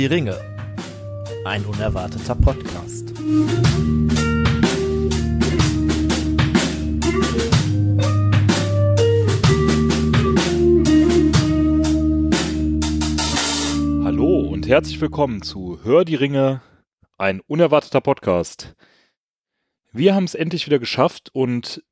[0.00, 0.40] Die Ringe.
[1.44, 3.12] Ein unerwarteter Podcast.
[14.02, 16.62] Hallo und herzlich willkommen zu Hör die Ringe,
[17.18, 18.74] ein unerwarteter Podcast.
[19.92, 21.84] Wir haben es endlich wieder geschafft und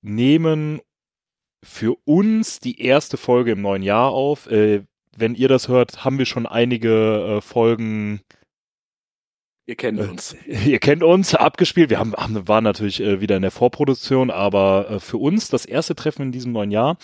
[0.00, 0.80] nehmen
[1.62, 4.46] für uns die erste Folge im neuen Jahr auf.
[4.46, 4.84] Äh,
[5.18, 8.20] wenn ihr das hört, haben wir schon einige äh, Folgen.
[9.66, 10.36] Ihr kennt äh, uns.
[10.66, 11.90] Ihr kennt uns, abgespielt.
[11.90, 15.64] Wir haben, haben waren natürlich äh, wieder in der Vorproduktion, aber äh, für uns das
[15.64, 16.98] erste Treffen in diesem neuen Jahr.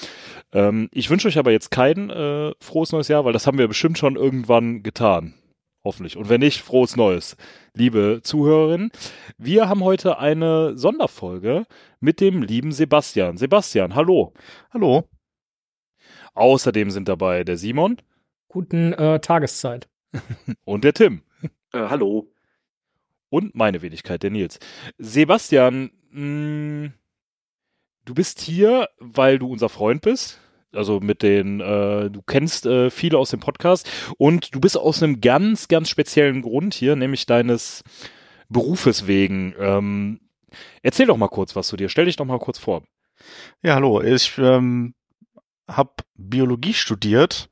[0.53, 3.69] Ähm, ich wünsche euch aber jetzt kein äh, frohes neues Jahr, weil das haben wir
[3.69, 5.35] bestimmt schon irgendwann getan.
[5.83, 6.19] Hoffentlich.
[6.19, 7.37] Und wenn nicht, frohes Neues,
[7.73, 8.91] liebe Zuhörerinnen.
[9.39, 11.65] Wir haben heute eine Sonderfolge
[12.01, 13.39] mit dem lieben Sebastian.
[13.39, 14.35] Sebastian, hallo.
[14.75, 15.09] Hallo.
[16.35, 17.97] Außerdem sind dabei der Simon.
[18.49, 19.89] Guten äh, Tageszeit.
[20.65, 21.23] Und der Tim.
[21.73, 22.33] Äh, hallo.
[23.29, 24.59] Und meine Wenigkeit, der Nils.
[24.99, 26.91] Sebastian, mh,
[28.05, 30.41] du bist hier, weil du unser Freund bist.
[30.73, 35.03] Also mit den, äh, du kennst äh, viele aus dem Podcast und du bist aus
[35.03, 37.83] einem ganz, ganz speziellen Grund hier, nämlich deines
[38.49, 39.55] Berufes wegen.
[39.59, 40.21] Ähm,
[40.83, 41.89] erzähl doch mal kurz was zu dir.
[41.89, 42.85] Stell dich doch mal kurz vor.
[43.63, 44.01] Ja, hallo.
[44.01, 44.95] Ich ähm,
[45.77, 47.49] habe Biologie studiert,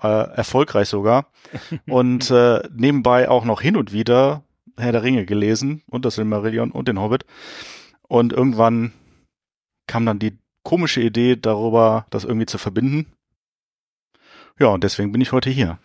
[0.00, 1.30] äh, erfolgreich sogar,
[1.88, 4.42] und äh, nebenbei auch noch hin und wieder
[4.76, 7.24] Herr der Ringe gelesen und das Silmarillion und den Hobbit.
[8.08, 8.92] Und irgendwann
[9.86, 13.12] kam dann die komische Idee darüber, das irgendwie zu verbinden.
[14.58, 15.78] Ja, und deswegen bin ich heute hier.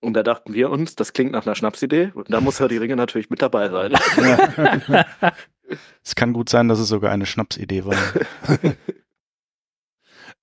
[0.00, 2.12] Und da dachten wir uns, das klingt nach einer Schnapsidee.
[2.14, 3.92] Und da muss Herr die Ringe natürlich mit dabei sein.
[6.04, 7.96] es kann gut sein, dass es sogar eine Schnapsidee war.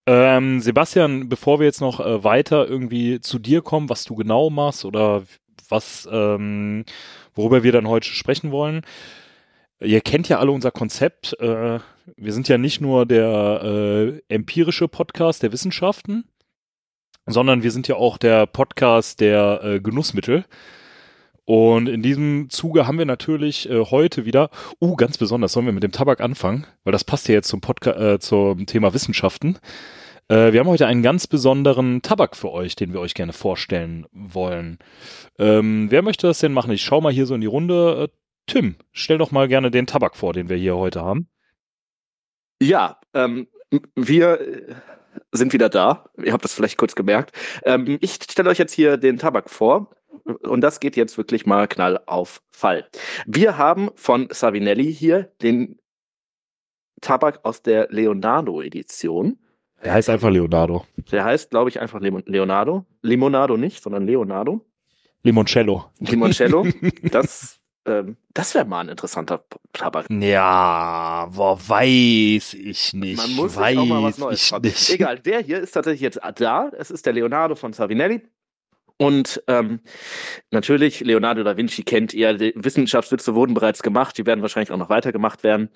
[0.06, 4.50] ähm, Sebastian, bevor wir jetzt noch äh, weiter irgendwie zu dir kommen, was du genau
[4.50, 5.24] machst oder
[5.70, 6.86] was, ähm,
[7.34, 8.82] worüber wir dann heute sprechen wollen.
[9.80, 11.40] Ihr kennt ja alle unser Konzept.
[11.40, 11.80] Äh,
[12.18, 16.26] wir sind ja nicht nur der äh, empirische Podcast der Wissenschaften,
[17.26, 20.46] sondern wir sind ja auch der Podcast der äh, Genussmittel.
[21.46, 24.50] Und in diesem Zuge haben wir natürlich äh, heute wieder,
[24.82, 27.60] uh, ganz besonders, sollen wir mit dem Tabak anfangen, weil das passt ja jetzt zum
[27.60, 29.60] Podcast, äh, zum Thema Wissenschaften.
[30.30, 34.06] Äh, wir haben heute einen ganz besonderen Tabak für euch, den wir euch gerne vorstellen
[34.12, 34.80] wollen.
[35.38, 36.72] Ähm, wer möchte das denn machen?
[36.72, 38.10] Ich schau mal hier so in die Runde.
[38.10, 38.18] Äh,
[38.48, 41.28] Tim, stell doch mal gerne den Tabak vor, den wir hier heute haben.
[42.62, 43.48] Ja, ähm,
[43.96, 44.76] wir äh,
[45.34, 46.06] sind wieder da.
[46.24, 47.36] Ihr habt das vielleicht kurz gemerkt.
[47.66, 49.92] Ähm, ich stelle euch jetzt hier den Tabak vor.
[50.26, 52.88] Und das geht jetzt wirklich mal knall auf Fall.
[53.26, 55.80] Wir haben von Savinelli hier den
[57.02, 59.38] Tabak aus der Leonardo-Edition.
[59.84, 60.86] Der heißt einfach Leonardo.
[61.12, 62.86] Der heißt, glaube ich, einfach Leonardo.
[63.02, 64.66] Limonado nicht, sondern Leonardo.
[65.24, 65.86] Limoncello.
[66.00, 66.66] Limoncello.
[67.12, 70.06] Das, ähm, das wäre mal ein interessanter Tabak.
[70.10, 73.18] Ja, boah, weiß ich nicht.
[73.18, 74.90] Man muss weiß auch mal was Neues ich nicht.
[74.92, 76.70] Egal, der hier ist tatsächlich jetzt da.
[76.78, 78.22] Es ist der Leonardo von Savinelli.
[78.98, 79.80] Und ähm,
[80.52, 84.78] natürlich, Leonardo da Vinci kennt ihr, die Wissenschaftswitze wurden bereits gemacht, die werden wahrscheinlich auch
[84.78, 85.70] noch weitergemacht werden.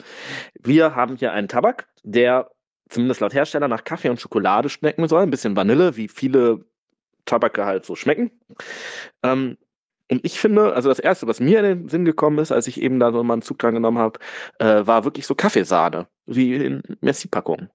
[0.59, 2.51] Wir haben hier einen Tabak, der
[2.89, 6.66] zumindest laut Hersteller nach Kaffee und Schokolade schmecken soll, ein bisschen Vanille, wie viele
[7.25, 8.31] Tabake halt so schmecken.
[9.23, 9.57] Ähm,
[10.09, 12.81] und ich finde, also das Erste, was mir in den Sinn gekommen ist, als ich
[12.81, 14.19] eben da so mal einen Zug dran genommen habe,
[14.59, 17.69] äh, war wirklich so Kaffeesahne, wie in Messi-Packungen.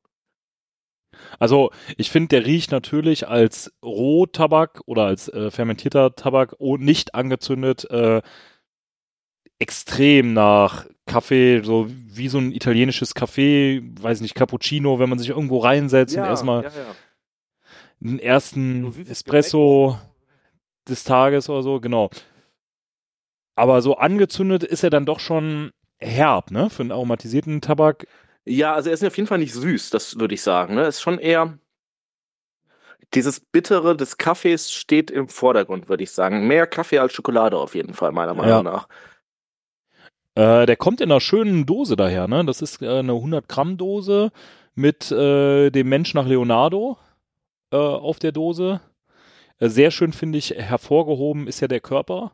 [1.38, 7.14] Also ich finde, der riecht natürlich als Rohtabak oder als äh, fermentierter Tabak oh, nicht
[7.14, 8.22] angezündet äh,
[9.58, 15.28] extrem nach Kaffee, so wie so ein italienisches Kaffee, weiß nicht, Cappuccino, wenn man sich
[15.28, 16.96] irgendwo reinsetzt und erstmal ja, ja.
[18.00, 19.98] den ersten So Espresso
[20.88, 22.10] des Tages oder so, genau.
[23.54, 26.70] Aber so angezündet ist er dann doch schon herb, ne?
[26.70, 28.06] Für einen aromatisierten Tabak.
[28.44, 30.74] Ja, also er ist auf jeden Fall nicht süß, das würde ich sagen.
[30.74, 30.82] Ne?
[30.86, 31.58] Ist schon eher
[33.14, 36.46] dieses Bittere des Kaffees steht im Vordergrund, würde ich sagen.
[36.46, 38.62] Mehr Kaffee als Schokolade auf jeden Fall, meiner Meinung Ja.
[38.62, 38.88] nach.
[40.34, 42.44] Äh, der kommt in einer schönen Dose daher, ne?
[42.46, 44.32] Das ist äh, eine 100 Gramm Dose
[44.74, 46.96] mit äh, dem Mensch nach Leonardo
[47.70, 48.80] äh, auf der Dose.
[49.58, 52.32] Äh, sehr schön finde ich hervorgehoben ist ja der Körper.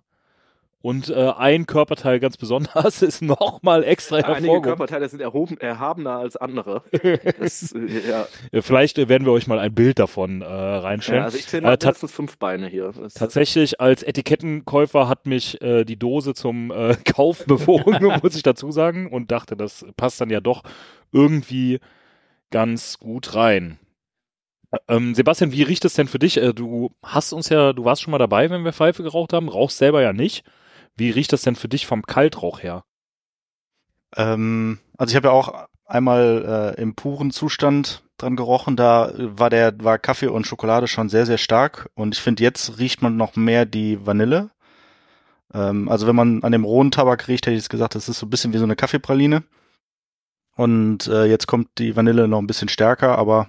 [0.80, 4.62] Und äh, ein Körperteil ganz besonders ist nochmal extra Einige hervorgehoben.
[4.62, 6.82] Körperteile sind erhoben, erhabener als andere.
[7.38, 8.26] Das, äh, ja.
[8.60, 11.20] Vielleicht äh, werden wir euch mal ein Bild davon äh, reinstellen.
[11.20, 12.92] ja, also ich zähle Äh, mindestens fünf Beine hier.
[13.14, 18.70] Tatsächlich als Etikettenkäufer hat mich äh, die Dose zum äh, Kauf bewogen, muss ich dazu
[18.70, 20.62] sagen, und dachte, das passt dann ja doch
[21.12, 21.80] irgendwie
[22.50, 23.78] ganz gut rein.
[24.86, 26.36] Ähm, Sebastian, wie riecht es denn für dich?
[26.36, 29.48] Äh, du hast uns ja, du warst schon mal dabei, wenn wir Pfeife geraucht haben,
[29.48, 30.44] rauchst selber ja nicht.
[30.98, 32.84] Wie riecht das denn für dich vom Kaltrauch her?
[34.16, 38.76] Ähm, also ich habe ja auch einmal äh, im puren Zustand dran gerochen.
[38.76, 42.78] Da war der war Kaffee und Schokolade schon sehr sehr stark und ich finde jetzt
[42.78, 44.50] riecht man noch mehr die Vanille.
[45.54, 48.18] Ähm, also wenn man an dem rohen Tabak riecht, hätte ich jetzt gesagt, das ist
[48.18, 49.44] so ein bisschen wie so eine Kaffeepraline.
[50.56, 53.48] Und äh, jetzt kommt die Vanille noch ein bisschen stärker, aber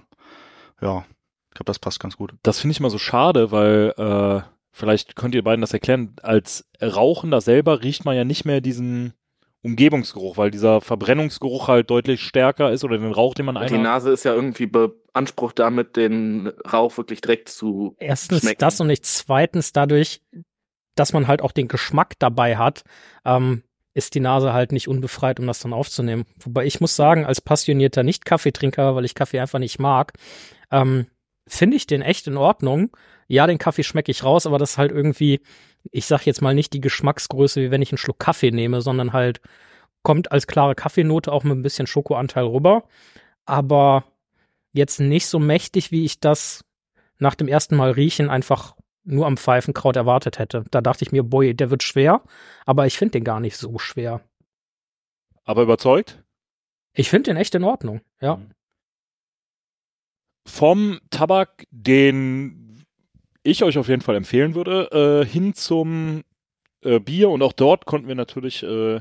[0.80, 1.04] ja,
[1.48, 2.34] ich glaube, das passt ganz gut.
[2.42, 6.14] Das finde ich immer so schade, weil äh, vielleicht könnt ihr beiden das erklären.
[6.22, 9.14] Als Rauchender selber riecht man ja nicht mehr diesen
[9.62, 13.74] Umgebungsgeruch, weil dieser Verbrennungsgeruch halt deutlich stärker ist oder den Rauch, den man Und Die
[13.74, 13.82] einatmet.
[13.82, 18.60] Nase ist ja irgendwie beansprucht damit, den Rauch wirklich direkt zu Erstens schmecken.
[18.60, 20.22] das und nicht zweitens dadurch,
[20.94, 22.84] dass man halt auch den Geschmack dabei hat,
[23.24, 23.62] ähm,
[23.92, 26.24] ist die Nase halt nicht unbefreit, um das dann aufzunehmen.
[26.38, 30.12] Wobei ich muss sagen, als passionierter Nicht-Kaffeetrinker, weil ich Kaffee einfach nicht mag,
[30.70, 31.06] ähm,
[31.46, 32.96] finde ich den echt in Ordnung.
[33.30, 35.40] Ja, den Kaffee schmecke ich raus, aber das ist halt irgendwie,
[35.92, 39.12] ich sag jetzt mal nicht die Geschmacksgröße, wie wenn ich einen Schluck Kaffee nehme, sondern
[39.12, 39.40] halt
[40.02, 42.82] kommt als klare Kaffeenote auch mit ein bisschen Schokoanteil rüber.
[43.44, 44.02] Aber
[44.72, 46.64] jetzt nicht so mächtig, wie ich das
[47.18, 48.74] nach dem ersten Mal riechen einfach
[49.04, 50.64] nur am Pfeifenkraut erwartet hätte.
[50.72, 52.22] Da dachte ich mir, boy, der wird schwer,
[52.66, 54.22] aber ich finde den gar nicht so schwer.
[55.44, 56.20] Aber überzeugt?
[56.94, 58.40] Ich finde den echt in Ordnung, ja.
[60.48, 62.69] Vom Tabak, den
[63.42, 66.22] ich euch auf jeden Fall empfehlen würde, äh, hin zum
[66.82, 69.00] äh, Bier und auch dort konnten wir natürlich, äh,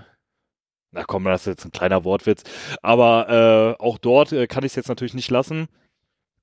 [0.91, 2.44] na komm, das ist jetzt ein kleiner Wortwitz,
[2.81, 5.68] aber äh, auch dort äh, kann ich es jetzt natürlich nicht lassen.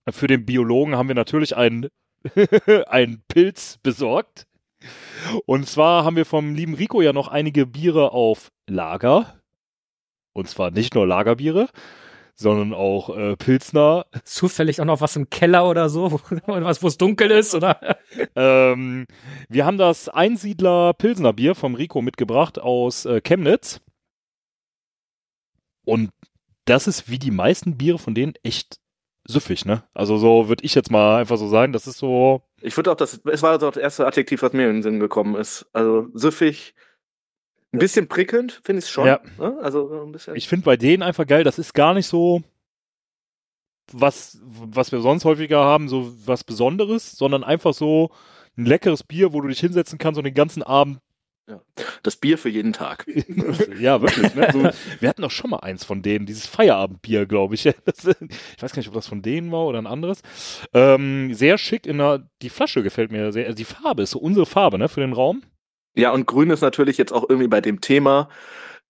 [0.08, 1.88] Für den Biologen haben wir natürlich einen,
[2.86, 4.46] einen Pilz besorgt.
[5.46, 9.40] Und zwar haben wir vom lieben Rico ja noch einige Biere auf Lager.
[10.32, 11.68] Und zwar nicht nur Lagerbiere,
[12.36, 16.98] sondern auch äh, Pilsner, Zufällig auch noch was im Keller oder so, was, wo es
[16.98, 17.80] dunkel ist, oder?
[18.34, 19.06] Ähm,
[19.48, 23.80] wir haben das Einsiedler Pilsner Bier vom Rico mitgebracht aus äh, Chemnitz.
[25.84, 26.10] Und
[26.66, 28.78] das ist wie die meisten Biere von denen echt
[29.24, 29.84] süffig, ne?
[29.94, 32.96] Also so würde ich jetzt mal einfach so sagen, das ist so, Ich würde auch
[32.96, 35.66] das, es war so das erste Adjektiv, was mir in den Sinn gekommen ist.
[35.72, 36.74] Also süffig,
[37.76, 39.06] ein bisschen prickelnd, finde ich schon.
[39.06, 39.20] Ja.
[39.38, 39.58] Ne?
[39.62, 40.36] Also so ein bisschen.
[40.36, 42.42] ich finde bei denen einfach geil, das ist gar nicht so
[43.92, 48.10] was, was wir sonst häufiger haben, so was Besonderes, sondern einfach so
[48.56, 50.98] ein leckeres Bier, wo du dich hinsetzen kannst und den ganzen Abend
[52.02, 53.06] das Bier für jeden Tag.
[53.80, 54.34] ja, wirklich.
[54.34, 54.48] Ne?
[54.52, 54.68] So,
[55.00, 57.66] wir hatten doch schon mal eins von denen, dieses Feierabendbier, glaube ich.
[57.84, 60.22] Das, ich weiß gar nicht, ob das von denen war oder ein anderes.
[60.74, 63.46] Ähm, sehr schick in der, die Flasche gefällt mir sehr.
[63.46, 65.42] Also die Farbe ist so unsere Farbe, ne, für den Raum.
[65.96, 68.28] Ja, und grün ist natürlich jetzt auch irgendwie bei dem Thema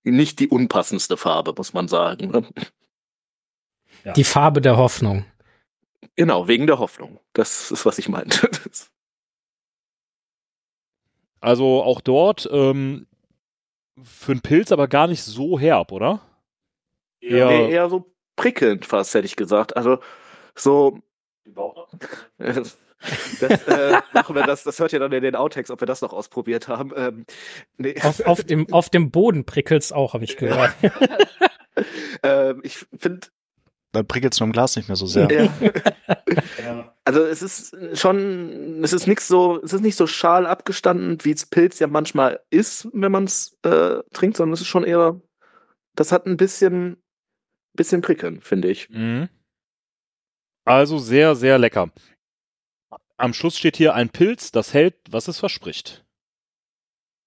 [0.02, 2.30] nicht die unpassendste Farbe, muss man sagen.
[2.30, 4.12] ne?
[4.14, 5.24] Die Farbe der Hoffnung.
[6.16, 7.20] Genau, wegen der Hoffnung.
[7.32, 8.50] Das ist, was ich meinte.
[11.42, 13.06] Also auch dort ähm,
[14.02, 16.20] für einen Pilz aber gar nicht so herb, oder?
[17.20, 17.48] Ja.
[17.48, 19.76] Nee, eher so prickelnd fast, hätte ich gesagt.
[19.76, 19.98] Also
[20.56, 20.98] so.
[23.40, 26.00] Das, äh, machen wir das, das hört ihr dann in den Outtakes, ob wir das
[26.00, 26.92] noch ausprobiert haben.
[26.96, 27.26] Ähm,
[27.76, 27.94] nee.
[28.02, 30.74] Auf, auf, dem, auf dem Boden prickelt's auch, habe ich gehört.
[32.22, 33.28] ähm, ich finde,
[33.92, 35.30] Dann prickelt's nur im Glas nicht mehr so sehr.
[35.30, 36.92] ja.
[37.04, 41.32] also es ist schon, es ist nichts so, es ist nicht so schal abgestanden, wie
[41.32, 45.20] es Pilz ja manchmal ist, wenn man es äh, trinkt, sondern es ist schon eher,
[45.94, 46.96] das hat ein bisschen,
[47.74, 48.88] bisschen prickeln, finde ich.
[48.90, 49.28] Mhm.
[50.64, 51.92] Also sehr, sehr lecker.
[53.16, 56.04] Am Schluss steht hier ein Pilz, das hält, was es verspricht.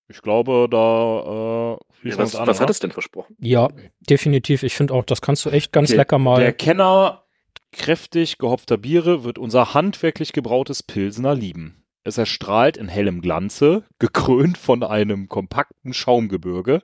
[0.08, 3.36] Ich glaube, da äh, wir was an, was hat es denn versprochen?
[3.39, 3.69] ja,
[4.00, 4.63] definitiv.
[4.63, 6.39] Ich finde auch, das kannst du echt ganz Der- lecker mal.
[6.39, 7.24] Der Kenner
[7.72, 11.84] kräftig gehopfter Biere wird unser handwerklich gebrautes Pilsener lieben.
[12.03, 16.81] Es erstrahlt in hellem Glanze, gekrönt von einem kompakten Schaumgebirge,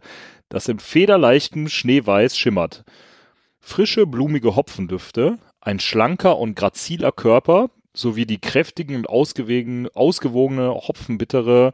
[0.50, 2.84] das im federleichten Schneeweiß schimmert.
[3.60, 11.72] Frische, blumige Hopfendüfte, ein schlanker und graziler Körper sowie die kräftigen und ausgewogen, ausgewogene Hopfenbittere,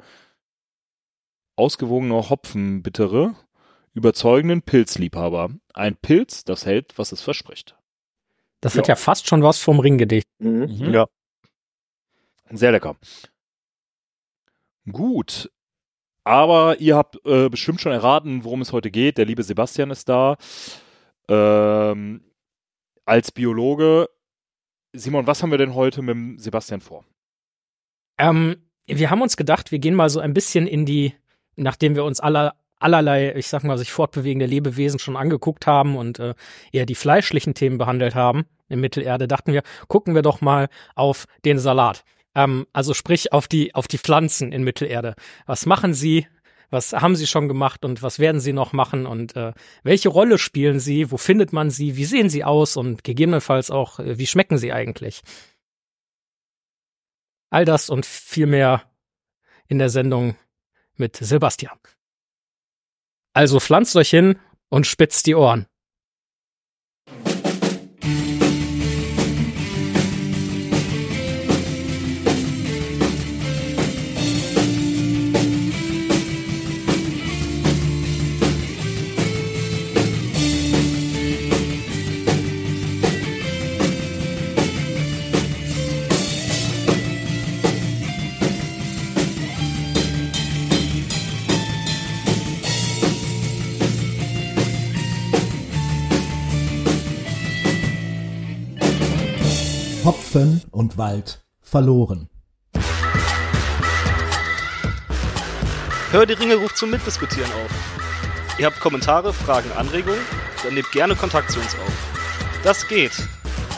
[1.56, 3.36] ausgewogene Hopfenbittere
[3.94, 5.50] überzeugenden Pilzliebhaber.
[5.74, 7.75] Ein Pilz, das hält, was es verspricht.
[8.62, 10.28] das hat ja fast schon was vom Ringgedicht.
[10.40, 10.94] Mhm.
[10.94, 11.08] Ja.
[12.50, 12.96] Sehr lecker.
[14.90, 15.51] Gut.
[16.24, 19.18] Aber ihr habt äh, bestimmt schon erraten, worum es heute geht.
[19.18, 20.38] Der liebe Sebastian ist da.
[21.28, 22.24] Ähm,
[23.06, 24.10] als Biologe.
[24.94, 27.06] Simon, was haben wir denn heute mit Sebastian vor?
[28.18, 28.58] Ähm,
[28.88, 31.14] wir haben uns gedacht, wir gehen mal so ein bisschen in die,
[31.56, 36.20] nachdem wir uns aller, allerlei, ich sag mal, sich fortbewegende Lebewesen schon angeguckt haben und
[36.20, 36.34] äh,
[36.72, 41.26] eher die fleischlichen Themen behandelt haben, in Mittelerde, dachten wir, gucken wir doch mal auf
[41.46, 42.04] den Salat.
[42.36, 45.16] Ähm, also sprich auf die, auf die Pflanzen in Mittelerde.
[45.46, 46.28] Was machen sie?
[46.72, 50.38] Was haben sie schon gemacht und was werden sie noch machen und äh, welche Rolle
[50.38, 51.12] spielen sie?
[51.12, 51.98] Wo findet man sie?
[51.98, 55.22] Wie sehen sie aus und gegebenenfalls auch, äh, wie schmecken sie eigentlich?
[57.50, 58.90] All das und viel mehr
[59.68, 60.38] in der Sendung
[60.96, 61.78] mit Sebastian.
[63.34, 65.68] Also pflanzt euch hin und spitzt die Ohren.
[101.01, 102.29] Hopfen und Wald verloren.
[106.12, 107.72] Hör die Ringe ruft zum Mitdiskutieren auf.
[108.60, 110.22] Ihr habt Kommentare, Fragen, Anregungen?
[110.63, 111.93] Dann nehmt gerne Kontakt zu uns auf.
[112.63, 113.13] Das geht.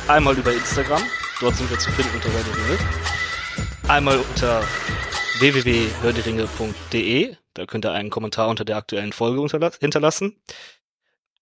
[0.07, 1.01] Einmal über Instagram,
[1.39, 2.77] dort sind wir zu finden unter Hör die Ringe.
[3.87, 4.63] Einmal unter
[5.39, 9.39] www.hörderinge.de, da könnt ihr einen Kommentar unter der aktuellen Folge
[9.79, 10.35] hinterlassen.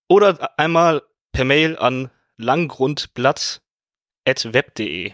[0.07, 5.13] Oder einmal per Mail an langgrundblatt.web.de.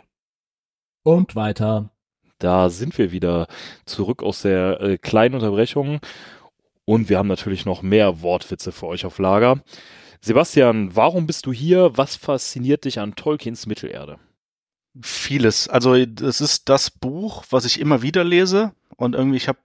[1.08, 1.90] Und weiter.
[2.38, 3.48] Da sind wir wieder
[3.86, 6.02] zurück aus der äh, kleinen Unterbrechung.
[6.84, 9.64] Und wir haben natürlich noch mehr Wortwitze für euch auf Lager.
[10.20, 11.98] Sebastian, warum bist du hier?
[11.98, 14.20] Was fasziniert dich an Tolkiens Mittelerde?
[15.00, 15.70] Vieles.
[15.70, 19.60] Also es ist das Buch, was ich immer wieder lese und irgendwie ich habe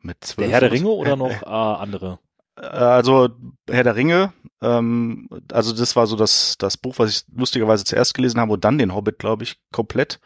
[0.00, 0.48] mit zwölf.
[0.48, 2.18] Der Herr der Ringe oder noch äh, andere?
[2.56, 3.28] Also
[3.70, 4.32] Herr der Ringe,
[4.64, 8.64] ähm, also das war so das, das Buch, was ich lustigerweise zuerst gelesen habe und
[8.64, 10.20] dann den Hobbit, glaube ich, komplett.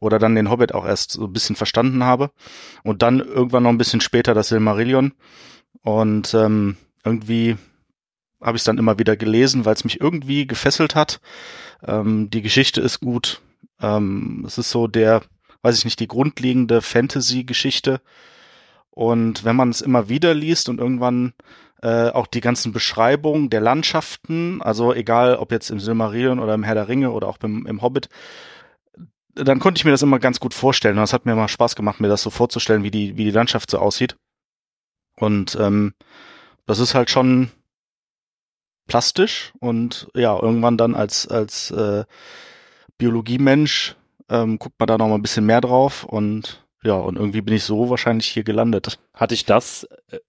[0.00, 2.30] Oder dann den Hobbit auch erst so ein bisschen verstanden habe.
[2.82, 5.12] Und dann irgendwann noch ein bisschen später das Silmarillion.
[5.82, 7.56] Und ähm, irgendwie
[8.40, 11.20] habe ich es dann immer wieder gelesen, weil es mich irgendwie gefesselt hat.
[11.86, 13.42] Ähm, die Geschichte ist gut.
[13.80, 15.22] Ähm, es ist so der,
[15.62, 18.00] weiß ich nicht, die grundlegende Fantasy-Geschichte.
[18.90, 21.34] Und wenn man es immer wieder liest und irgendwann
[21.84, 26.62] äh, auch die ganzen Beschreibungen der Landschaften, also egal ob jetzt im Silmarillion oder im
[26.62, 28.08] Herr der Ringe oder auch im, im Hobbit,
[29.34, 30.96] dann konnte ich mir das immer ganz gut vorstellen.
[30.96, 33.30] Und es hat mir immer Spaß gemacht, mir das so vorzustellen, wie die, wie die
[33.30, 34.16] Landschaft so aussieht.
[35.16, 35.92] Und ähm,
[36.64, 37.50] das ist halt schon
[38.86, 42.04] plastisch und ja, irgendwann dann als, als äh,
[42.96, 43.94] Biologiemensch
[44.30, 47.54] ähm, guckt man da noch mal ein bisschen mehr drauf und ja, und irgendwie bin
[47.54, 48.98] ich so wahrscheinlich hier gelandet.
[49.12, 50.20] Hatte ich das äh,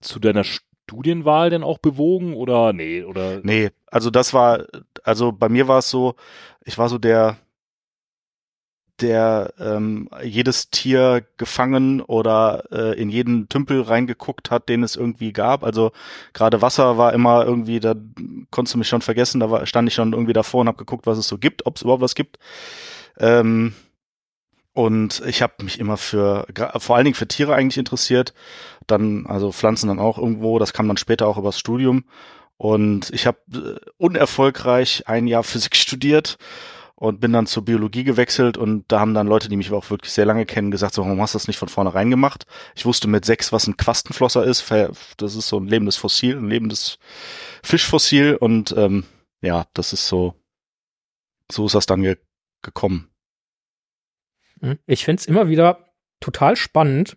[0.00, 0.44] zu deiner
[0.84, 3.40] Studienwahl denn auch bewogen oder nee, oder?
[3.42, 4.66] Nee, also das war,
[5.04, 6.16] also bei mir war es so,
[6.64, 7.38] ich war so der,
[9.00, 15.32] der ähm, jedes Tier gefangen oder äh, in jeden Tümpel reingeguckt hat, den es irgendwie
[15.32, 15.64] gab.
[15.64, 15.92] Also
[16.34, 17.94] gerade Wasser war immer irgendwie, da
[18.50, 21.06] konntest du mich schon vergessen, da war, stand ich schon irgendwie davor und habe geguckt,
[21.06, 22.38] was es so gibt, ob es überhaupt was gibt.
[23.18, 23.72] Ähm,
[24.74, 26.46] und ich habe mich immer für,
[26.78, 28.32] vor allen Dingen für Tiere eigentlich interessiert.
[28.86, 32.04] Dann, also Pflanzen dann auch irgendwo, das kam dann später auch übers Studium.
[32.56, 36.38] Und ich habe äh, unerfolgreich ein Jahr Physik studiert
[37.02, 40.12] und bin dann zur Biologie gewechselt und da haben dann Leute, die mich auch wirklich
[40.12, 42.46] sehr lange kennen, gesagt, so, warum hast du das nicht von vornherein gemacht?
[42.76, 44.70] Ich wusste mit sechs, was ein Quastenflosser ist.
[45.16, 47.00] Das ist so ein lebendes Fossil, ein lebendes
[47.64, 49.02] Fischfossil und ähm,
[49.40, 50.36] ja, das ist so,
[51.50, 52.18] so ist das dann ge
[52.62, 53.10] gekommen.
[54.86, 57.16] Ich find's immer wieder total spannend,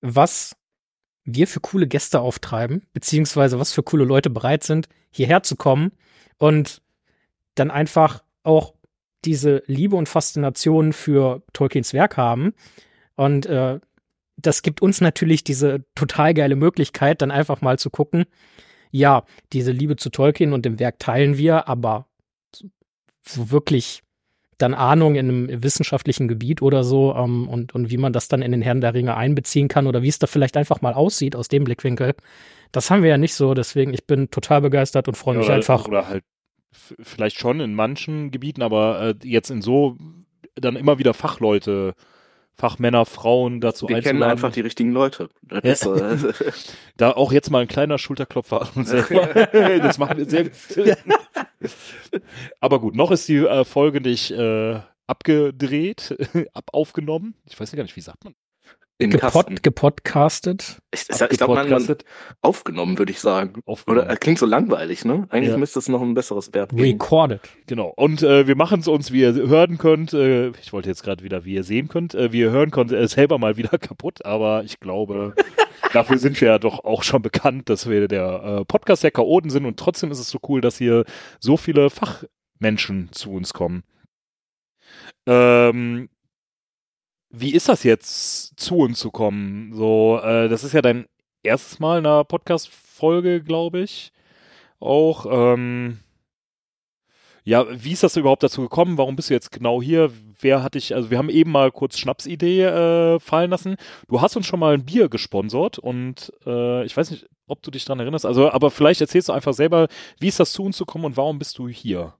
[0.00, 0.56] was
[1.34, 5.92] wir für coole Gäste auftreiben, beziehungsweise was für coole Leute bereit sind, hierher zu kommen
[6.38, 6.82] und
[7.54, 8.74] dann einfach auch
[9.24, 12.54] diese Liebe und Faszination für Tolkiens Werk haben.
[13.16, 13.78] Und äh,
[14.36, 18.24] das gibt uns natürlich diese total geile Möglichkeit, dann einfach mal zu gucken,
[18.90, 22.06] ja, diese Liebe zu Tolkien und dem Werk teilen wir, aber
[23.22, 24.02] so wirklich
[24.58, 28.42] dann Ahnung in einem wissenschaftlichen Gebiet oder so ähm, und, und wie man das dann
[28.42, 31.36] in den Herrn der Ringe einbeziehen kann oder wie es da vielleicht einfach mal aussieht
[31.36, 32.14] aus dem Blickwinkel.
[32.72, 35.54] Das haben wir ja nicht so, deswegen ich bin total begeistert und freue mich oder,
[35.54, 35.86] einfach.
[35.86, 36.24] Oder halt
[36.72, 39.96] vielleicht schon in manchen Gebieten, aber äh, jetzt in so
[40.54, 41.94] dann immer wieder Fachleute
[42.58, 45.28] Fachmänner, Frauen dazu Wir kennen einfach die richtigen Leute.
[46.96, 49.26] Da auch jetzt mal ein kleiner Schulterklopfer an uns selber.
[49.78, 50.98] das machen wir sehr gut.
[52.58, 56.16] Aber gut, noch ist die äh, Folge nicht äh, abgedreht,
[56.54, 57.34] ab aufgenommen.
[57.46, 58.34] Ich weiß ja gar nicht, wie sagt man?
[59.00, 59.54] Im Kasten.
[59.54, 60.78] Gepod, gepodcastet.
[60.92, 61.96] Ich, ich, ich glaube, man, man
[62.42, 63.60] aufgenommen, würde ich sagen.
[63.64, 64.06] Aufgenommen.
[64.06, 65.28] Oder äh, klingt so langweilig, ne?
[65.30, 65.56] Eigentlich Ja.
[65.56, 66.82] müsste es noch ein besseres Verb geben.
[66.82, 67.40] Recorded.
[67.68, 67.92] Genau.
[67.94, 71.22] Und äh, wir machen es uns, wie ihr hören könnt, äh, ich wollte jetzt gerade
[71.22, 74.24] wieder, wie ihr sehen könnt, äh, wie ihr hören könnt, äh, selber mal wieder kaputt,
[74.24, 75.34] aber ich glaube,
[75.92, 79.50] dafür sind wir ja doch auch schon bekannt, dass wir der äh, Podcast der Chaoten
[79.50, 81.04] sind und trotzdem ist es so cool, dass hier
[81.38, 83.84] so viele Fachmenschen zu uns kommen.
[85.26, 86.08] Ähm,
[87.30, 89.72] wie ist das jetzt, zu uns zu kommen?
[89.74, 91.06] So, äh, das ist ja dein
[91.42, 94.12] erstes Mal in einer Podcast-Folge, glaube ich.
[94.80, 95.98] Auch, ähm,
[97.44, 98.98] ja, wie ist das überhaupt dazu gekommen?
[98.98, 100.12] Warum bist du jetzt genau hier?
[100.40, 103.76] Wer hat dich, also wir haben eben mal kurz Schnapsidee äh, fallen lassen.
[104.08, 107.70] Du hast uns schon mal ein Bier gesponsert und äh, ich weiß nicht, ob du
[107.70, 109.88] dich dran erinnerst, also aber vielleicht erzählst du einfach selber,
[110.20, 112.14] wie ist das zu uns zu kommen und warum bist du hier?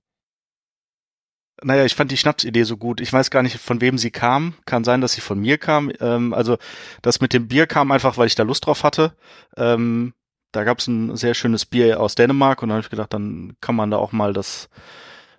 [1.62, 3.00] Naja, ich fand die Schnapsidee so gut.
[3.00, 4.54] Ich weiß gar nicht, von wem sie kam.
[4.64, 5.90] Kann sein, dass sie von mir kam.
[6.00, 6.56] Ähm, also
[7.02, 9.12] das mit dem Bier kam einfach, weil ich da Lust drauf hatte.
[9.56, 10.14] Ähm,
[10.52, 13.56] da gab es ein sehr schönes Bier aus Dänemark und dann habe ich gedacht, dann
[13.60, 14.68] kann man da auch mal das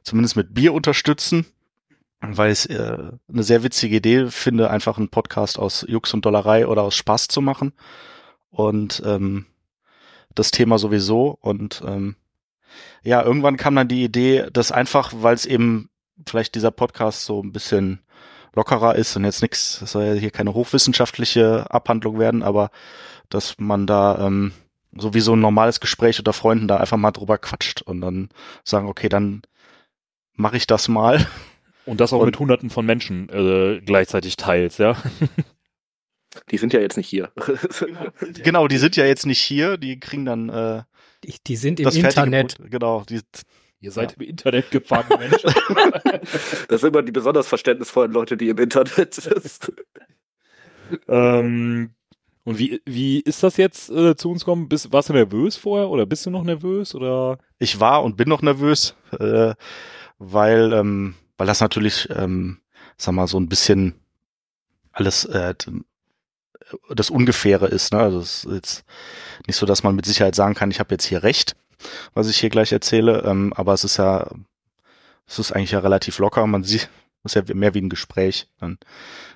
[0.03, 1.45] zumindest mit Bier unterstützen,
[2.21, 2.97] weil ich äh,
[3.27, 7.27] eine sehr witzige Idee finde, einfach einen Podcast aus Jux und Dollerei oder aus Spaß
[7.27, 7.73] zu machen.
[8.51, 9.45] Und ähm,
[10.35, 11.37] das Thema sowieso.
[11.41, 12.15] Und ähm,
[13.03, 15.88] ja, irgendwann kam dann die Idee, dass einfach, weil es eben
[16.27, 17.99] vielleicht dieser Podcast so ein bisschen
[18.55, 22.71] lockerer ist und jetzt nichts, es soll ja hier keine hochwissenschaftliche Abhandlung werden, aber
[23.29, 24.51] dass man da ähm,
[24.97, 28.29] so wie so ein normales Gespräch unter Freunden da einfach mal drüber quatscht und dann
[28.63, 29.43] sagen, okay, dann
[30.35, 31.25] mache ich das mal.
[31.85, 34.95] Und das auch Und- mit hunderten von Menschen äh, gleichzeitig teils, ja?
[36.51, 37.31] Die sind ja jetzt nicht hier.
[38.43, 40.83] genau, die sind ja jetzt nicht hier, die kriegen dann äh,
[41.23, 42.55] Die, die sind im das fertige Internet.
[42.55, 42.71] Produkt.
[42.71, 43.21] Genau, die,
[43.81, 45.53] Ihr seid im Internet gefangen, Menschen.
[46.67, 49.71] Das sind immer die besonders verständnisvollen Leute, die im Internet sind.
[51.07, 51.91] ähm,
[52.43, 54.67] und wie, wie ist das jetzt äh, zu uns kommen?
[54.67, 57.37] Bist, warst du nervös vorher oder bist du noch nervös oder?
[57.59, 59.53] ich war und bin noch nervös, äh,
[60.17, 62.59] weil, ähm, weil das natürlich, ähm,
[62.97, 63.95] sag mal, so ein bisschen
[64.91, 65.53] alles äh,
[66.89, 67.93] das Ungefähre ist.
[67.93, 67.99] Ne?
[67.99, 68.83] Also es ist jetzt
[69.47, 71.55] nicht so, dass man mit Sicherheit sagen kann, ich habe jetzt hier recht,
[72.13, 74.29] was ich hier gleich erzähle, ähm, aber es ist ja,
[75.27, 76.45] es ist eigentlich ja relativ locker.
[76.47, 76.89] Man sieht,
[77.23, 78.47] es ist ja mehr wie ein Gespräch.
[78.59, 78.77] Dann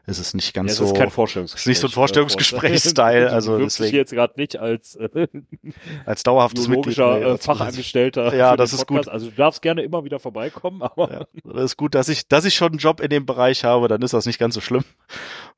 [0.06, 0.86] ist es nicht ganz Ja, es so.
[0.86, 1.62] ist kein Vorstellungsgespräch.
[1.64, 5.28] ist nicht so ein Vorstellungsgespräch-Style, also du deswegen- jetzt gerade nicht als äh,
[6.06, 6.98] als dauerhaftes Mitglied.
[6.98, 8.34] nee, äh, als- Fachangestellter.
[8.36, 9.10] Ja, das ist Podcast.
[9.10, 12.44] Also du darfst gerne immer wieder vorbeikommen, aber Ja, das ist gut, dass ich, dass
[12.46, 14.84] ich schon einen Job in dem Bereich habe, dann ist das nicht ganz so schlimm.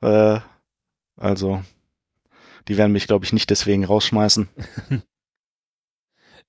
[0.01, 0.39] Äh,
[1.17, 1.63] also,
[2.67, 4.49] die werden mich, glaube ich, nicht deswegen rausschmeißen.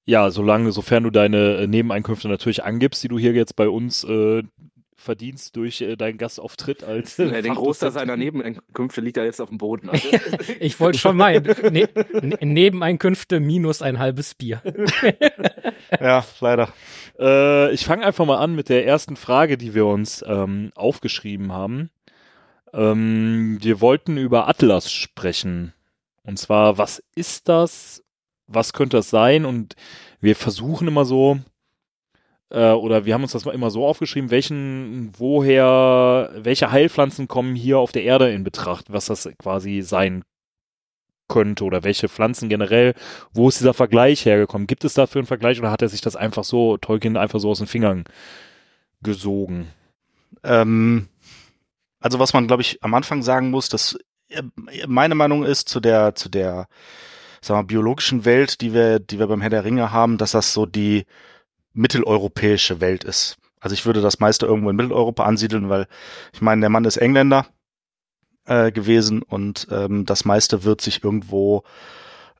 [0.07, 4.05] Ja, solange, sofern du deine äh, Nebeneinkünfte natürlich angibst, die du hier jetzt bei uns
[4.05, 4.43] äh,
[4.97, 9.41] verdienst durch äh, deinen Gastauftritt als äh, Ja, den Großteil seiner Nebeneinkünfte liegt ja jetzt
[9.41, 9.91] auf dem Boden.
[9.91, 10.09] Also,
[10.61, 11.45] Ich wollte schon meinen.
[11.73, 11.89] Ne
[12.23, 14.63] ne Nebeneinkünfte minus ein halbes Bier.
[16.01, 16.69] Ja, leider.
[17.17, 21.53] Äh, ich fange einfach mal an mit der ersten Frage, die wir uns ähm, aufgeschrieben
[21.53, 21.91] haben.
[22.73, 25.73] Ähm, wir wollten über Atlas sprechen.
[26.25, 28.03] Und zwar, was ist das?
[28.47, 29.45] Was könnte das sein?
[29.45, 29.75] Und
[30.21, 31.39] wir versuchen immer so,
[32.51, 37.79] äh, oder wir haben uns das immer so aufgeschrieben, welchen, woher, welche Heilpflanzen kommen hier
[37.79, 40.25] auf der Erde in Betracht, was das quasi sein
[41.29, 42.95] könnte oder welche Pflanzen generell,
[43.33, 44.67] wo ist dieser Vergleich hergekommen?
[44.67, 47.51] Gibt es dafür einen Vergleich oder hat er sich das einfach so, Tolkien einfach so
[47.51, 48.05] aus den Fingern
[49.03, 49.69] gesogen?
[50.45, 51.09] Ähm,
[52.01, 54.43] also was man, glaube ich, am Anfang sagen muss, dass äh,
[54.87, 56.69] meine Meinung ist zu der, zu der,
[57.47, 60.53] sagen wir, biologischen Welt, die wir, die wir beim Herr der Ringe haben, dass das
[60.53, 61.07] so die
[61.73, 63.37] mitteleuropäische Welt ist.
[63.61, 65.87] Also ich würde das meiste irgendwo in Mitteleuropa ansiedeln, weil
[66.33, 67.47] ich meine, der Mann ist Engländer
[68.47, 71.65] äh, gewesen und ähm, das meiste wird sich irgendwo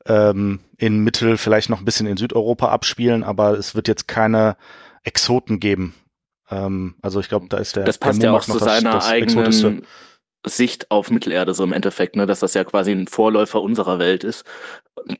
[0.05, 4.55] ähm, in Mittel, vielleicht noch ein bisschen in Südeuropa abspielen, aber es wird jetzt keine
[5.03, 5.93] Exoten geben.
[6.49, 8.59] Ähm, also ich glaube, da ist der das der passt ja auch Momak zu noch
[8.59, 9.83] das- seiner das eigenen
[10.55, 14.23] Sicht auf Mittelerde so im Endeffekt, ne, dass das ja quasi ein Vorläufer unserer Welt
[14.23, 14.45] ist.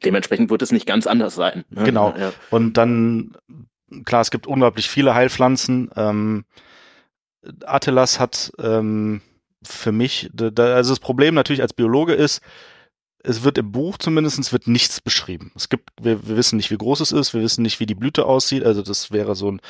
[0.05, 1.65] Dementsprechend wird es nicht ganz anders sein.
[1.69, 1.83] Ne?
[1.83, 2.13] Genau.
[2.17, 2.31] Ja.
[2.49, 3.31] Und dann,
[4.05, 5.91] klar, es gibt unglaublich viele Heilpflanzen.
[5.95, 6.45] Ähm,
[7.65, 9.21] Atelas hat ähm,
[9.63, 12.41] für mich, also das Problem natürlich als Biologe ist,
[13.27, 15.51] es wird im Buch zumindestens wird nichts beschrieben.
[15.55, 17.95] Es gibt, wir, wir wissen nicht, wie groß es ist, wir wissen nicht, wie die
[17.95, 18.63] Blüte aussieht.
[18.63, 19.61] Also das wäre so ein,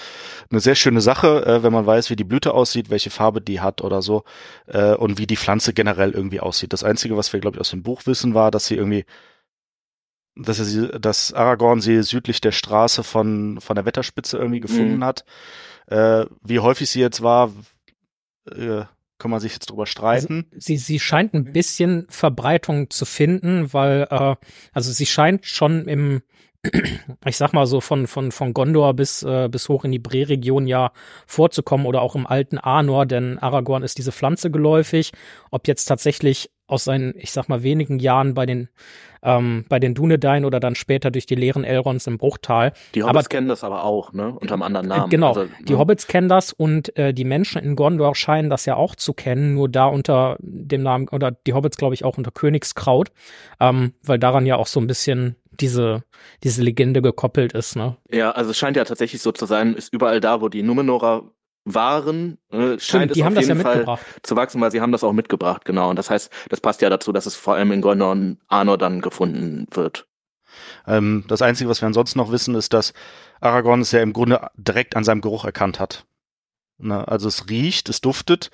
[0.51, 3.59] eine sehr schöne Sache, äh, wenn man weiß, wie die Blüte aussieht, welche Farbe die
[3.59, 4.23] hat oder so
[4.67, 6.71] äh, und wie die Pflanze generell irgendwie aussieht.
[6.71, 9.05] Das Einzige, was wir, glaube ich, aus dem Buch wissen, war, dass sie irgendwie
[10.39, 14.97] dass er sie, dass Aragorn sie südlich der Straße von, von der Wetterspitze irgendwie gefunden
[14.97, 15.03] Mhm.
[15.03, 15.25] hat.
[15.87, 17.51] Äh, wie häufig sie jetzt war,
[18.51, 18.83] äh,
[19.17, 20.45] kann man sich jetzt drüber streiten.
[20.51, 24.35] Also, sie, sie scheint ein bisschen Verbreitung zu finden, weil, äh,
[24.73, 26.21] also sie scheint schon im,
[27.25, 30.67] ich sag mal so von, von, von Gondor bis, äh, bis hoch in die Bre-Region
[30.67, 30.91] ja
[31.25, 35.11] vorzukommen oder auch im alten Arnor, denn Aragorn ist diese Pflanze geläufig.
[35.51, 38.69] Ob jetzt tatsächlich aus seinen, ich sag mal, wenigen Jahren bei den,
[39.23, 42.73] ähm, bei den Dunedain oder dann später durch die leeren Elrons im Bruchtal.
[42.95, 44.33] Die Hobbits aber, kennen das aber auch, ne?
[44.39, 45.09] Unter einem anderen Namen.
[45.09, 45.79] Genau, also, die ne?
[45.79, 49.53] Hobbits kennen das und äh, die Menschen in Gondor scheinen das ja auch zu kennen,
[49.53, 53.11] nur da unter dem Namen, oder die Hobbits, glaube ich, auch unter Königskraut,
[53.59, 56.03] ähm, weil daran ja auch so ein bisschen diese,
[56.43, 57.97] diese Legende gekoppelt ist, ne?
[58.11, 61.23] Ja, also es scheint ja tatsächlich so zu sein, ist überall da, wo die Numenorer
[61.73, 64.05] waren, äh, scheint die es haben auf das jeden ja Fall mitgebracht.
[64.23, 65.89] zu wachsen, weil sie haben das auch mitgebracht, genau.
[65.89, 68.77] Und das heißt, das passt ja dazu, dass es vor allem in Gondor und Arnor
[68.77, 70.07] dann gefunden wird.
[70.87, 72.93] Ähm, das Einzige, was wir ansonsten noch wissen, ist, dass
[73.41, 76.05] Aragorn es ja im Grunde direkt an seinem Geruch erkannt hat.
[76.79, 78.51] Na, also es riecht, es duftet.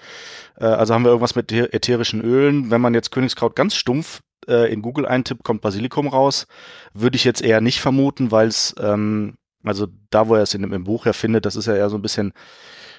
[0.57, 2.71] Äh, also haben wir irgendwas mit ätherischen Ölen.
[2.71, 6.47] Wenn man jetzt Königskraut ganz stumpf äh, in Google eintippt, kommt Basilikum raus.
[6.93, 10.63] Würde ich jetzt eher nicht vermuten, weil es, ähm, also da, wo er es in,
[10.63, 12.33] im Buch ja findet, das ist ja eher so ein bisschen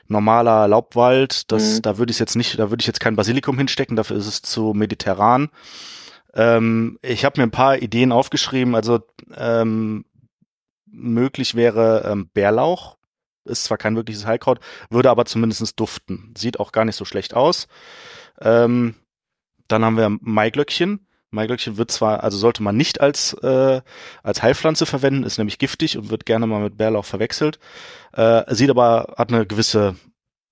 [0.09, 1.51] normaler Laubwald.
[1.51, 1.83] Das, Mhm.
[1.83, 4.43] Da würde ich jetzt nicht, da würde ich jetzt kein Basilikum hinstecken, dafür ist es
[4.43, 5.51] zu mediterran.
[6.35, 8.75] Ähm, ich habe mir ein paar Ideen aufgeschrieben.
[8.75, 9.01] Also
[9.37, 10.05] ähm,
[10.87, 12.97] möglich wäre ähm, Bärlauch.
[13.45, 16.33] Ist zwar kein wirkliches Heilkraut, würde aber zumindest duften.
[16.37, 17.69] Sieht auch gar nicht so schlecht aus.
[18.41, 18.95] Ähm,
[19.69, 21.07] dann haben wir Maiglöckchen.
[21.35, 23.81] Maiglöckchen wird zwar, also sollte man nicht als, äh,
[24.23, 27.59] als Heilpflanze verwenden, ist nämlich giftig und wird gerne mal mit Bärlauch verwechselt.
[28.13, 29.97] Äh, sieht aber, hat eine gewisse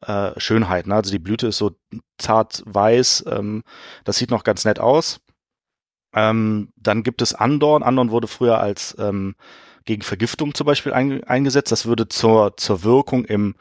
[0.06, 0.86] äh, Schönheit.
[0.86, 0.94] Ne?
[0.94, 1.72] Also die Blüte ist so
[2.18, 3.24] zart weiß.
[3.28, 3.62] Ähm,
[4.04, 5.20] das sieht noch ganz nett aus.
[6.14, 7.82] Ähm, dann gibt es Andorn.
[7.82, 9.34] Andorn wurde früher als ähm,
[9.84, 11.72] gegen Vergiftung zum Beispiel ein, eingesetzt.
[11.72, 13.54] Das würde zur, zur Wirkung im,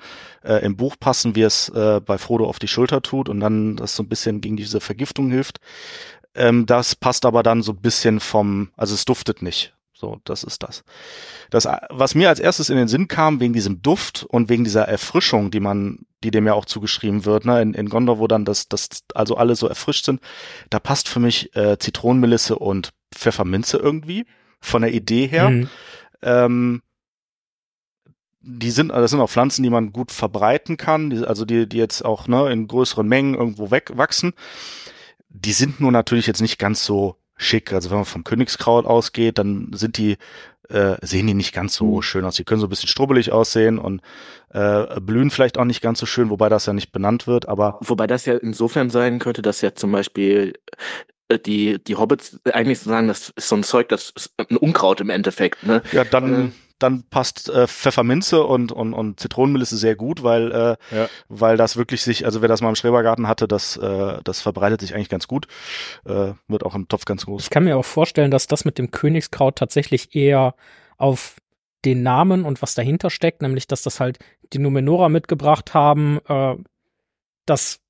[0.44, 3.76] äh, im Buch passen, wie es äh, bei Frodo auf die Schulter tut und dann
[3.76, 5.60] das so ein bisschen gegen diese Vergiftung hilft.
[6.36, 9.74] Ähm, das passt aber dann so ein bisschen vom, also es duftet nicht.
[10.02, 10.84] So, das ist das.
[11.52, 14.88] Das, was mir als erstes in den Sinn kam, wegen diesem Duft und wegen dieser
[14.88, 18.44] Erfrischung, die man, die dem ja auch zugeschrieben wird, ne, in, in Gondor, wo dann
[18.44, 20.20] das, das, also alle so erfrischt sind,
[20.72, 24.26] da passt für mich äh, Zitronenmelisse und Pfefferminze irgendwie
[24.60, 25.52] von der Idee her.
[25.52, 25.70] Mhm.
[26.24, 26.82] Ähm,
[28.42, 31.78] die sind, das sind auch Pflanzen, die man gut verbreiten kann, die, also die, die
[31.78, 34.34] jetzt auch ne, in größeren Mengen irgendwo wegwachsen.
[35.34, 37.74] Die sind nur natürlich jetzt nicht ganz so schick.
[37.74, 40.18] Also wenn man vom Königskraut ausgeht, dann sind die,
[40.70, 42.36] äh, sehen die nicht ganz so schön aus.
[42.36, 44.02] Die können so ein bisschen strubbelig aussehen und
[44.50, 47.80] äh, blühen vielleicht auch nicht ganz so schön, wobei das ja nicht benannt wird, aber
[47.82, 50.54] Wobei das ja insofern sein könnte, dass ja zum Beispiel
[51.30, 54.58] äh, die, die Hobbits eigentlich so sagen, das ist so ein Zeug, das ist ein
[54.58, 55.82] Unkraut im Endeffekt, ne?
[55.92, 56.52] ja, dann, Äh.
[56.84, 61.10] Dann passt äh, Pfefferminze und, und, und Zitronenmelisse sehr gut, weil, äh, Ja.
[61.30, 64.82] weil das wirklich sich, also wer das mal im Schrebergarten hatte, das, äh, das verbreitet
[64.82, 65.48] sich eigentlich ganz gut.
[66.06, 67.44] Äh, wird auch im Topf ganz groß.
[67.44, 70.56] Ich kann mir auch vorstellen, dass das mit dem Königskraut tatsächlich eher
[70.98, 71.38] auf
[71.84, 74.20] den Namen und was dahinter steckt, nämlich dass das halt
[74.54, 76.56] die Numenora mitgebracht haben, äh,
[77.46, 77.81] dass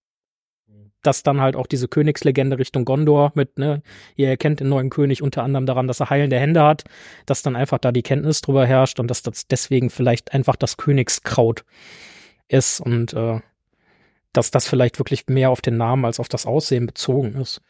[1.02, 3.82] dass dann halt auch diese Königslegende Richtung Gondor mit, ne,
[4.16, 6.84] ihr erkennt den neuen König unter anderem daran, dass er heilende Hände hat,
[7.26, 10.78] dass dann einfach da die Kenntnis drüber herrscht und dass das deswegen vielleicht einfach das
[10.78, 11.66] Königskraut
[12.48, 13.40] ist und äh,
[14.34, 17.62] dass das vielleicht wirklich mehr auf den Namen als auf das Aussehen bezogen ist.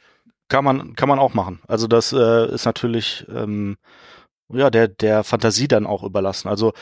[0.47, 1.61] Kann man, kann man auch machen.
[1.67, 3.77] Also das äh, ist natürlich ähm,
[4.49, 6.49] ja der der Fantasie dann auch überlassen.
[6.49, 6.73] Also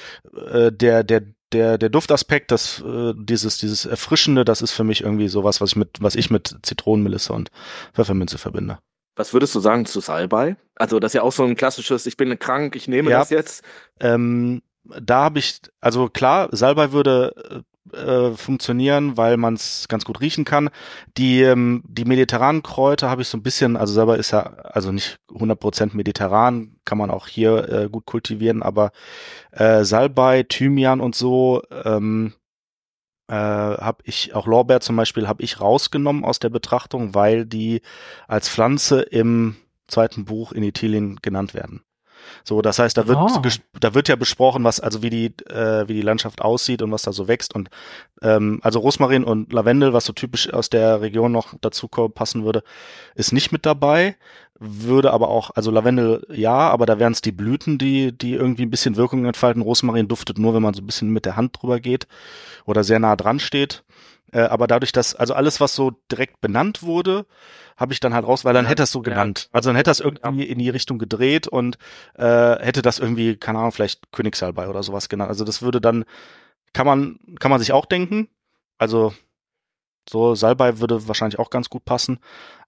[0.52, 5.02] äh, der der der der Duftaspekt, das äh, dieses dieses erfrischende, das ist für mich
[5.02, 7.50] irgendwie sowas, was ich mit was ich mit Zitronenmelisse und
[7.94, 8.80] Pfefferminze verbinde.
[9.16, 10.56] Was würdest du sagen zu Salbei?
[10.76, 13.20] Also das ist ja auch so ein klassisches, ich bin krank, ich nehme Ja.
[13.20, 13.64] das jetzt.
[14.00, 20.22] Ähm, da habe ich, also klar, Salbei würde äh, funktionieren, weil man es ganz gut
[20.22, 20.70] riechen kann.
[21.18, 24.92] Die, ähm, die mediterranen Kräuter habe ich so ein bisschen, also Salbei ist ja also
[24.92, 28.92] nicht 100% mediterran, kann man auch hier äh, gut kultivieren, aber
[29.52, 32.34] äh, Salbei, Thymian und so ähm,
[33.28, 37.82] äh, habe ich, auch Lorbeer zum Beispiel, habe ich rausgenommen aus der Betrachtung, weil die
[38.28, 39.56] als Pflanze im
[39.88, 41.84] zweiten Buch in Italien genannt werden.
[42.44, 45.88] So, das heißt, da wird, ges- da wird ja besprochen, was, also wie die, äh,
[45.88, 47.70] wie die Landschaft aussieht und was da so wächst und,
[48.22, 52.64] ähm, also Rosmarin und Lavendel, was so typisch aus der Region noch dazu passen würde,
[53.16, 54.16] ist nicht mit dabei,
[54.60, 58.64] würde aber auch, also Lavendel ja, aber da wären es die Blüten, die, die irgendwie
[58.64, 59.62] ein bisschen Wirkung entfalten.
[59.62, 62.08] Rosmarin duftet nur, wenn man so ein bisschen mit der Hand drüber geht
[62.66, 63.84] oder sehr nah dran steht.
[64.32, 67.26] Äh, aber dadurch, dass, also alles, was so direkt benannt wurde,
[67.78, 69.04] habe ich dann halt raus, weil dann Ja, hätte das so ja.
[69.04, 69.50] genannt.
[69.52, 71.78] Also dann hätte das irgendwie in die Richtung gedreht und
[72.16, 72.24] äh,
[72.60, 75.30] hätte das irgendwie, keine Ahnung, vielleicht Königssalbei oder sowas genannt.
[75.30, 76.06] Also das würde dann,
[76.74, 78.30] kann man, kann man sich auch denken.
[78.78, 79.14] Also
[80.10, 82.20] So, Salbei würde wahrscheinlich auch ganz gut passen.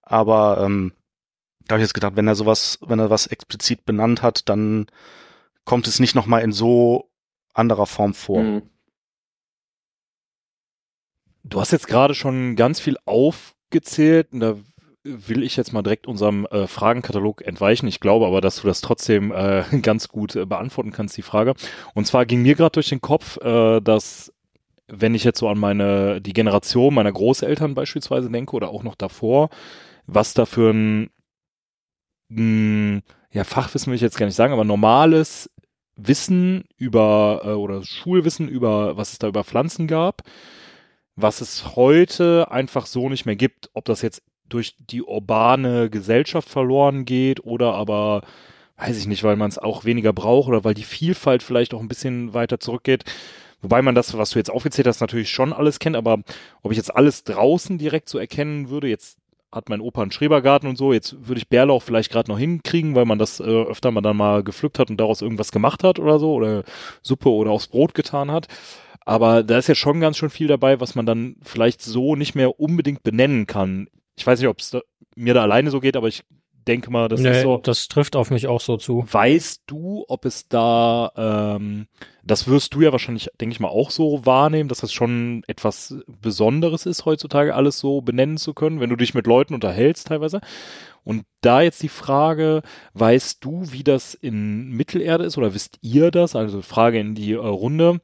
[0.02, 0.92] Aber ähm,
[1.66, 4.86] da habe ich jetzt gedacht, wenn er sowas, wenn er was explizit benannt hat, dann
[5.64, 7.10] kommt es nicht nochmal in so
[7.54, 8.42] anderer Form vor.
[8.42, 8.62] Mhm.
[11.44, 14.56] Du hast jetzt gerade schon ganz viel aufgezählt und da
[15.04, 17.88] will ich jetzt mal direkt unserem äh, Fragenkatalog entweichen.
[17.88, 21.54] Ich glaube aber, dass du das trotzdem äh, ganz gut äh, beantworten kannst, die Frage.
[21.94, 24.32] Und zwar ging mir gerade durch den Kopf, äh, dass
[24.86, 28.94] wenn ich jetzt so an meine, die Generation meiner Großeltern beispielsweise denke oder auch noch
[28.94, 29.48] davor,
[30.06, 31.10] was da für ein,
[32.28, 33.00] mh,
[33.32, 35.50] ja, Fachwissen will ich jetzt gar nicht sagen, aber normales
[35.96, 40.22] Wissen über, äh, oder Schulwissen über, was es da über Pflanzen gab,
[41.16, 43.70] was es heute einfach so nicht mehr gibt.
[43.74, 48.22] Ob das jetzt durch die urbane Gesellschaft verloren geht oder aber,
[48.76, 51.80] weiß ich nicht, weil man es auch weniger braucht oder weil die Vielfalt vielleicht auch
[51.80, 53.04] ein bisschen weiter zurückgeht.
[53.62, 56.18] Wobei man das, was du jetzt aufgezählt hast, natürlich schon alles kennt, aber
[56.62, 59.18] ob ich jetzt alles draußen direkt so erkennen würde, jetzt
[59.52, 62.94] hat mein Opa einen Schrebergarten und so, jetzt würde ich Bärlauch vielleicht gerade noch hinkriegen,
[62.94, 65.98] weil man das äh, öfter mal dann mal gepflückt hat und daraus irgendwas gemacht hat
[65.98, 66.64] oder so, oder
[67.02, 68.48] Suppe oder aufs Brot getan hat.
[69.04, 72.34] Aber da ist ja schon ganz schön viel dabei, was man dann vielleicht so nicht
[72.34, 73.88] mehr unbedingt benennen kann.
[74.16, 74.76] Ich weiß nicht, ob es
[75.16, 76.24] mir da alleine so geht, aber ich
[76.66, 77.56] denke mal, das nee, ist so.
[77.58, 79.04] das trifft auf mich auch so zu.
[79.10, 81.86] Weißt du, ob es da, ähm,
[82.24, 85.96] das wirst du ja wahrscheinlich, denke ich mal, auch so wahrnehmen, dass das schon etwas
[86.06, 90.40] Besonderes ist, heutzutage alles so benennen zu können, wenn du dich mit Leuten unterhältst teilweise.
[91.04, 92.62] Und da jetzt die Frage,
[92.94, 96.36] weißt du, wie das in Mittelerde ist oder wisst ihr das?
[96.36, 98.00] Also Frage in die äh, Runde.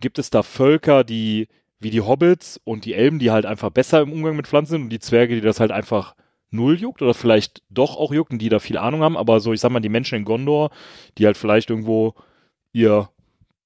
[0.00, 1.48] Gibt es da Völker, die
[1.80, 4.82] wie die Hobbits und die Elben, die halt einfach besser im Umgang mit Pflanzen sind
[4.84, 6.14] und die Zwerge, die das halt einfach
[6.50, 9.52] null juckt oder vielleicht doch auch juckt und die da viel Ahnung haben, aber so,
[9.52, 10.70] ich sag mal, die Menschen in Gondor,
[11.18, 12.14] die halt vielleicht irgendwo
[12.72, 13.10] ihr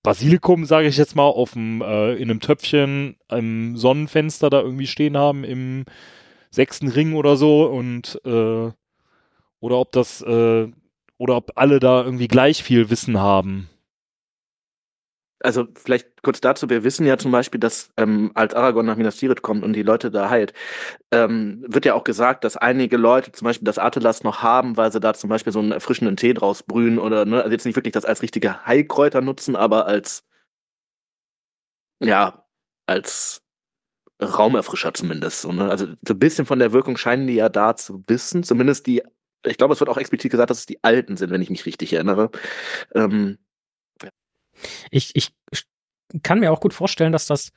[0.03, 4.87] Basilikum, sage ich jetzt mal, auf dem, äh, in einem Töpfchen im Sonnenfenster da irgendwie
[4.87, 5.85] stehen haben im
[6.51, 8.71] sechsten Ring oder so und äh,
[9.61, 10.69] oder ob das äh,
[11.19, 13.69] oder ob alle da irgendwie gleich viel Wissen haben.
[15.40, 19.16] Also vielleicht kurz dazu, wir wissen ja zum Beispiel, dass ähm, als Aragorn nach Minas
[19.16, 20.53] Tirith kommt und die Leute da heilt,
[21.12, 24.92] ähm, wird ja auch gesagt, dass einige Leute zum Beispiel das Atelas noch haben, weil
[24.92, 27.77] sie da zum Beispiel so einen erfrischenden Tee draus brühen oder, ne, also jetzt nicht
[27.77, 30.24] wirklich das als richtige Heilkräuter nutzen, aber als,
[32.01, 32.44] ja,
[32.87, 33.42] als
[34.20, 35.42] Raumerfrischer zumindest.
[35.42, 35.70] So, ne?
[35.70, 39.03] Also so ein bisschen von der Wirkung scheinen die ja da zu wissen, zumindest die,
[39.46, 41.66] ich glaube, es wird auch explizit gesagt, dass es die Alten sind, wenn ich mich
[41.66, 42.31] richtig erinnere.
[42.94, 43.38] Ähm,
[44.90, 45.33] Ich, ich
[46.23, 47.53] kann mir auch gut vorstellen, dass das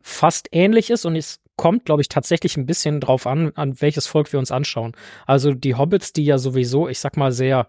[0.00, 4.06] fast ähnlich ist und es kommt, glaube ich, tatsächlich ein bisschen drauf an, an welches
[4.06, 4.92] Volk wir uns anschauen.
[5.26, 7.68] Also die Hobbits, die ja sowieso, ich sag mal, sehr,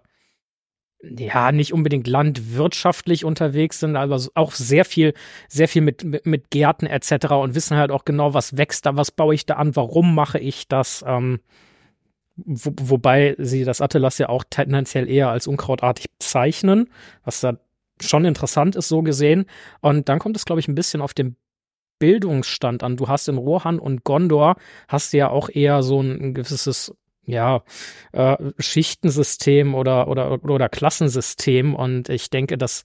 [1.01, 5.13] ja, nicht unbedingt landwirtschaftlich unterwegs sind, aber auch sehr viel,
[5.47, 7.33] sehr viel mit, mit, mit Gärten etc.
[7.33, 10.39] und wissen halt auch genau, was wächst da, was baue ich da an, warum mache
[10.39, 11.03] ich das.
[11.05, 11.39] Ähm,
[12.35, 16.89] wo, wobei sie das Atlas ja auch tendenziell eher als unkrautartig bezeichnen,
[17.23, 17.59] was da
[18.01, 19.45] schon interessant ist, so gesehen.
[19.81, 21.35] Und dann kommt es, glaube ich, ein bisschen auf den
[21.99, 22.97] Bildungsstand an.
[22.97, 24.55] Du hast in Rohan und Gondor
[24.87, 26.93] hast du ja auch eher so ein, gewisses
[27.25, 27.63] ja,
[28.11, 31.73] äh, Schichtensystem oder, oder, oder Klassensystem.
[31.73, 32.83] Und ich denke, dass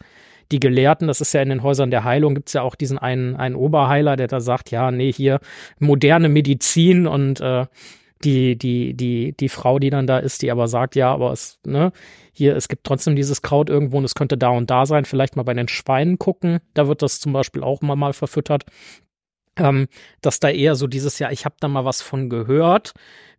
[0.53, 3.37] die Gelehrten, das ist ja in den Häusern der Heilung, gibt's ja auch diesen einen,
[3.37, 5.40] einen Oberheiler, der da sagt, ja, nee, hier
[5.79, 7.66] moderne Medizin und äh,
[8.25, 11.59] die, die, die, die Frau, die dann da ist, die aber sagt, ja, aber es,
[11.65, 11.93] ne,
[12.33, 15.37] hier, es gibt trotzdem dieses Kraut irgendwo und es könnte da und da sein, vielleicht
[15.37, 18.65] mal bei den Schweinen gucken, da wird das zum Beispiel auch mal, mal verfüttert,
[19.57, 19.89] ähm,
[20.21, 22.93] dass da eher so dieses, ja, ich habe da mal was von gehört,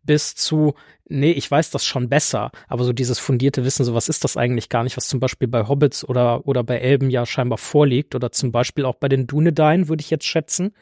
[0.03, 0.73] bis zu,
[1.07, 4.37] nee, ich weiß das schon besser, aber so dieses fundierte Wissen, so was ist das
[4.37, 8.15] eigentlich gar nicht, was zum Beispiel bei Hobbits oder, oder bei Elben ja scheinbar vorliegt
[8.15, 10.73] oder zum Beispiel auch bei den Dunedain, würde ich jetzt schätzen,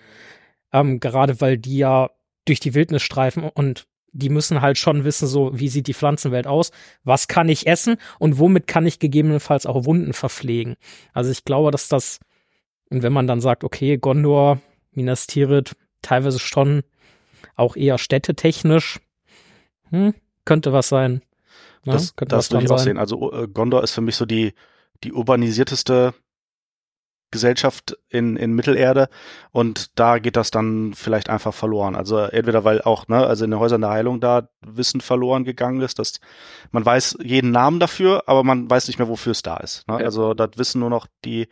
[0.71, 2.09] ähm, gerade weil die ja
[2.47, 6.47] durch die Wildnis streifen und die müssen halt schon wissen, so wie sieht die Pflanzenwelt
[6.47, 6.71] aus,
[7.03, 10.75] was kann ich essen und womit kann ich gegebenenfalls auch Wunden verpflegen.
[11.13, 12.19] Also ich glaube, dass das,
[12.89, 14.59] und wenn man dann sagt, okay, Gondor,
[14.91, 16.83] Minas Tirith, teilweise schon
[17.55, 18.99] auch eher städtetechnisch,
[19.89, 21.21] hm, könnte was sein.
[21.83, 21.93] Ne?
[21.93, 22.85] Das, könnte das was würde ich auch sein.
[22.85, 22.97] sehen.
[22.97, 24.53] Also äh, Gondor ist für mich so die,
[25.03, 26.13] die urbanisierteste
[27.31, 29.09] Gesellschaft in, in Mittelerde
[29.51, 31.95] und da geht das dann vielleicht einfach verloren.
[31.95, 35.81] Also entweder weil auch, ne, also in den Häusern der Heilung da Wissen verloren gegangen
[35.81, 36.19] ist, dass
[36.71, 39.87] man weiß jeden Namen dafür, aber man weiß nicht mehr, wofür es da ist.
[39.87, 39.99] Ne?
[39.99, 40.05] Ja.
[40.05, 41.49] Also das wissen nur noch die,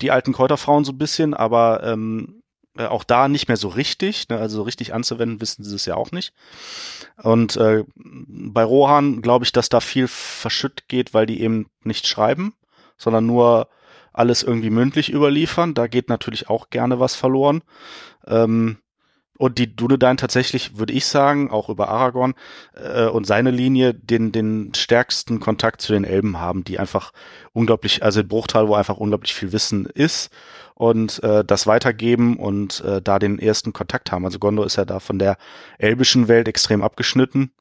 [0.00, 2.42] die alten Kräuterfrauen so ein bisschen, aber ähm,
[2.78, 4.38] äh, auch da nicht mehr so richtig, ne?
[4.38, 6.32] also so richtig anzuwenden, wissen sie es ja auch nicht.
[7.22, 12.06] Und äh, bei Rohan glaube ich, dass da viel verschütt geht, weil die eben nicht
[12.06, 12.54] schreiben,
[12.96, 13.68] sondern nur
[14.12, 15.74] alles irgendwie mündlich überliefern.
[15.74, 17.62] Da geht natürlich auch gerne was verloren.
[18.26, 18.78] Ähm,
[19.38, 22.34] und die Dunedain tatsächlich, würde ich sagen, auch über Aragorn
[22.74, 27.12] äh, und seine Linie den, den stärksten Kontakt zu den Elben haben, die einfach
[27.52, 30.30] unglaublich, also in Bruchtal, wo einfach unglaublich viel Wissen ist
[30.74, 34.24] und äh, das weitergeben und äh, da den ersten Kontakt haben.
[34.24, 35.36] Also Gondor ist ja da von der
[35.78, 37.52] elbischen Welt extrem abgeschnitten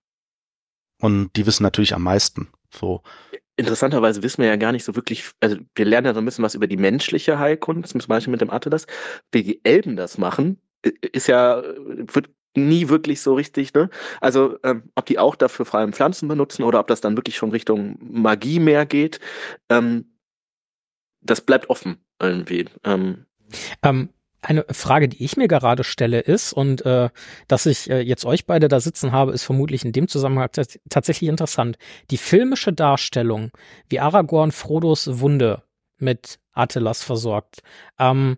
[0.99, 2.49] und die wissen natürlich am meisten.
[2.71, 3.01] So.
[3.57, 6.43] Interessanterweise wissen wir ja gar nicht so wirklich, also wir lernen ja so ein bisschen
[6.43, 8.87] was über die menschliche Heilkunst, zum Beispiel mit dem Atlas.
[9.31, 10.59] Wie die Elben das machen,
[11.11, 13.89] ist ja, wird nie wirklich so richtig, ne?
[14.19, 17.37] Also, ähm, ob die auch dafür vor allem Pflanzen benutzen oder ob das dann wirklich
[17.37, 19.19] schon Richtung Magie mehr geht,
[19.69, 20.17] ähm,
[21.21, 22.65] das bleibt offen irgendwie.
[22.83, 23.25] Ähm,
[23.83, 24.09] Ähm,
[24.41, 27.09] eine Frage, die ich mir gerade stelle, ist, und äh,
[27.47, 30.79] dass ich äh, jetzt euch beide da sitzen habe, ist vermutlich in dem Zusammenhang tats-
[30.89, 31.77] tatsächlich interessant.
[32.09, 33.51] Die filmische Darstellung,
[33.89, 35.63] wie Aragorn Frodos Wunde
[35.97, 37.61] mit Atelas versorgt,
[37.99, 38.37] ähm,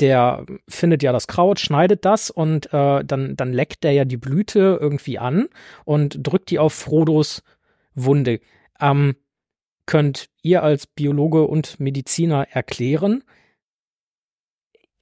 [0.00, 4.16] der findet ja das Kraut, schneidet das und äh, dann, dann leckt der ja die
[4.16, 5.48] Blüte irgendwie an
[5.84, 7.42] und drückt die auf Frodos
[7.94, 8.40] Wunde.
[8.80, 9.14] Ähm,
[9.86, 13.22] könnt ihr als Biologe und Mediziner erklären,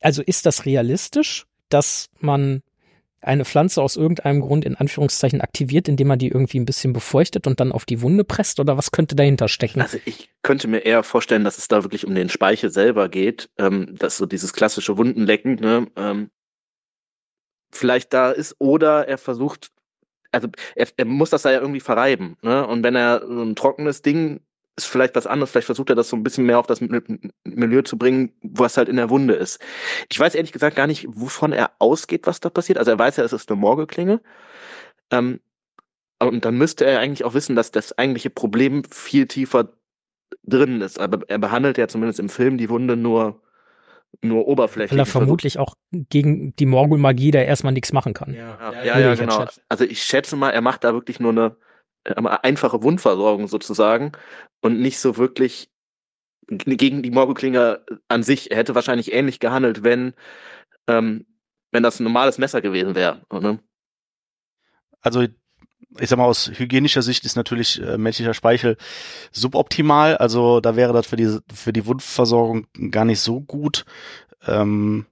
[0.02, 2.62] also ist das realistisch, dass man
[3.22, 7.46] eine Pflanze aus irgendeinem Grund in Anführungszeichen aktiviert, indem man die irgendwie ein bisschen befeuchtet
[7.46, 8.58] und dann auf die Wunde presst?
[8.58, 9.80] Oder was könnte dahinter stecken?
[9.80, 13.48] Also ich könnte mir eher vorstellen, dass es da wirklich um den Speichel selber geht,
[13.58, 16.30] ähm, dass so dieses klassische Wundenlecken, ne, ähm,
[17.70, 19.70] vielleicht da ist, oder er versucht,
[20.32, 22.66] also er, er muss das da ja irgendwie verreiben, ne?
[22.66, 24.40] Und wenn er so ein trockenes Ding
[24.76, 27.30] ist vielleicht was anderes, vielleicht versucht er das so ein bisschen mehr auf das Mi-
[27.44, 29.61] Milieu zu bringen, was halt in der Wunde ist.
[30.11, 32.78] Ich weiß ehrlich gesagt gar nicht, wovon er ausgeht, was da passiert.
[32.78, 34.20] Also er weiß ja, es ist eine Morgelklinge.
[35.11, 35.40] Ähm,
[36.20, 39.72] und dann müsste er eigentlich auch wissen, dass das eigentliche Problem viel tiefer
[40.44, 40.98] drin ist.
[40.98, 43.42] Aber er behandelt ja zumindest im Film die Wunde nur,
[44.22, 44.92] nur oberflächlich.
[44.92, 48.35] Weil er vermutlich auch gegen die Morgul-Magie da erstmal nichts machen kann.
[48.35, 49.40] Ja, ja, ja, ja, genau.
[49.40, 49.61] schätzen.
[49.68, 51.56] Also ich schätze mal, er macht da wirklich nur eine
[52.04, 54.12] einfache Wundversorgung sozusagen
[54.60, 55.70] und nicht so wirklich
[56.48, 58.50] gegen die Morgelklinge an sich.
[58.50, 60.14] Er hätte wahrscheinlich ähnlich gehandelt, wenn,
[60.88, 61.26] ähm,
[61.70, 63.22] wenn das ein normales Messer gewesen wäre.
[63.30, 63.60] Ne?
[65.02, 65.26] also
[65.98, 68.78] ich sag mal, aus hygienischer Sicht ist natürlich äh, menschlicher Speichel
[69.30, 70.16] suboptimal.
[70.16, 73.84] Also da wäre das für die, für die Wundversorgung gar nicht so gut.
[74.46, 75.04] Ähm,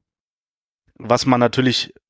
[0.95, 2.01] was man natürlich, äh,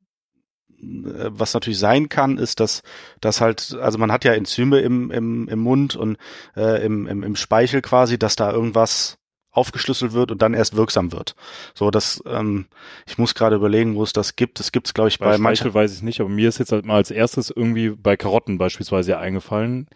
[0.82, 2.82] was natürlich sein kann, ist, dass,
[3.20, 6.16] dass halt, also man hat ja Enzyme im, im, im Mund und
[6.56, 9.18] äh, im, im, im Speichel quasi, dass da irgendwas
[9.52, 11.34] aufgeschlüsselt wird und dann erst wirksam wird.
[11.74, 12.66] So, das, ähm,
[13.06, 14.60] ich muss gerade überlegen, wo es das gibt.
[14.60, 15.56] Es gibt es, glaube ich, Bei bei manchen.
[15.56, 18.58] Speichel weiß ich nicht, aber mir ist jetzt halt mal als erstes irgendwie bei Karotten
[18.58, 19.88] beispielsweise ja eingefallen,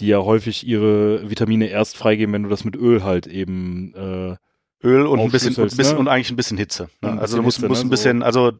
[0.00, 4.36] die ja häufig ihre Vitamine erst freigeben, wenn du das mit Öl halt eben äh,
[4.84, 6.00] Öl und ein bisschen, und, aufschlüsselst, bisschen ne?
[6.00, 6.88] und eigentlich ein bisschen Hitze.
[7.00, 7.12] Ne?
[7.12, 7.86] Ein also bisschen du musst, Hitze, musst ne?
[7.86, 8.52] ein bisschen, also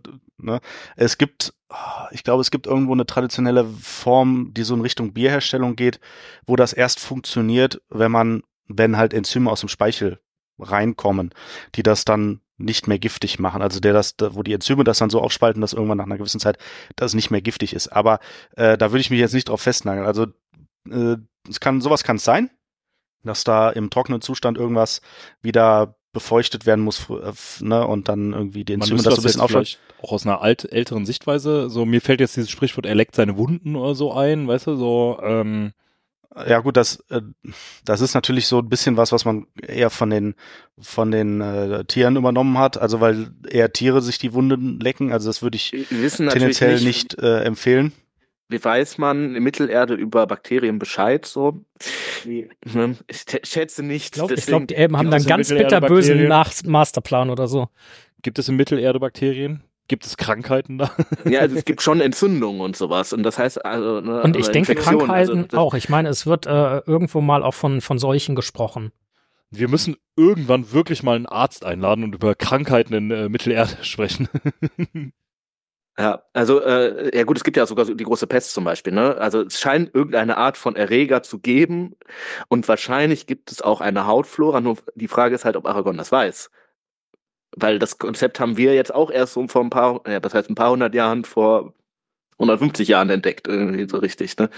[0.42, 0.60] ne?
[0.96, 5.12] es gibt, ah, ich glaube, es gibt irgendwo eine traditionelle Form, die so in Richtung
[5.12, 6.00] Bierherstellung geht,
[6.46, 10.20] wo das erst funktioniert, wenn man, wenn halt Enzyme aus dem Speichel
[10.58, 11.32] reinkommen,
[11.74, 13.62] die das dann nicht mehr giftig machen.
[13.62, 16.40] Also der das, wo die Enzyme das dann so aufspalten, dass irgendwann nach einer gewissen
[16.40, 16.58] Zeit
[16.96, 17.88] das nicht mehr giftig ist.
[17.88, 18.20] Aber
[18.56, 20.06] äh, da würde ich mich jetzt nicht drauf festnageln.
[20.06, 20.26] Also
[20.88, 21.16] äh,
[21.48, 22.50] es kann, sowas kann es sein,
[23.24, 25.00] dass da im trockenen Zustand irgendwas
[25.42, 27.32] wieder befeuchtet werden muss, äh,
[27.64, 30.42] ne, und dann irgendwie die man Enzyme das so ein bisschen vielleicht auch aus einer
[30.42, 34.12] alt, älteren Sichtweise, so mir fällt jetzt dieses Sprichwort, er leckt seine Wunden oder so
[34.12, 35.72] ein, weißt du, so, ähm,
[36.46, 37.20] Ja gut, das, äh,
[37.84, 40.34] das ist natürlich so ein bisschen was, was man eher von den
[40.78, 42.78] von den äh, Tieren übernommen hat.
[42.78, 45.12] Also weil eher Tiere sich die Wunden lecken.
[45.12, 47.92] Also das würde ich wissen tendenziell nicht, nicht, äh, empfehlen.
[48.52, 51.64] Wie weiß man in Mittelerde über Bakterien Bescheid so.
[52.24, 52.96] Ne?
[53.08, 54.04] Ich schätze nicht.
[54.04, 56.28] Ich glaube, glaub, die Elben haben dann ganz bitterbösen
[56.66, 57.68] Masterplan oder so.
[58.22, 59.64] gibt es in Mittelerde Bakterien?
[59.88, 60.90] Gibt es Krankheiten da?
[61.28, 63.12] Ja, also es gibt schon Entzündungen und sowas.
[63.12, 64.00] Und das heißt also.
[64.00, 65.74] Ne, Und ich denke, Infektionen, Krankheiten also auch.
[65.74, 68.92] Ich meine, es wird äh, irgendwo mal auch von, von Seuchen gesprochen.
[69.50, 74.28] Wir müssen irgendwann wirklich mal einen Arzt einladen und über Krankheiten in äh, Mittelerde sprechen.
[75.98, 78.94] Ja, also, äh, ja gut, es gibt ja sogar so die große Pest zum Beispiel,
[78.94, 79.14] ne?
[79.18, 81.94] Also es scheint irgendeine Art von Erreger zu geben
[82.48, 86.10] und wahrscheinlich gibt es auch eine Hautflora, nur die Frage ist halt, ob Aragorn das
[86.10, 86.48] weiß.
[87.56, 90.48] Weil das Konzept haben wir jetzt auch erst so vor ein paar, ja, das heißt
[90.50, 91.74] ein paar hundert Jahren, vor
[92.38, 94.50] 150 Jahren entdeckt, irgendwie so richtig, ne?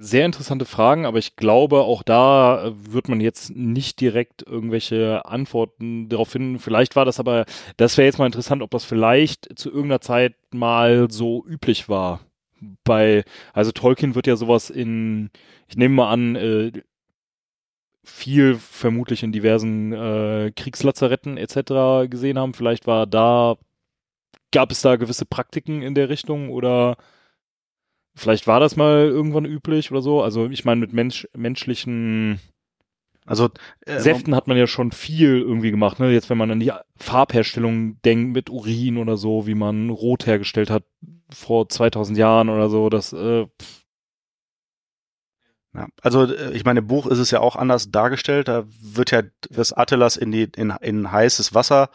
[0.00, 5.24] Sehr interessante Fragen, aber ich glaube, auch da äh, wird man jetzt nicht direkt irgendwelche
[5.24, 6.60] Antworten darauf finden.
[6.60, 7.46] Vielleicht war das aber,
[7.78, 12.20] das wäre jetzt mal interessant, ob das vielleicht zu irgendeiner Zeit mal so üblich war.
[12.84, 15.30] Bei, also Tolkien wird ja sowas in,
[15.66, 16.72] ich nehme mal an, äh,
[18.04, 22.08] viel vermutlich in diversen äh, Kriegslazaretten etc.
[22.08, 22.54] gesehen haben.
[22.54, 23.56] Vielleicht war da
[24.52, 26.96] gab es da gewisse Praktiken in der Richtung oder
[28.18, 30.22] vielleicht war das mal irgendwann üblich oder so?
[30.22, 32.40] Also ich meine, mit Mensch, menschlichen
[33.26, 33.50] Also
[33.86, 36.00] äh, Säften hat man ja schon viel irgendwie gemacht.
[36.00, 36.10] Ne?
[36.12, 40.70] Jetzt, wenn man an die Farbherstellung denkt mit Urin oder so, wie man Rot hergestellt
[40.70, 40.84] hat
[41.30, 43.84] vor 2000 Jahren oder so, das äh, pff,
[45.74, 48.48] Ja, also äh, ich meine, im Buch ist es ja auch anders dargestellt.
[48.48, 51.90] Da wird ja das Attilas in die in, in heißes Wasser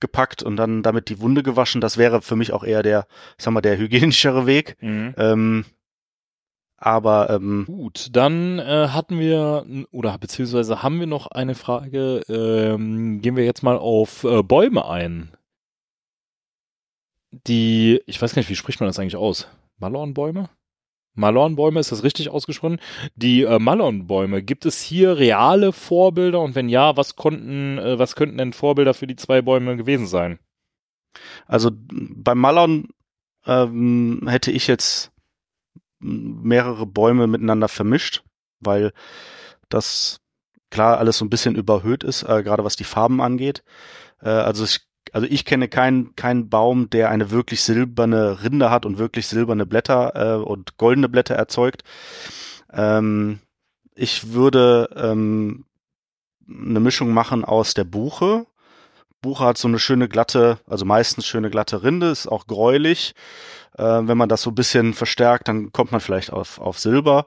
[0.00, 1.80] gepackt und dann damit die Wunde gewaschen.
[1.80, 4.76] Das wäre für mich auch eher der, sag mal, der hygienischere Weg.
[5.16, 5.64] Ähm,
[6.80, 13.20] aber ähm, Gut, dann äh, hatten wir, oder beziehungsweise haben wir noch eine Frage, ähm,
[13.20, 15.32] gehen wir jetzt mal auf äh, Bäume ein.
[17.30, 19.48] Die, ich weiß gar nicht, wie spricht man das eigentlich aus?
[19.78, 20.48] Malornbäume?
[21.18, 22.80] Malornbäume, ist das richtig ausgesprochen?
[23.14, 28.16] Die äh, Malornbäume, gibt es hier reale Vorbilder und wenn ja, was konnten, äh, was
[28.16, 30.38] könnten denn Vorbilder für die zwei Bäume gewesen sein?
[31.46, 32.88] also beim Malon
[33.46, 35.10] ähm, hätte ich jetzt
[36.00, 38.22] mehrere Bäume miteinander vermischt,
[38.60, 38.92] weil
[39.68, 40.20] das
[40.70, 43.64] klar alles so ein bisschen überhöht ist, äh, gerade was die Farben angeht.
[44.20, 44.80] Äh, also ich,
[45.12, 49.66] also ich kenne keinen keinen Baum, der eine wirklich silberne Rinde hat und wirklich silberne
[49.66, 51.82] Blätter äh, und goldene Blätter erzeugt.
[52.72, 53.40] Ähm,
[53.94, 55.64] ich würde ähm,
[56.48, 58.46] eine Mischung machen aus der Buche.
[59.20, 63.14] Buche hat so eine schöne glatte, also meistens schöne glatte Rinde, ist auch gräulich.
[63.76, 67.26] Äh, wenn man das so ein bisschen verstärkt, dann kommt man vielleicht auf, auf Silber.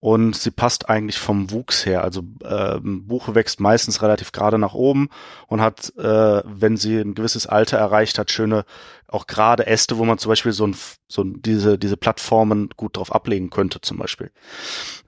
[0.00, 2.02] Und sie passt eigentlich vom Wuchs her.
[2.02, 5.10] Also ähm, Buche wächst meistens relativ gerade nach oben
[5.46, 8.64] und hat, äh, wenn sie ein gewisses Alter erreicht hat, schöne,
[9.08, 10.76] auch gerade Äste, wo man zum Beispiel so, ein,
[11.06, 14.30] so diese, diese Plattformen gut drauf ablegen könnte, zum Beispiel.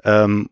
[0.04, 0.50] Ähm,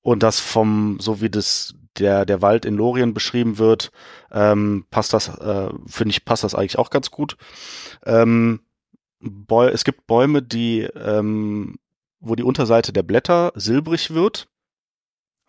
[0.00, 3.92] und das vom, so wie das der der Wald in Lorien beschrieben wird,
[4.30, 7.36] ähm, passt das, äh, finde ich, passt das eigentlich auch ganz gut.
[8.04, 8.60] Ähm,
[9.20, 11.78] Bäu es gibt Bäume, die, ähm,
[12.22, 14.48] wo die Unterseite der Blätter silbrig wird.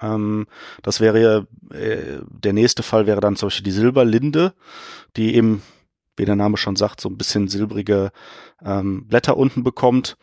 [0.01, 0.47] Ähm,
[0.81, 4.53] das wäre äh, der nächste Fall wäre dann zum Beispiel die Silberlinde,
[5.15, 5.61] die eben,
[6.17, 8.11] wie der Name schon sagt, so ein bisschen silbrige
[8.63, 10.17] ähm, Blätter unten bekommt.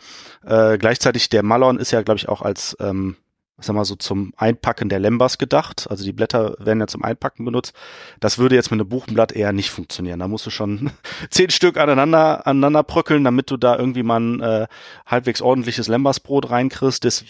[0.45, 3.17] Äh, gleichzeitig der Malon ist ja, glaube ich, auch als ähm,
[3.61, 5.87] sag mal so zum Einpacken der Lembas gedacht.
[5.91, 7.75] Also die Blätter werden ja zum Einpacken benutzt.
[8.21, 10.21] Das würde jetzt mit einem Buchenblatt eher nicht funktionieren.
[10.21, 10.91] Da musst du schon
[11.31, 14.67] zehn Stück aneinander, aneinander bröckeln, damit du da irgendwie mal ein äh,
[15.07, 17.05] halbwegs ordentliches Lembasbrot reinkriegst.
[17.05, 17.25] Das,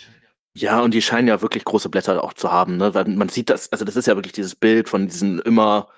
[0.54, 2.94] Ja, und die scheinen ja wirklich große Blätter auch zu haben, ne?
[2.94, 5.88] Weil man sieht das, also das ist ja wirklich dieses Bild von diesen immer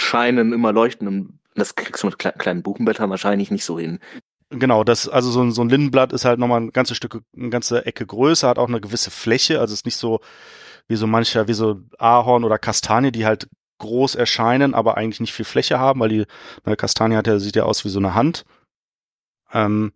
[0.00, 1.40] scheinen, immer leuchtenden.
[1.54, 3.98] Das kriegst du mit kle kleinen Buchenblättern wahrscheinlich nicht so hin.
[4.50, 7.50] Genau, das, also so ein, so ein Lindenblatt ist halt nochmal ein ganzes Stück, eine
[7.50, 10.20] ganze Ecke größer, hat auch eine gewisse Fläche, also ist nicht so
[10.88, 13.48] wie so mancher, wie so Ahorn oder Kastanie, die halt
[13.78, 16.26] groß erscheinen, aber eigentlich nicht viel Fläche haben, weil die
[16.64, 18.44] eine Kastanie hat ja, sieht ja aus wie so eine Hand.
[19.52, 19.92] Ähm,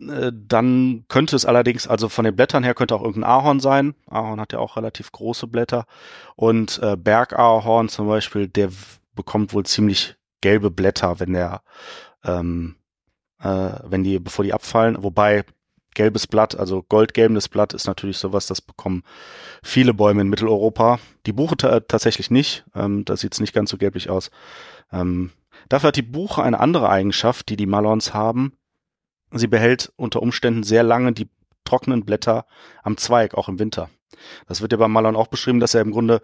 [0.00, 3.94] äh, dann könnte es allerdings, also von den Blättern her könnte auch irgendein Ahorn sein.
[4.06, 5.86] Ahorn hat ja auch relativ große Blätter.
[6.36, 8.70] Und äh, Bergahorn zum Beispiel, der
[9.14, 11.62] bekommt wohl ziemlich gelbe Blätter, wenn der,
[12.24, 12.76] ähm,
[13.40, 15.02] äh, wenn die, bevor die abfallen.
[15.02, 15.44] Wobei
[15.94, 19.02] gelbes Blatt, also goldgelbendes Blatt ist natürlich sowas, das bekommen
[19.62, 21.00] viele Bäume in Mitteleuropa.
[21.26, 22.64] Die Buche ta tatsächlich nicht.
[22.74, 24.30] Ähm, da sieht es nicht ganz so gelblich aus.
[24.92, 25.30] Ähm,
[25.68, 28.52] dafür hat die Buche eine andere Eigenschaft, die die Malons haben.
[29.32, 31.28] Sie behält unter Umständen sehr lange die
[31.64, 32.46] trockenen Blätter
[32.82, 33.90] am Zweig, auch im Winter.
[34.46, 36.22] Das wird ja beim Malon auch beschrieben, dass er im Grunde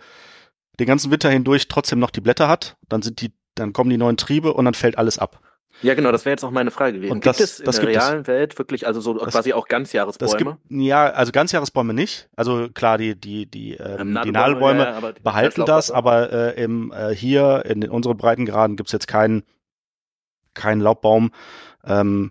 [0.79, 2.77] den ganzen Winter hindurch trotzdem noch die Blätter hat.
[2.89, 5.41] Dann sind die, dann kommen die neuen Triebe und dann fällt alles ab.
[5.83, 7.13] Ja, genau, das wäre jetzt auch meine Frage gewesen.
[7.13, 8.03] Und gibt das- es in das der gibt es.
[8.03, 10.59] realen Welt wirklich, also so Das- quasi auch Ganzjahresbäume?
[10.69, 12.29] gibt, ja, also ganzjahresbäume nicht.
[12.37, 16.93] Also klar, die, die, die, ähm, die Nadelbäume ja, aber behalten das, aber äh, im,
[16.93, 19.43] äh, hier in den, unseren Breitengraden gibt's jetzt keinen
[20.55, 21.33] keinen Laubbaum,
[21.85, 22.31] ähm,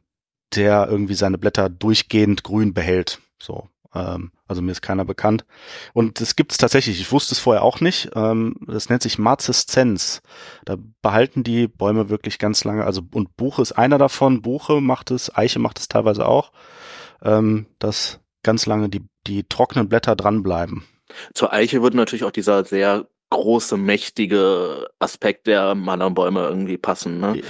[0.55, 3.19] der irgendwie seine Blätter durchgehend grün behält.
[3.41, 5.45] So, ähm, also mir ist keiner bekannt.
[5.93, 6.99] Und es gibt's tatsächlich.
[6.99, 8.11] Ich wusste es vorher auch nicht.
[8.15, 10.21] Ähm, das nennt sich Marzeszenz.
[10.65, 12.85] Da behalten die Bäume wirklich ganz lange.
[12.85, 14.41] Also und Buche ist einer davon.
[14.41, 16.51] Buche macht es, Eiche macht es teilweise auch,
[17.23, 20.83] ähm, dass ganz lange die die trockenen Blätter dranbleiben.
[21.33, 27.19] Zur Eiche würde natürlich auch dieser sehr große, mächtige Aspekt der Malernbäume irgendwie passen.
[27.19, 27.41] Ne?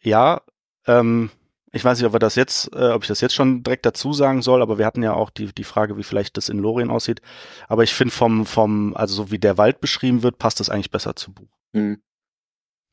[0.00, 0.42] Ja,
[0.86, 1.30] ähm,
[1.72, 4.12] ich weiß nicht, ob wir das jetzt, äh, ob ich das jetzt schon direkt dazu
[4.12, 6.90] sagen soll, aber wir hatten ja auch die, die Frage, wie vielleicht das in Lorien
[6.90, 7.20] aussieht.
[7.68, 10.90] Aber ich finde vom, vom, also so wie der Wald beschrieben wird, passt das eigentlich
[10.90, 11.48] besser zu Buch.
[11.72, 12.00] Hm.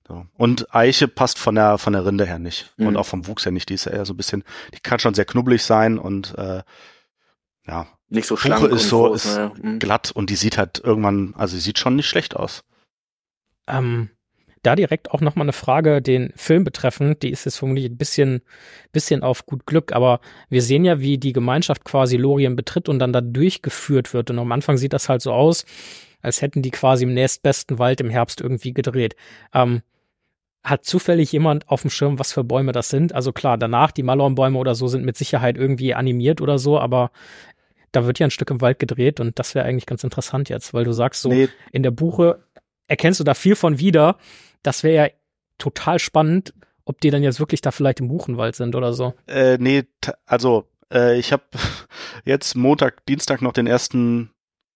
[0.08, 0.26] So.
[0.38, 2.74] Und Eiche passt von der, von der Rinde her nicht.
[2.78, 2.88] Mhm.
[2.88, 3.70] Und auch vom Wuchs her nicht.
[3.70, 6.62] Die ist ja eher so ein bisschen, die kann schon sehr knubbelig sein und, äh,
[7.66, 9.52] ja, Nicht so Buche schlank ist und so, groß, ist ne?
[9.60, 9.80] Hm.
[9.80, 12.64] glatt und die sieht halt irgendwann, also sie sieht schon nicht schlecht aus.
[13.68, 14.10] Ähm,
[14.66, 17.24] da direkt auch nochmal eine Frage den Film betreffend.
[17.24, 18.42] Die ist jetzt vermutlich ein bisschen,
[18.92, 23.00] bisschen auf gut Glück, aber wir sehen ja, wie die Gemeinschaft quasi Lorien betritt und
[23.00, 24.30] dann da durchgeführt wird.
[24.30, 25.66] Und am Anfang sieht das halt so aus,
[26.22, 29.16] als hätten die quasi im nächstbesten Wald im Herbst irgendwie gedreht.
[29.54, 29.82] Ähm,
[30.64, 33.14] hat zufällig jemand auf dem Schirm, was für Bäume das sind?
[33.14, 37.12] Also klar, danach die Malornbäume oder so sind mit Sicherheit irgendwie animiert oder so, aber
[37.92, 40.74] da wird ja ein Stück im Wald gedreht und das wäre eigentlich ganz interessant jetzt,
[40.74, 42.44] weil du sagst so, Nee, in der Buche
[42.88, 44.18] erkennst du da viel von wieder.
[44.66, 45.12] Das wäre ja
[45.58, 46.54] total spannend,
[46.86, 49.14] ob die dann jetzt wirklich da vielleicht im Buchenwald sind oder so.
[49.28, 49.84] Äh, nee,
[50.26, 51.44] also äh, ich habe
[52.26, 54.32] jetzt Montag, Dienstag noch den ersten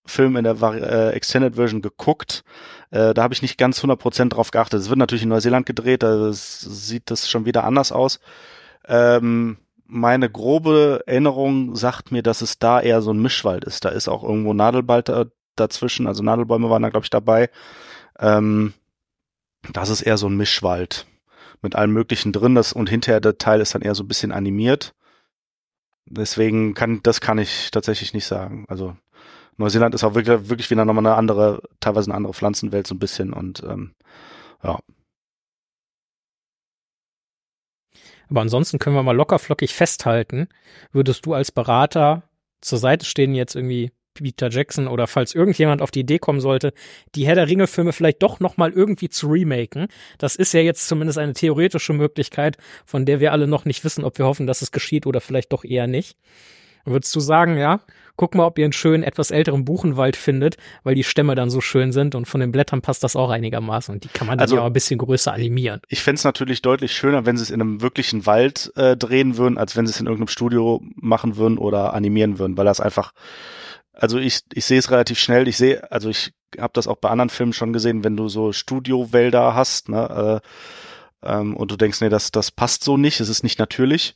[0.06, 2.44] Film in der Vari äh, Extended Version geguckt.
[2.92, 4.82] Äh, da habe ich nicht ganz 100% drauf geachtet.
[4.82, 8.20] Es wird natürlich in Neuseeland gedreht, da sieht das schon wieder anders aus.
[8.88, 13.86] Ähm, meine grobe Erinnerung sagt mir, dass es da eher so ein Mischwald ist.
[13.86, 15.26] Da ist auch irgendwo Nadelwald da,
[15.56, 17.50] dazwischen, also Nadelbäume waren da, glaube ich, dabei.
[18.20, 18.74] Ähm,
[19.74, 21.05] das ist eher so ein Mischwald
[21.62, 22.55] mit allem Möglichen drin.
[22.55, 24.93] Das, und hinterher der Teil ist dann eher so ein bisschen animiert.
[26.05, 28.66] Deswegen kann, das kann ich tatsächlich nicht sagen.
[28.68, 28.95] Also
[29.57, 32.99] Neuseeland ist auch wirklich, wirklich wieder nochmal eine andere, teilweise eine andere Pflanzenwelt so ein
[32.99, 33.93] bisschen und ähm,
[34.64, 34.80] ja.
[38.30, 40.47] Aber ansonsten können wir mal lockerflockig festhalten,
[40.91, 42.24] würdest du als Berater
[42.62, 43.91] zur Seite stehen jetzt irgendwie
[44.24, 46.74] Peter Jackson oder falls irgendjemand auf die Idee kommen sollte,
[47.15, 49.88] die Herr der Ringe Filme vielleicht doch noch mal irgendwie zu remaken.
[50.17, 54.03] Das ist ja jetzt zumindest eine theoretische Möglichkeit, von der wir alle noch nicht wissen,
[54.03, 56.17] ob wir hoffen, dass es geschieht oder vielleicht doch eher nicht.
[56.86, 57.82] Würdest du sagen, ja,
[58.15, 61.61] guck mal, ob ihr einen schönen, etwas älteren Buchenwald findet, weil die Stämme dann so
[61.61, 64.43] schön sind und von den Blättern passt das auch einigermaßen und die kann man dann
[64.45, 65.82] Also- ja auch ein bisschen größer animieren.
[65.89, 69.57] Ich fänd's natürlich deutlich schöner, wenn sie es in einem wirklichen Wald äh, drehen würden,
[69.57, 73.11] als wenn sie es in irgendeinem Studio machen würden oder animieren würden, weil das einfach,
[74.00, 75.47] also ich, ich sehe es relativ schnell.
[75.47, 78.52] Ich sehe, also ich habe das auch bei anderen Filmen schon gesehen, wenn du so
[78.54, 80.47] Studiowälder hast, ne, äh,
[81.22, 84.16] ähm, und du denkst, nee, das, das passt so nicht, es ist nicht natürlich.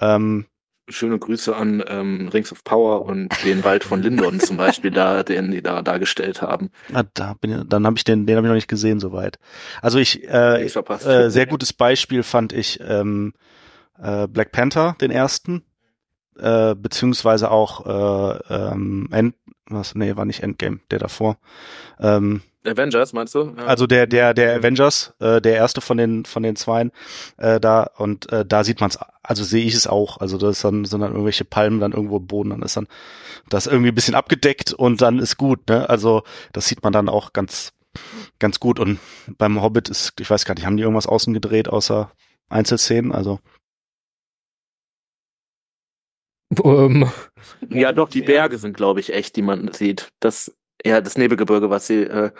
[0.00, 0.46] Ähm,
[0.88, 5.22] Schöne Grüße an ähm, Rings of Power und den Wald von Lindon zum Beispiel, da,
[5.22, 6.70] den die da dargestellt haben.
[6.92, 9.38] Ah, da bin ich, dann habe ich den, den habe ich noch nicht gesehen soweit.
[9.80, 11.06] Also ich, äh, verpasst.
[11.06, 13.32] äh, sehr gutes Beispiel fand ich ähm,
[13.98, 15.62] äh, Black Panther, den ersten,
[16.38, 19.34] äh, beziehungsweise auch äh, ähm, End,
[19.66, 21.38] was, nee, war nicht Endgame, der davor.
[22.00, 23.54] Ähm, Avengers, meinst du?
[23.56, 23.64] Ja.
[23.64, 26.92] also der, der, der Avengers, äh, der erste von den, von den zweien,
[27.36, 30.18] äh, da, und äh, da sieht man's, also sehe ich es auch.
[30.18, 32.86] Also das ist dann, sind dann irgendwelche Palmen dann irgendwo im Boden, dann ist dann
[33.48, 35.88] das irgendwie ein bisschen abgedeckt und dann ist gut, ne?
[35.88, 36.22] Also
[36.52, 37.72] das sieht man dann auch ganz,
[38.38, 38.78] ganz gut.
[38.78, 39.00] Und
[39.38, 42.12] beim Hobbit ist, ich weiß gar nicht, haben die irgendwas außen gedreht, außer
[42.48, 43.12] Einzelszenen?
[43.12, 43.40] Also
[46.64, 47.08] Ähm,
[47.70, 50.08] Ja, doch, die Berge sind, glaube ich, echt, die man sieht.
[50.20, 52.30] Das, ja, das Nebelgebirge, was sie, äh,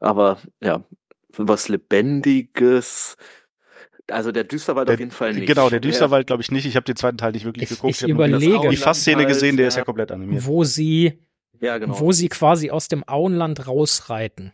[0.00, 0.84] aber ja,
[1.36, 3.16] was Lebendiges.
[4.10, 5.46] Also der Düsterwald Der- auf jeden Fall nicht.
[5.46, 6.64] genau, der Düsterwald glaube ich nicht.
[6.64, 7.90] Ich habe den zweiten Teil nicht wirklich Ich- geguckt.
[7.92, 9.84] ich die- überlege- die Fassszene gesehen, der ist ja Ja.
[9.84, 10.46] komplett animiert.
[10.46, 11.18] wo sie,
[11.60, 12.00] Ja, genau.
[12.00, 14.52] wo sie quasi aus dem Auenland rausreiten.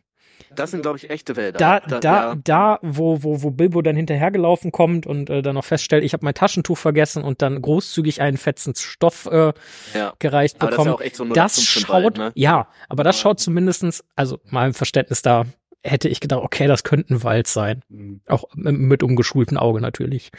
[0.54, 1.58] Das sind, glaube ich, echte Wälder.
[1.58, 2.34] Da, da, ja.
[2.42, 6.24] da, wo, wo, wo Bilbo dann hinterhergelaufen kommt und äh, dann noch feststellt, ich habe
[6.24, 9.52] mein Taschentuch vergessen und dann großzügig einen fetzen Stoff äh,
[9.94, 10.14] ja.
[10.18, 11.00] gereicht Aber das ist ja bekommt.
[11.00, 12.32] auch echt so Das 0815 schaut, Wald, ne?
[12.34, 15.44] ja, aber das schaut zumindestens, also meinem Verständnis da,
[15.82, 17.82] hätte ich gedacht, okay, das könnte ein Wald sein.
[17.88, 18.20] Mhm.
[18.26, 20.30] Auch mit umgeschultem Auge natürlich.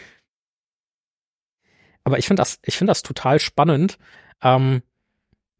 [2.03, 3.97] Aber ich finde das, ich finde das total spannend,
[4.41, 4.81] ähm,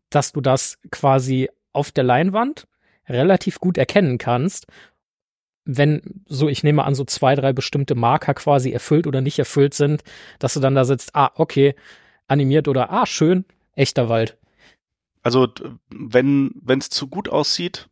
[0.10, 2.68] dass du das quasi auf der Leinwand
[3.08, 4.68] relativ gut erkennen kannst,
[5.66, 9.74] wenn so, ich nehme an, so zwei, drei bestimmte Marker quasi erfüllt oder nicht erfüllt
[9.74, 10.03] sind,
[10.39, 11.76] dass du dann da sitzt, ah, okay,
[12.28, 14.38] animiert oder ah, schön, echter Wald.
[15.24, 15.47] Also
[15.89, 17.89] wenn es zu gut aussieht,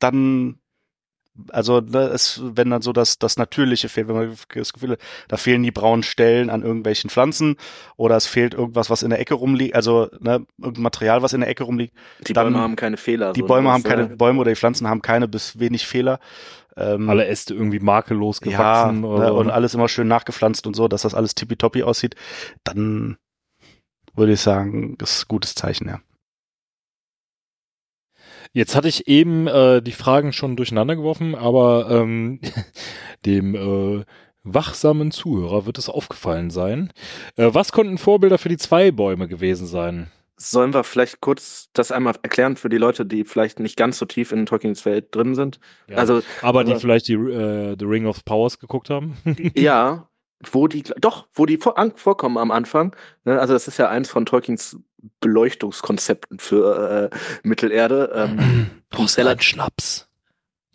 [0.00, 0.58] dann
[1.50, 4.98] also ne, es, wenn dann so das das Natürliche fehlt, wenn man das Gefühl hat,
[5.28, 7.56] da fehlen die braunen Stellen an irgendwelchen Pflanzen
[7.96, 11.40] oder es fehlt irgendwas, was in der Ecke rumliegt, also ne, irgendein Material, was in
[11.40, 11.94] der Ecke rumliegt.
[12.26, 13.32] Die dann- Bäume haben keine Fehler.
[13.32, 16.18] Die so, Bäume haben keine äh, Bäume oder die Pflanzen haben keine bis wenig Fehler.
[16.76, 19.00] Ähm, Alle Äste irgendwie makellos ja, gewachsen.
[19.00, 22.14] ne, oder und alles immer schön nachgepflanzt und so, dass das alles tippitoppi aussieht,
[22.64, 23.16] dann
[24.14, 26.00] würde ich sagen, das ist ein gutes Zeichen, ja.
[28.52, 32.40] Jetzt hatte ich eben äh, die Fragen schon durcheinander geworfen, aber ähm,
[33.26, 34.04] dem äh,
[34.42, 36.92] wachsamen Zuhörer wird es aufgefallen sein.
[37.36, 40.10] Äh, was konnten Vorbilder für die zwei Bäume gewesen sein?
[40.36, 44.06] Sollen wir vielleicht kurz das einmal erklären für die Leute, die vielleicht nicht ganz so
[44.06, 45.58] tief in Tolkiens Welt drin sind?
[45.88, 45.96] Ja.
[45.96, 49.16] Also, aber die aber- vielleicht die äh, The Ring of Powers geguckt haben.
[49.56, 50.08] ja,
[50.52, 52.94] wo die, doch, wo die vor, an, vorkommen am Anfang.
[53.24, 53.40] Ne?
[53.40, 54.78] Also, das ist ja eins von Tolkiens
[55.20, 58.12] Beleuchtungskonzepten für äh, Mittelerde.
[58.14, 60.08] Ähm, Brauchst Schnaps.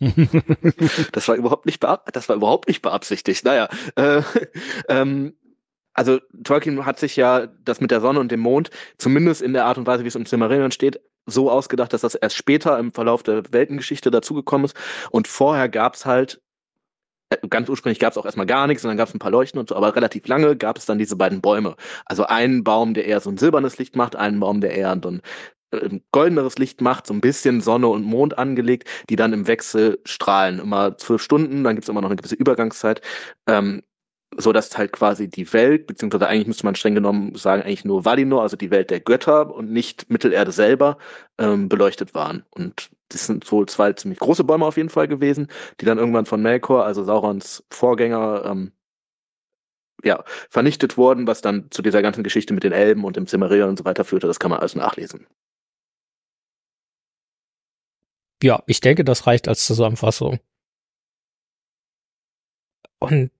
[1.12, 3.44] das war überhaupt nicht das war überhaupt nicht beabsichtigt.
[3.44, 4.22] Naja, äh,
[4.88, 5.34] ähm,
[5.92, 9.64] also Tolkien hat sich ja das mit der Sonne und dem Mond, zumindest in der
[9.64, 12.92] Art und Weise, wie es im Silmarillion steht, so ausgedacht, dass das erst später im
[12.92, 14.76] Verlauf der Weltengeschichte dazugekommen ist.
[15.10, 16.43] Und vorher gab's halt, äh,
[17.50, 19.76] ganz ursprünglich gab's auch erstmal gar nichts und dann gab's ein paar Leuchten und so,
[19.76, 21.76] aber relativ lange gab es dann diese beiden Bäume.
[22.06, 25.10] Also einen Baum, der eher so ein silbernes Licht macht, einen Baum, der eher so
[25.10, 25.22] ein
[25.72, 30.00] äh, goldeneres Licht macht, so ein bisschen Sonne und Mond angelegt, die dann im Wechsel
[30.04, 30.58] strahlen.
[30.60, 33.00] Immer zwölf Stunden, dann gibt's immer noch eine gewisse Übergangszeit.
[33.46, 33.82] Ähm,
[34.36, 38.04] so dass halt quasi die Welt, beziehungsweise eigentlich müsste man streng genommen sagen, eigentlich nur
[38.04, 40.98] Valinor, also die Welt der Götter und nicht Mittelerde selber,
[41.38, 42.44] ähm, beleuchtet waren.
[42.50, 45.48] Und das sind so zwei ziemlich große Bäume auf jeden Fall gewesen,
[45.80, 48.72] die dann irgendwann von Melkor, also Saurons Vorgänger, ähm,
[50.04, 53.70] ja, vernichtet wurden, was dann zu dieser ganzen Geschichte mit den Elben und dem Silmarillion
[53.70, 54.26] und so weiter führte.
[54.26, 55.26] Das kann man alles nachlesen.
[58.42, 60.38] Ja, ich denke, das reicht als Zusammenfassung.
[62.98, 63.30] Und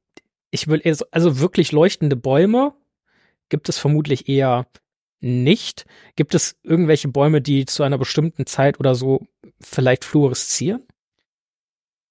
[0.54, 0.80] ich will,
[1.10, 2.74] also wirklich leuchtende Bäume
[3.48, 4.68] gibt es vermutlich eher
[5.20, 5.84] nicht.
[6.14, 9.26] Gibt es irgendwelche Bäume, die zu einer bestimmten Zeit oder so
[9.60, 10.86] vielleicht fluoreszieren?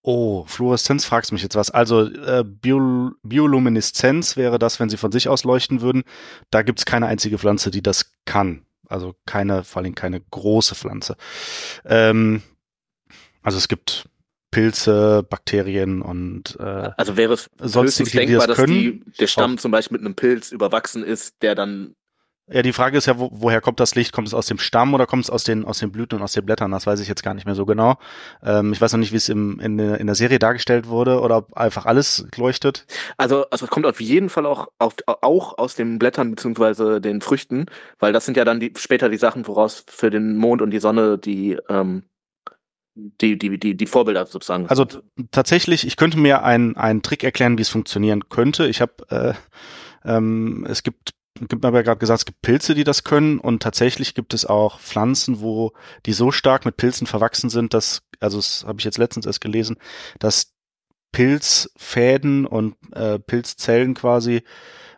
[0.01, 1.71] Oh, Fluoreszenz fragst mich jetzt was.
[1.71, 6.03] Also äh, Bio Biolumineszenz wäre das, wenn sie von sich aus leuchten würden.
[6.49, 8.65] Da gibt's keine einzige Pflanze, die das kann.
[8.89, 11.15] Also keine, vor allem keine große Pflanze.
[11.85, 12.43] Ähm,
[13.41, 14.09] also es gibt
[14.54, 19.04] Pilze, Bakterien und äh, Also wäre es Sonstige, höchstens die das denkbar, dass können, die,
[19.20, 21.95] der Stamm zum Beispiel mit einem Pilz überwachsen ist, der dann
[22.51, 24.12] ja, die Frage ist ja, wo, woher kommt das Licht?
[24.12, 26.34] Kommt es aus dem Stamm oder kommt es aus den, aus den Blüten und aus
[26.34, 26.72] den Blättern?
[26.72, 27.97] Das weiß ich jetzt gar nicht mehr so genau.
[28.43, 31.22] Ähm, ich weiß noch nicht, wie es im, in, der- in der Serie dargestellt wurde
[31.22, 32.86] oder ob einfach alles leuchtet.
[33.18, 37.22] Also, also es kommt auf jeden Fall auch, auf, auch aus den Blättern beziehungsweise den
[37.22, 37.68] Früchten,
[37.99, 40.80] weil das sind ja dann die, später die Sachen, woraus für den Mond und die
[40.80, 42.04] Sonne die, ähm,
[42.95, 44.67] die, die, die, die Vorbilder sozusagen.
[44.67, 44.85] Also
[45.31, 48.67] tatsächlich, ich könnte mir einen, einen Trick erklären, wie es funktionieren könnte.
[48.67, 49.33] Ich habe, äh,
[50.07, 53.63] ähm, es gibt, gibt mir ja gerade gesagt, es gibt Pilze, die das können und
[53.63, 55.73] tatsächlich gibt es auch Pflanzen, wo
[56.05, 59.41] die so stark mit Pilzen verwachsen sind, dass, also das habe ich jetzt letztens erst
[59.41, 59.77] gelesen,
[60.19, 60.53] dass
[61.11, 64.43] Pilzfäden und äh, Pilzzellen quasi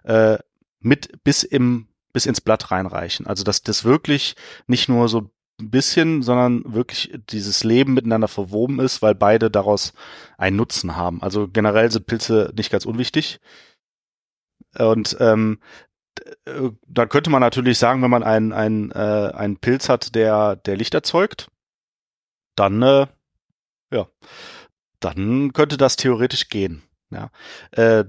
[0.03, 0.37] äh,
[0.79, 3.27] mit bis im bis ins Blatt reinreichen.
[3.27, 4.37] Also dass das wirklich
[4.67, 5.29] nicht nur so
[5.60, 9.93] ein bisschen, sondern wirklich dieses Leben miteinander verwoben ist, weil beide daraus
[10.38, 11.22] einen Nutzen haben.
[11.22, 13.39] Also generell sind Pilze nicht ganz unwichtig.
[14.78, 15.60] Und ähm,
[16.45, 20.58] äh, da könnte man natürlich sagen, wenn man einen, einen, äh, einen Pilz hat, der,
[20.58, 21.49] der Licht erzeugt,
[22.56, 23.08] dann, äh,
[23.91, 24.08] ja,
[24.99, 26.84] dann könnte das theoretisch gehen.
[27.12, 27.30] Ja.
[27.72, 28.06] Äh,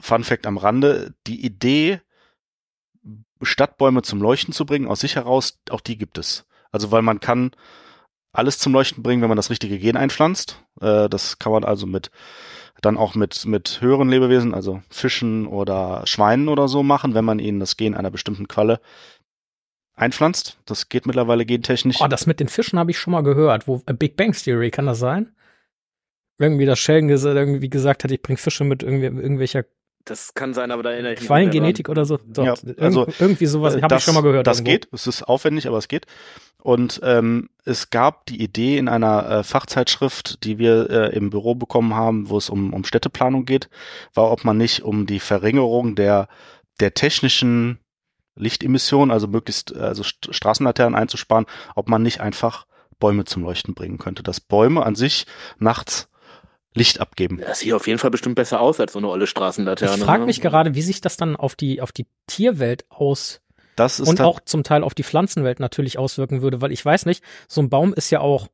[0.00, 2.00] Fun Fact am Rande, die Idee,
[3.42, 6.46] Stadtbäume zum Leuchten zu bringen, aus sich heraus, auch die gibt es.
[6.70, 7.52] Also weil man kann
[8.32, 10.62] alles zum Leuchten bringen, wenn man das richtige Gen einpflanzt.
[10.80, 12.10] Äh, das kann man also mit
[12.82, 17.38] dann auch mit mit höheren Lebewesen, also Fischen oder Schweinen oder so machen, wenn man
[17.38, 18.80] ihnen das Gen einer bestimmten Qualle
[19.94, 20.58] einpflanzt.
[20.66, 21.96] Das geht mittlerweile gentechnisch.
[22.00, 23.66] Oh, das mit den Fischen habe ich schon mal gehört.
[23.66, 25.34] Wo äh, Big Bang Theory, kann das sein?
[26.38, 29.64] Irgendwie, dass Sheldon irgendwie gesagt hat, ich bring Fische mit irgendwie, irgendwelcher
[30.06, 32.18] das kann sein, aber da erinnere ich mich Quallengenetik oder so.
[32.26, 34.46] Doch, Ja, irg- also, irgendwie sowas Äh, habe ich schon mal gehört.
[34.46, 34.70] Das irgendwo.
[34.72, 36.06] geht, es ist aufwendig, aber es geht.
[36.62, 41.54] Und ähm, es gab die Idee in einer äh, Fachzeitschrift, die wir äh, im Büro
[41.54, 43.68] bekommen haben, wo es um, um Städteplanung geht,
[44.14, 46.28] war, ob man nicht um die Verringerung der,
[46.80, 47.78] der technischen
[48.36, 52.66] Lichtemission, also möglichst also St Straßenlaternen einzusparen, ob man nicht einfach
[52.98, 54.22] Bäume zum Leuchten bringen könnte.
[54.22, 55.26] Dass Bäume an sich
[55.58, 56.08] nachts
[56.76, 57.40] Licht abgeben.
[57.40, 59.96] Das sieht auf jeden Fall bestimmt besser aus als so eine olle Straßenlaterne.
[59.96, 60.26] Ich frage ne?
[60.26, 63.40] mich gerade, wie sich das dann auf die, auf die Tierwelt aus
[63.76, 67.06] Das ist und auch zum Teil auf die Pflanzenwelt natürlich auswirken würde, weil ich weiß
[67.06, 68.48] nicht, so ein Baum ist ja auch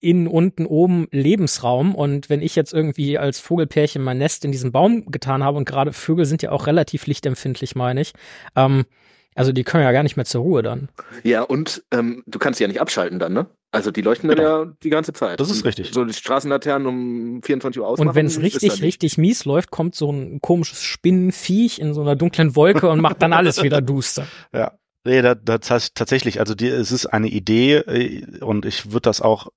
[0.00, 4.72] innen, unten, oben Lebensraum und wenn ich jetzt irgendwie als Vogelpärchen mein Nest in diesem
[4.72, 8.14] Baum getan habe und gerade Vögel sind ja auch relativ lichtempfindlich, meine ich,
[8.56, 8.86] ähm,
[9.34, 10.88] also die können ja gar nicht mehr zur Ruhe dann.
[11.22, 13.46] Ja, und ähm, du kannst sie ja nicht abschalten dann, ne?
[13.72, 14.64] Also die leuchten dann Genau.
[14.64, 15.38] ja die ganze Zeit.
[15.38, 15.92] Das ist richtig.
[15.92, 18.08] So die Straßenlaternen um 24 Uhr ausmachen.
[18.08, 22.16] Und wenn es richtig, richtig mies läuft, kommt so ein komisches Spinnenviech in so einer
[22.16, 24.26] dunklen Wolke und macht dann alles wieder duster.
[24.52, 24.72] Ja.
[25.06, 29.00] Nee, da, da, tats- tatsächlich, also die, es ist eine Idee äh, und ich würde
[29.02, 29.48] das auch,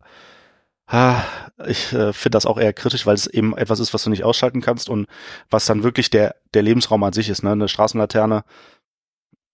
[0.87, 1.21] ah,
[1.67, 4.23] ich äh, finde das auch eher kritisch, weil es eben etwas ist, was du nicht
[4.23, 5.05] ausschalten kannst und
[5.49, 7.51] was dann wirklich der, der Lebensraum an sich ist, ne?
[7.51, 8.45] Eine Straßenlaterne,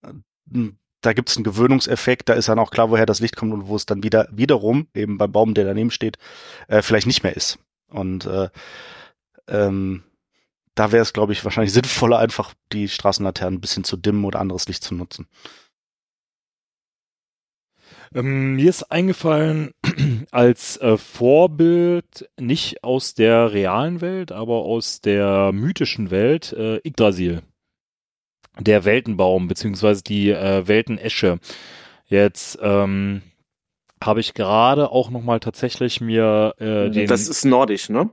[0.04, 0.70] äh,
[1.02, 3.76] da gibt's einen Gewöhnungseffekt, da ist dann auch klar, woher das Licht kommt und wo
[3.76, 6.18] es dann wieder wiederum, eben beim Baum, der daneben steht,
[6.68, 7.60] äh, vielleicht nicht mehr ist.
[7.90, 8.50] Und äh,
[9.48, 10.04] ähm,
[10.76, 14.40] da wäre es, glaube ich, wahrscheinlich sinnvoller, einfach die Straßenlaternen ein bisschen zu dimmen oder
[14.40, 15.28] anderes Licht zu nutzen.
[18.14, 19.72] Ähm, mir ist eingefallen,
[20.32, 27.44] als äh, Vorbild nicht aus der realen Welt, aber aus der mythischen Welt äh, Yggdrasil.
[28.60, 31.40] Der Weltenbaum, beziehungsweise die äh, Weltenesche.
[32.08, 33.22] Jetzt ähm,
[34.04, 37.08] habe ich gerade auch nochmal tatsächlich mir äh, den.
[37.08, 38.10] Das ist nordisch, ne?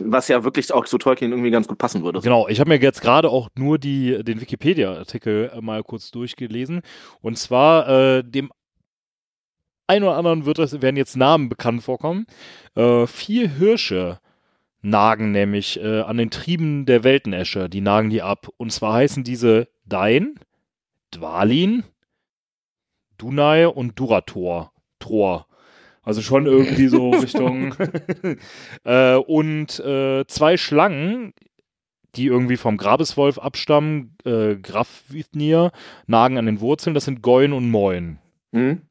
[0.00, 2.20] Was ja wirklich auch zu Tolkien irgendwie ganz gut passen würde.
[2.20, 6.82] Genau, ich habe mir jetzt gerade auch nur die, den Wikipedia-Artikel äh, mal kurz durchgelesen.
[7.20, 8.50] Und zwar äh, dem
[9.86, 12.26] ein oder anderen wird das, werden jetzt Namen bekannt vorkommen.
[12.74, 14.18] Äh, vier Hirsche
[14.82, 17.68] nagen nämlich äh, an den Trieben der Weltenesche.
[17.68, 18.48] Die nagen die ab.
[18.56, 20.40] Und zwar heißen diese Dain,
[21.10, 21.84] Dwalin,
[23.18, 24.72] Dunai und Durator.
[24.98, 25.46] Tor.
[26.02, 27.74] Also schon irgendwie so Richtung.
[28.84, 31.34] äh, und äh, zwei Schlangen,
[32.16, 35.72] die irgendwie vom Grabeswolf abstammen, äh, Grafvithnir,
[36.06, 36.94] nagen an den Wurzeln.
[36.94, 38.18] Das sind Goin und Moin.
[38.52, 38.82] Mhm.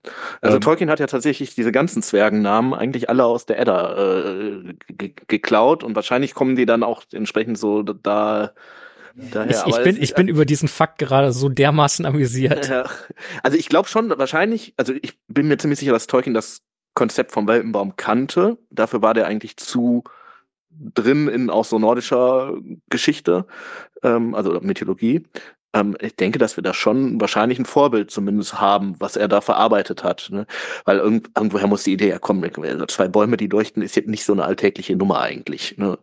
[0.42, 0.62] Also Ähm.
[0.62, 5.84] Tolkien hat ja tatsächlich diese ganzen Zwergennamen eigentlich alle aus der Edda äh, ge- geklaut
[5.84, 8.54] und wahrscheinlich kommen die dann auch entsprechend so da
[9.32, 9.50] daher.
[9.50, 12.68] Ich, ich, Aber bin, es- ich bin über diesen Fakt gerade so dermaßen amüsiert.
[12.70, 12.90] Ja.
[13.44, 16.62] Also ich glaube schon, wahrscheinlich, also ich bin mir ziemlich sicher, dass Tolkien das
[16.94, 18.58] Konzept vom Weltenbaum kannte.
[18.72, 20.04] Dafür war der eigentlich zu
[20.72, 22.54] drin in auch so nordischer
[22.90, 23.46] Geschichte,
[24.04, 25.24] ähm, also Mythologie.
[25.74, 29.42] Ähm, ich denke, dass wir da schon wahrscheinlich ein Vorbild zumindest haben, was er da
[29.42, 30.30] verarbeitet hat.
[30.32, 30.46] Ne?
[30.86, 34.10] Weil irgend, irgendwoher muss die Idee ja kommen, also zwei Bäume, die leuchten, ist jetzt
[34.10, 35.78] nicht so eine alltägliche Nummer eigentlich.
[35.78, 35.98] Ne?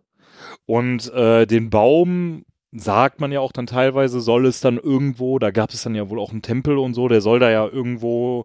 [0.67, 2.45] Und äh, den Baum
[2.81, 6.09] sagt man ja auch dann teilweise, soll es dann irgendwo, da gab es dann ja
[6.11, 8.45] wohl auch einen Tempel und so, der soll da ja irgendwo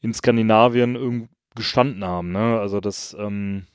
[0.00, 2.58] in Skandinavien gestanden haben, ne?
[2.58, 3.66] Also das, ähm,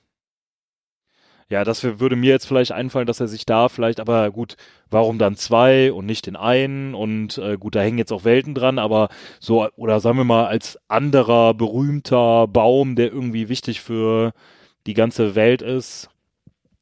[1.50, 4.58] ja, das würde mir jetzt vielleicht einfallen, dass er sich da vielleicht, aber gut,
[4.90, 6.94] warum dann zwei und nicht den einen?
[6.94, 9.08] Und äh, gut, da hängen jetzt auch Welten dran, aber
[9.40, 14.34] so, oder sagen wir mal, als anderer berühmter Baum, der irgendwie wichtig für
[14.88, 16.10] die ganze Welt ist,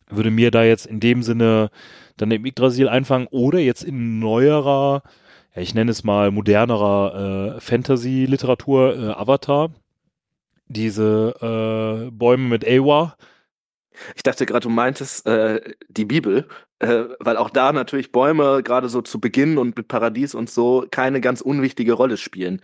[0.10, 1.70] würde mir da jetzt in dem Sinne
[2.18, 5.04] dann im Yggdrasil einfangen oder jetzt in neuerer,
[5.56, 9.72] ja, ich nenne es mal modernerer äh, Fantasy-Literatur, äh, Avatar.
[10.68, 13.16] Diese äh, Bäume mit Ewa.
[14.16, 16.48] Ich dachte gerade, du meintest äh, die Bibel,
[16.80, 20.86] äh, weil auch da natürlich Bäume gerade so zu Beginn und mit Paradies und so
[20.90, 22.62] keine ganz unwichtige Rolle spielen.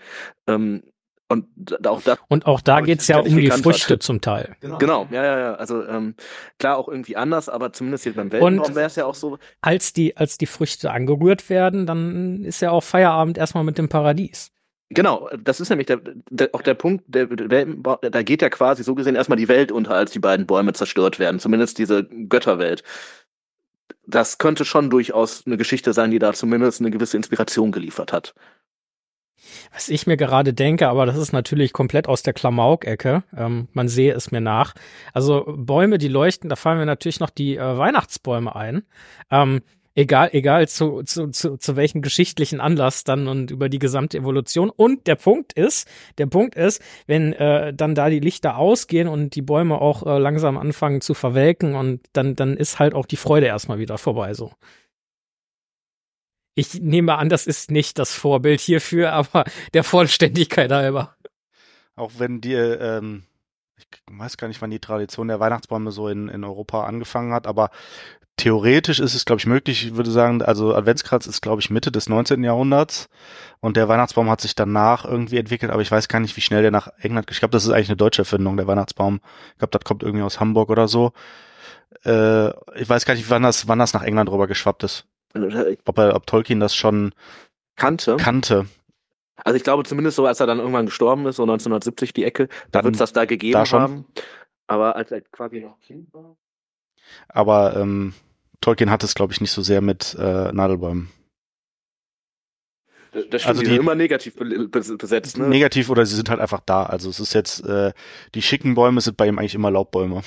[0.48, 0.84] Ähm,
[1.32, 4.00] und auch da, Und auch da geht's gar ja um die Früchte hatte.
[4.00, 4.56] zum Teil.
[4.80, 5.54] genau, ja, ja, ja.
[5.56, 6.16] Also ähm,
[6.60, 9.38] klar auch irgendwie anders, aber zumindest jetzt beim Weltenbaum wäre es ja auch so.
[9.62, 13.90] Als die, als die Früchte angerührt werden, dann ist ja auch Feierabend erstmal mit dem
[13.90, 14.52] Paradies.
[14.94, 18.94] Genau, das ist nämlich der, der, auch der Punkt, der, da geht ja quasi so
[18.94, 22.84] gesehen erstmal die Welt unter, als die beiden Bäume zerstört werden, zumindest diese Götterwelt.
[24.06, 28.34] Das könnte schon durchaus eine Geschichte sein, die da zumindest eine gewisse Inspiration geliefert hat.
[29.74, 33.24] Was ich mir gerade denke, aber das ist natürlich komplett aus der Klamauk-Ecke.
[33.36, 34.74] Ähm, man sehe es mir nach.
[35.14, 38.84] Also Bäume, die leuchten, da fallen mir natürlich noch die äh, Weihnachtsbäume ein.
[39.30, 39.62] Ähm,
[39.96, 44.70] egal, egal zu, zu, zu, zu welchem geschichtlichen Anlass dann und über die gesamte Evolution.
[44.70, 45.88] Und der Punkt ist,
[46.18, 50.18] der Punkt ist, wenn äh, dann da die Lichter ausgehen und die Bäume auch äh,
[50.18, 54.34] langsam anfangen zu verwelken und dann, dann ist halt auch die Freude erstmal wieder vorbei
[54.34, 54.52] so.
[56.54, 61.16] Ich nehme an, das ist nicht das Vorbild hierfür, aber der Vollständigkeit halber.
[61.96, 63.24] Auch wenn die, ähm,
[63.78, 67.48] ich weiß gar nicht, wann die Tradition der Weihnachtsbäume so in, in Europa angefangen hat,
[67.48, 67.70] aber
[68.38, 69.86] theoretisch ist es, glaube ich, möglich.
[69.86, 72.44] Ich würde sagen, also Adventskranz ist, glaube ich, Mitte des 19.
[72.44, 73.08] Jahrhunderts
[73.60, 76.64] und der Weihnachtsbaum hat sich danach irgendwie entwickelt, aber ich weiß gar nicht, wie schnell
[76.64, 79.22] der nach England, ich glaube, das ist eigentlich eine deutsche Erfindung, der Weihnachtsbaum.
[79.52, 81.14] Ich glaube, das kommt irgendwie aus Hamburg oder so.
[82.04, 82.50] Äh,
[82.80, 85.06] ich weiß gar nicht, wann das, wann das nach England rüber geschwappt ist.
[85.34, 87.14] Ich Ob, er, ob Tolkien das schon
[87.76, 88.18] kannte.
[88.18, 88.66] kannte.
[89.44, 92.48] Also ich glaube zumindest so, als er dann irgendwann gestorben ist, so 1970 die Ecke,
[92.72, 93.82] da wird es das da gegeben da schon.
[93.82, 94.06] haben.
[94.68, 96.36] Aber als er quasi noch Kind war.
[97.28, 98.14] Aber ähm,
[98.62, 101.10] Tolkien hat es, glaube ich, nicht so sehr mit äh, Nadelbäumen.
[103.12, 105.38] Das stimmt, Also die, die- sind immer negativ be- bes- besetzt.
[105.38, 105.48] Ne?
[105.48, 106.84] Negativ oder sie sind halt einfach da.
[106.84, 107.92] Also es ist jetzt, äh,
[108.36, 110.22] die schicken Bäume sind bei ihm eigentlich immer Laubbäume.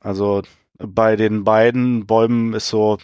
[0.00, 0.42] Also
[0.78, 2.98] bei den beiden Bäumen ist so,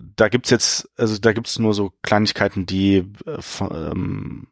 [0.00, 4.48] da gibt's jetzt, also da gibt's nur so Kleinigkeiten, die, äh, ähm,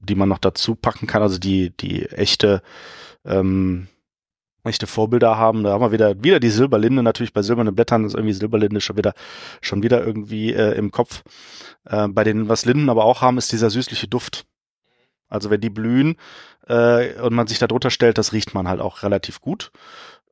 [0.00, 2.62] die man noch dazu packen kann, also die, die echte,
[3.24, 3.88] ähm,
[4.64, 5.62] echte Vorbilder haben.
[5.62, 8.96] Da haben wir wieder, wieder die Silberlinde, natürlich bei silbernen Blättern ist irgendwie Silberlinde schon
[8.96, 9.14] wieder,
[9.60, 11.22] schon wieder irgendwie äh, im Kopf.
[11.84, 14.46] Äh, bei denen, was Linden aber auch haben, ist dieser süßliche Duft.
[15.28, 16.16] Also wenn die blühen
[16.66, 19.70] äh, und man sich da drunter stellt, das riecht man halt auch relativ gut.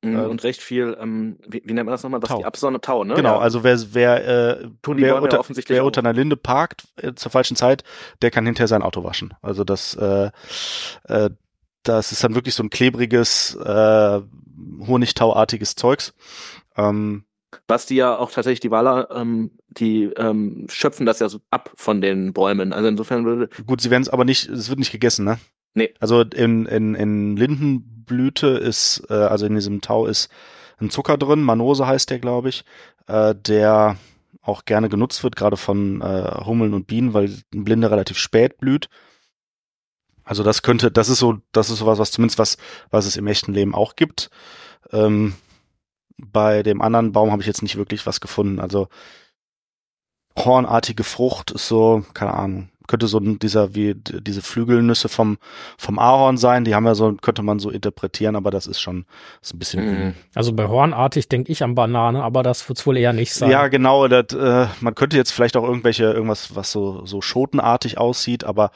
[0.03, 2.39] Mhm, äh, und recht viel, ähm, wie, wie nennt man das nochmal, was Tau.
[2.39, 3.15] die Absonne Tau, ne?
[3.15, 3.39] Genau, Ja.
[3.41, 7.83] also wer, wer, äh, wer, unter, wer unter einer Linde parkt äh, zur falschen Zeit,
[8.23, 9.35] der kann hinterher sein Auto waschen.
[9.43, 10.31] Also das, äh,
[11.05, 11.31] äh,
[11.83, 14.21] das ist dann wirklich so ein klebriges, äh,
[14.87, 16.15] Honigtauartiges Zeugs.
[16.77, 17.25] Ähm,
[17.67, 21.73] Was die ja auch tatsächlich, die Waler, ähm, die ähm, schöpfen das ja so ab
[21.77, 22.73] von den Bäumen.
[22.73, 25.39] Also insofern würde, gut, sie werden es aber nicht, es wird nicht gegessen, ne?
[25.79, 25.95] Nee.
[26.01, 30.29] Also in, in, in Lindenblüte ist, äh, also in diesem Tau ist
[30.81, 32.65] ein Zucker drin, Manose heißt der, glaube ich,
[33.07, 33.97] äh, der
[34.43, 38.59] auch gerne genutzt wird, gerade von äh, Hummeln und Bienen, weil ein Blinde relativ spät
[38.59, 38.89] blüht.
[40.25, 42.57] Also das könnte, das ist so, das ist sowas, was zumindest was,
[42.91, 44.31] was es im echten Leben auch gibt.
[44.91, 45.35] Ähm,
[46.17, 48.59] bei dem anderen Baum habe ich jetzt nicht wirklich was gefunden.
[48.59, 48.89] Also
[50.37, 55.39] hornartige Frucht ist so, keine Ahnung, könnte so ein, dieser wie diese Flügelnüsse vom
[55.77, 56.65] vom Ahorn sein.
[56.65, 59.05] Die haben ja so, könnte man so interpretieren, aber das ist schon
[59.41, 59.85] ist ein bisschen.
[60.07, 60.15] Mhm.
[60.35, 63.51] Also bei Hornartig denke ich an Banane, aber das wird's wohl eher nicht sein.
[63.51, 64.09] Ja, genau.
[64.09, 68.73] Das, äh, man könnte jetzt vielleicht auch irgendwelche irgendwas, was so so schotenartig aussieht, aber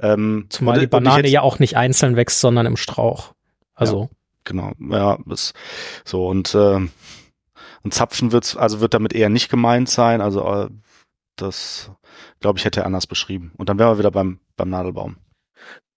[0.00, 3.32] ähm, Zumal und- die und Banane jetzt- ja auch nicht einzeln wächst, sondern im Strauch.
[3.74, 4.08] Also
[4.44, 5.52] genau, ja, ist
[6.04, 6.78] so und äh,
[7.84, 10.20] ein Zapfen wird's, also wird damit eher nicht gemeint sein.
[10.20, 10.68] Also äh,
[11.42, 11.90] das,
[12.40, 13.52] glaube ich, hätte er anders beschrieben.
[13.56, 15.16] Und dann wären wir wieder beim beim Nadelbaum.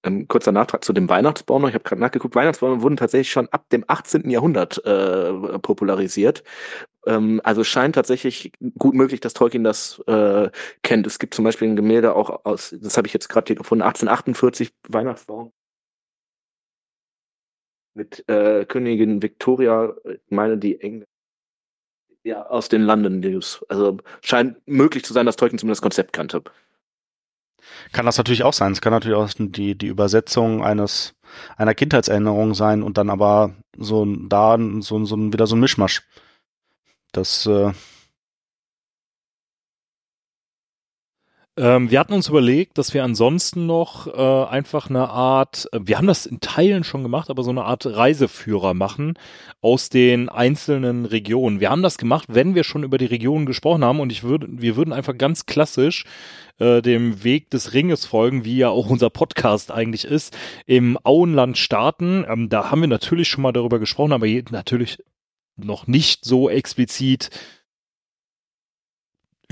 [0.03, 1.67] ähm, kurzer Nachtrag zu dem Weihnachtsbaum.
[1.67, 4.29] Ich habe gerade nachgeguckt, Weihnachtsbäume wurden tatsächlich schon ab dem 18.
[4.29, 6.43] Jahrhundert äh, popularisiert.
[7.05, 10.49] Ähm, also scheint tatsächlich gut möglich, dass Tolkien das äh,
[10.83, 11.07] kennt.
[11.07, 13.83] Es gibt zum Beispiel ein Gemälde auch aus, das habe ich jetzt gerade hier gefunden,
[13.83, 15.51] 1848 Weihnachtsbaum
[17.93, 21.05] mit äh, Königin Victoria, ich meine die Engl
[22.23, 23.63] ja, aus den London News.
[23.69, 26.43] Also scheint möglich zu sein, dass Tolkien zumindest das Konzept kannte.
[27.91, 28.71] Kann das natürlich auch sein.
[28.71, 31.13] Es kann natürlich auch die, die Übersetzung eines,
[31.57, 36.01] einer Kindheitserinnerung sein und dann aber so ein- da so, so wieder so ein Mischmasch.
[37.11, 37.71] Das, äh,
[41.57, 45.97] Ähm, wir hatten uns überlegt, dass wir ansonsten noch äh, einfach eine Art, äh, wir
[45.97, 49.15] haben das in Teilen schon gemacht, aber so eine Art Reiseführer machen
[49.59, 51.59] aus den einzelnen Regionen.
[51.59, 54.47] Wir haben das gemacht, wenn wir schon über die Regionen gesprochen haben und ich würde,
[54.49, 56.05] wir würden einfach ganz klassisch
[56.59, 60.37] äh, dem Weg des Ringes folgen, wie ja auch unser Podcast eigentlich ist,
[60.67, 62.25] im Auenland starten.
[62.29, 65.03] Ähm, da haben wir natürlich schon mal darüber gesprochen, aber natürlich
[65.57, 67.29] noch nicht so explizit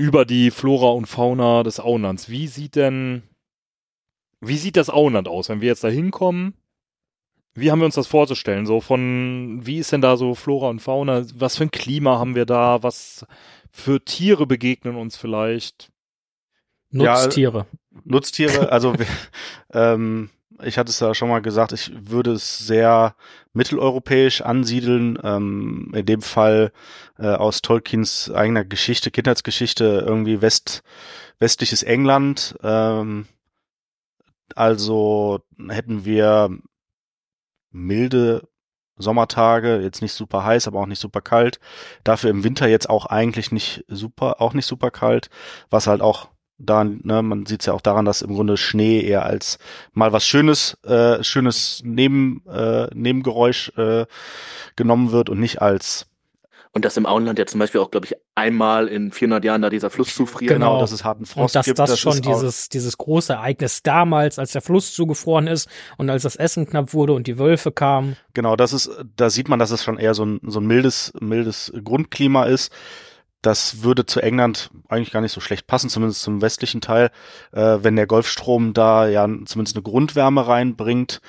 [0.00, 2.30] über die Flora und Fauna des Auenlands.
[2.30, 3.22] Wie sieht denn,
[4.40, 6.54] wie sieht das Auenland aus, wenn wir jetzt da hinkommen?
[7.54, 8.64] Wie haben wir uns das vorzustellen?
[8.64, 11.24] So von, wie ist denn da so Flora und Fauna?
[11.34, 12.82] Was für ein Klima haben wir da?
[12.82, 13.26] Was
[13.70, 15.90] für Tiere begegnen uns vielleicht?
[16.92, 17.66] Ja, Nutztiere.
[18.04, 19.06] Nutztiere, also wir-
[19.72, 20.30] ähm,
[20.62, 23.14] ich hatte es ja schon mal gesagt, ich würde es sehr
[23.52, 25.18] mitteleuropäisch ansiedeln.
[25.22, 26.72] Ähm, in dem Fall
[27.18, 30.82] äh, aus Tolkiens eigener Geschichte, Kindheitsgeschichte, irgendwie West,
[31.38, 32.56] westliches England.
[32.62, 33.26] Ähm,
[34.54, 36.50] also hätten wir
[37.70, 38.48] milde
[38.96, 41.58] Sommertage, jetzt nicht super heiß, aber auch nicht super kalt.
[42.04, 45.30] Dafür im Winter jetzt auch eigentlich nicht super, auch nicht super kalt,
[45.70, 46.28] was halt auch
[46.60, 49.58] da, ne, man sieht es ja auch daran, dass im Grunde Schnee eher als
[49.92, 54.06] mal was Schönes, äh, schönes Neben, äh, Nebengeräusch äh,
[54.76, 56.06] genommen wird und nicht als
[56.72, 59.70] Und dass im Auenland ja zum Beispiel auch, glaube ich, einmal in 400 Jahren da
[59.70, 60.52] dieser Fluss zufriert.
[60.52, 60.80] Genau.
[60.80, 61.78] dass es harten Frost Und dass gibt.
[61.78, 66.08] das, schon ist auch- dieses, dieses große Ereignis damals, als der Fluss zugefroren ist und
[66.10, 68.16] als das Essen knapp wurde und die Wölfe kamen.
[68.34, 71.12] Genau, das ist, da sieht man, dass es schon eher so ein, so ein mildes,
[71.20, 72.70] mildes Grundklima ist.
[73.42, 77.10] Das würde zu England eigentlich gar nicht so schlecht passen, zumindest zum westlichen Teil,
[77.52, 81.20] äh, wenn der Golfstrom da ja zumindest eine Grundwärme reinbringt.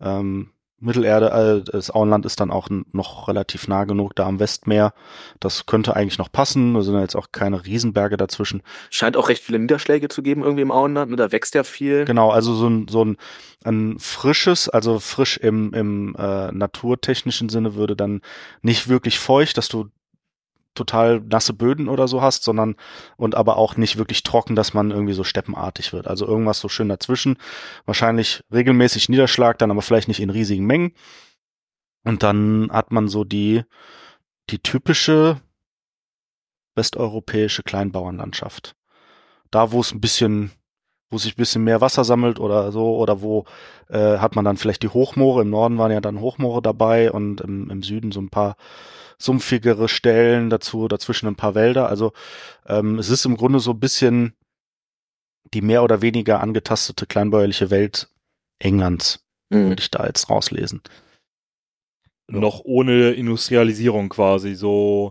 [0.00, 0.50] Ähm,
[0.80, 4.94] Mittelerde, äh, das Auenland ist dann auch noch relativ nah genug da am Westmeer.
[5.38, 6.74] Das könnte eigentlich noch passen.
[6.74, 8.62] Da sind ja jetzt auch keine Riesenberge dazwischen.
[8.88, 11.10] Scheint auch recht viele Niederschläge zu geben irgendwie im Auenland.
[11.10, 11.16] Ne?
[11.16, 12.06] Da wächst ja viel.
[12.06, 13.16] Genau, also so ein, so ein,
[13.64, 18.22] ein frisches, also frisch im, im äh, naturtechnischen Sinne würde dann
[18.62, 19.88] nicht wirklich feucht, dass du
[20.74, 22.76] total nasse Böden oder so hast, sondern
[23.16, 26.06] und aber auch nicht wirklich trocken, dass man irgendwie so steppenartig wird.
[26.06, 27.36] Also irgendwas so schön dazwischen.
[27.86, 30.92] Wahrscheinlich regelmäßig Niederschlag, dann aber vielleicht nicht in riesigen Mengen.
[32.04, 33.64] Und dann hat man so die,
[34.48, 35.40] die typische
[36.74, 38.74] westeuropäische Kleinbauernlandschaft.
[39.50, 40.52] Da, wo es ein bisschen
[41.10, 43.44] wo sich ein bisschen mehr Wasser sammelt oder so, oder wo
[43.88, 47.40] äh, hat man dann vielleicht die Hochmoore, im Norden waren ja dann Hochmoore dabei und
[47.40, 48.56] im, im Süden so ein paar
[49.18, 51.88] sumpfigere Stellen dazu, dazwischen ein paar Wälder.
[51.88, 52.12] Also
[52.66, 54.34] ähm, es ist im Grunde so ein bisschen
[55.52, 58.08] die mehr oder weniger angetastete kleinbäuerliche Welt
[58.58, 59.70] Englands, Mhm.
[59.70, 60.80] würde ich da jetzt rauslesen.
[62.28, 65.10] noch ohne Industrialisierung quasi, so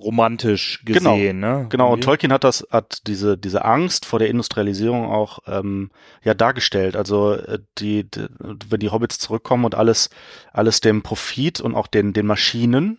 [0.00, 1.66] romantisch Genau, gesehen, ne?
[1.68, 2.04] Genau, und.
[2.04, 5.90] Tolkien hat das, hat diese, diese Angst vor der Industrialisierung auch ähm,
[6.22, 6.96] ja dargestellt.
[6.96, 8.26] Also äh, die, die,
[8.68, 10.10] wenn die Hobbits zurückkommen und alles,
[10.52, 12.98] alles dem Profit und auch den, den Maschinen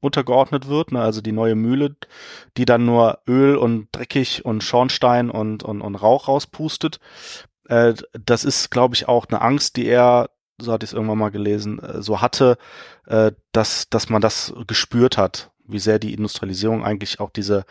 [0.00, 1.00] untergeordnet wird, ne?
[1.00, 1.96] also die neue Mühle,
[2.56, 6.98] die dann nur Öl und dreckig und Schornstein und, und, und Rauch rauspustet.
[7.68, 11.18] Äh, das ist, glaube ich, auch eine Angst, die er, so hatte ich es irgendwann
[11.18, 12.58] mal gelesen, äh, so hatte,
[13.06, 17.64] äh, dass, dass man das gespürt hat, wie sehr die Industrialisierung eigentlich auch diese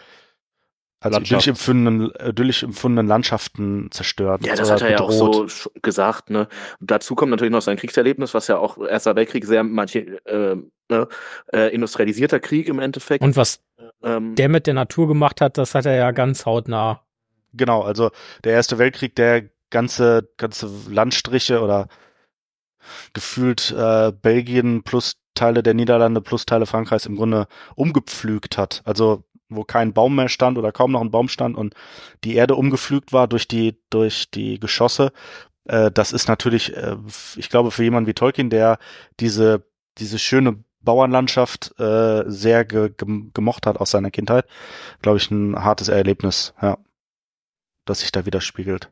[0.99, 4.45] also idyllisch empfundenen, idyllisch empfundenen Landschaften zerstört.
[4.45, 5.45] Ja, das hat er ja auch so
[5.81, 6.29] gesagt.
[6.29, 6.47] Ne?
[6.79, 10.55] Und dazu kommt natürlich noch sein Kriegserlebnis, was ja auch Erster Weltkrieg sehr manche äh,
[10.89, 11.07] ne?
[11.53, 13.23] äh, industrialisierter Krieg im Endeffekt.
[13.23, 13.59] Und was
[14.03, 17.01] ähm, der mit der Natur gemacht hat, das hat er ja ganz hautnah.
[17.53, 18.11] Genau, also
[18.43, 21.87] der Erste Weltkrieg, der ganze, ganze Landstriche oder
[23.13, 28.81] gefühlt äh, Belgien plus Teile der Niederlande plus Teile Frankreichs im Grunde umgepflügt hat.
[28.85, 31.75] Also wo kein Baum mehr stand oder kaum noch ein Baum stand und
[32.23, 35.11] die Erde umgepflügt war durch die, durch die Geschosse.
[35.65, 36.97] Äh, das ist natürlich, äh,
[37.35, 38.79] ich glaube, für jemanden wie Tolkien, der
[39.19, 39.63] diese,
[39.99, 44.47] diese schöne Bauernlandschaft äh, sehr ge gem- gemocht hat aus seiner Kindheit,
[45.01, 46.77] glaube ich, ein hartes Erlebnis, ja,
[47.85, 48.91] das sich da widerspiegelt.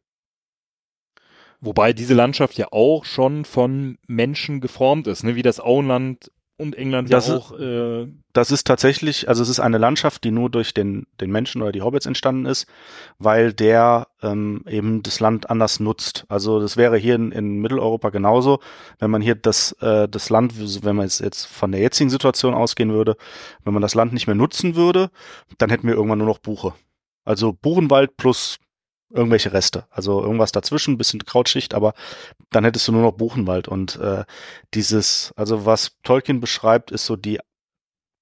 [1.65, 5.35] Wobei diese Landschaft ja auch schon von Menschen geformt ist, ne?
[5.35, 7.59] wie das Auenland und England Das ja ist- auch.
[7.59, 11.61] Äh, Das ist tatsächlich, also es ist eine Landschaft, die nur durch den, den Menschen
[11.61, 12.67] oder die Hobbits entstanden ist,
[13.19, 16.25] weil der ähm, eben das Land anders nutzt.
[16.29, 18.59] Also das wäre hier in, in Mitteleuropa genauso,
[18.99, 20.53] wenn man hier das, äh, das Land,
[20.83, 23.15] wenn man jetzt von der jetzigen Situation ausgehen würde,
[23.63, 25.09] wenn man das Land nicht mehr nutzen würde,
[25.59, 26.73] dann hätten wir irgendwann nur noch Buche.
[27.25, 28.57] Also Buchenwald plus
[29.13, 29.85] irgendwelche Reste.
[29.89, 31.93] Also irgendwas dazwischen, bisschen Krautschicht, aber
[32.51, 33.67] dann hättest du nur noch Buchenwald.
[33.67, 34.25] Und äh,
[34.73, 37.39] dieses, also was Tolkien beschreibt, ist so die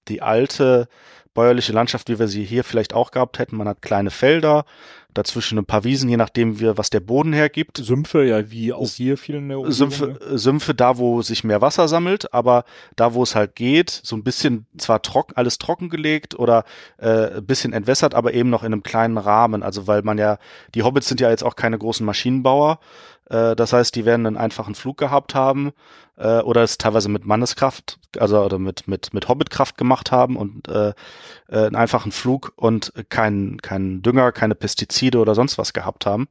[0.08, 0.88] die alte
[1.34, 3.56] bäuerliche Landschaft, wie wir sie hier vielleicht auch gehabt hätten.
[3.56, 4.66] Man hat kleine Felder,
[5.14, 7.78] dazwischen ein paar Wiesen, je nachdem, wie, was der Boden hergibt.
[7.78, 10.38] Sümpfe, ja, wie auch hier viel in der Umgebung, Sümpfe, ne?
[10.38, 14.24] Sümpfe da, wo sich mehr Wasser sammelt, aber da, wo es halt geht, so ein
[14.24, 16.64] bisschen zwar trocken, alles trockengelegt oder
[16.98, 19.64] äh, ein bisschen entwässert, aber eben noch in einem kleinen Rahmen.
[19.64, 20.38] Also weil man ja,
[20.76, 22.80] die Hobbits sind ja jetzt auch keine großen Maschinenbauer.
[23.30, 25.72] Äh, das heißt, die werden einen einfachen Flug gehabt haben
[26.18, 30.68] äh, oder es teilweise mit Manneskraft, also oder mit mit mit Hobbitkraft gemacht haben und
[30.68, 30.90] äh,
[31.48, 36.28] äh, einen einfachen Flug und keinen keinen Dünger, keine Pestizide oder sonst was gehabt haben.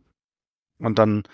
[0.78, 1.24] Und dann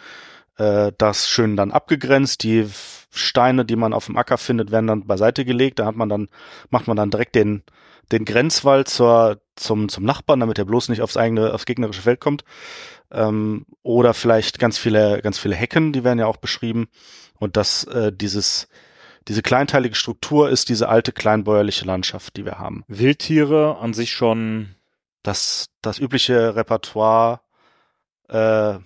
[0.57, 2.43] äh, das schön dann abgegrenzt.
[2.43, 2.69] Die
[3.11, 5.79] Steine, die man auf dem Acker findet, werden dann beiseite gelegt.
[5.79, 6.29] Da hat man dann,
[6.71, 7.63] macht man dann direkt den,
[8.13, 12.21] den Grenzwall zur, zum, zum Nachbarn, damit er bloß nicht aufs eigene, aufs gegnerische Feld
[12.21, 12.45] kommt.
[13.11, 16.89] Ähm, oder vielleicht ganz viele, ganz viele Hecken, die werden ja auch beschrieben.
[17.39, 18.69] Und das, äh, dieses,
[19.29, 22.85] diese kleinteilige Struktur ist diese alte kleinbäuerliche Landschaft, die wir haben.
[22.89, 24.76] Wildtiere an sich schon.
[25.27, 27.41] Das, das übliche Repertoire,
[28.29, 28.79] äh,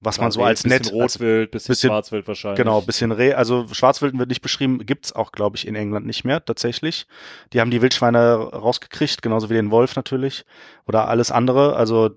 [0.00, 2.58] was man so als bisschen nett, Rotwild, bisschen, bisschen- Schwarzwild wahrscheinlich.
[2.58, 6.24] Genau, bisschen Reh, also Schwarzwild wird nicht beschrieben, gibt's auch, glaube ich, in England nicht
[6.24, 7.06] mehr, tatsächlich.
[7.52, 10.44] Die haben die Wildschweine rausgekriegt, genauso wie den Wolf natürlich.
[10.86, 11.74] Oder alles andere.
[11.74, 12.10] Also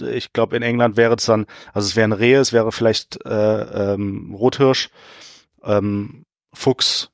[0.00, 3.94] ich glaube, in England wäre es dann, also es wären Rehe, es wäre vielleicht äh,
[3.94, 4.90] ähm, Rothirsch,
[5.64, 7.10] ähm, Fuchs,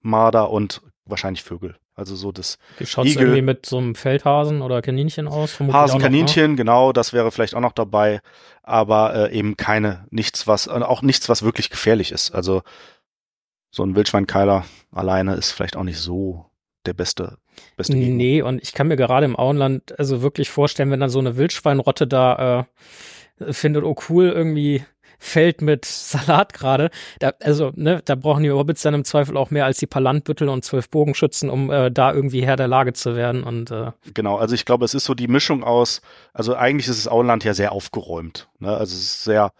[0.00, 1.76] Marder und wahrscheinlich Vögel.
[1.96, 3.22] Also so das Wie schaut's Igel.
[3.22, 5.58] irgendwie mit so einem Feldhasen oder Kaninchen aus?
[5.58, 6.02] Hasen, noch, ne?
[6.02, 8.20] Kaninchen, genau, das wäre vielleicht auch noch dabei,
[8.62, 12.32] aber äh, eben keine, nichts, was, äh, auch nichts, was wirklich gefährlich ist.
[12.32, 12.62] Also
[13.70, 16.44] so ein Wildschweinkeiler alleine ist vielleicht auch nicht so
[16.84, 17.38] der beste,
[17.78, 18.14] beste Gegner.
[18.14, 21.36] Nee, und ich kann mir gerade im Auenland also wirklich vorstellen, wenn dann so eine
[21.36, 22.66] Wildschweinrotte da
[23.40, 24.84] äh, findet, oh cool, irgendwie
[25.18, 26.90] Feld mit Salat gerade.
[27.18, 30.02] Da, also, ne, da brauchen die Hobbits dann im Zweifel auch mehr als die paar
[30.02, 33.42] Landbüttel und zwölf Bogenschützen, um äh, da irgendwie Herr der Lage zu werden.
[33.42, 36.00] Und äh, Genau, also ich glaube, es ist so die Mischung aus,
[36.32, 38.48] also eigentlich ist das Auenland ja sehr aufgeräumt.
[38.58, 38.68] Ne?
[38.68, 39.52] Also es ist sehr,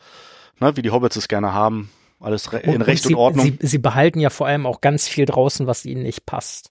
[0.61, 1.91] ne, wie die Hobbits es gerne haben,
[2.21, 3.45] alles re in Recht und, sie, Ordnung.
[3.45, 6.71] Sie, sie behalten ja vor allem auch ganz viel draußen, was ihnen nicht passt.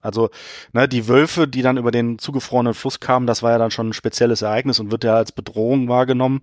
[0.00, 0.30] Also,
[0.72, 3.88] ne, die Wölfe, die dann über den zugefrorenen Fluss kamen, das war ja dann schon
[3.88, 6.42] ein spezielles Ereignis und wird ja als Bedrohung wahrgenommen.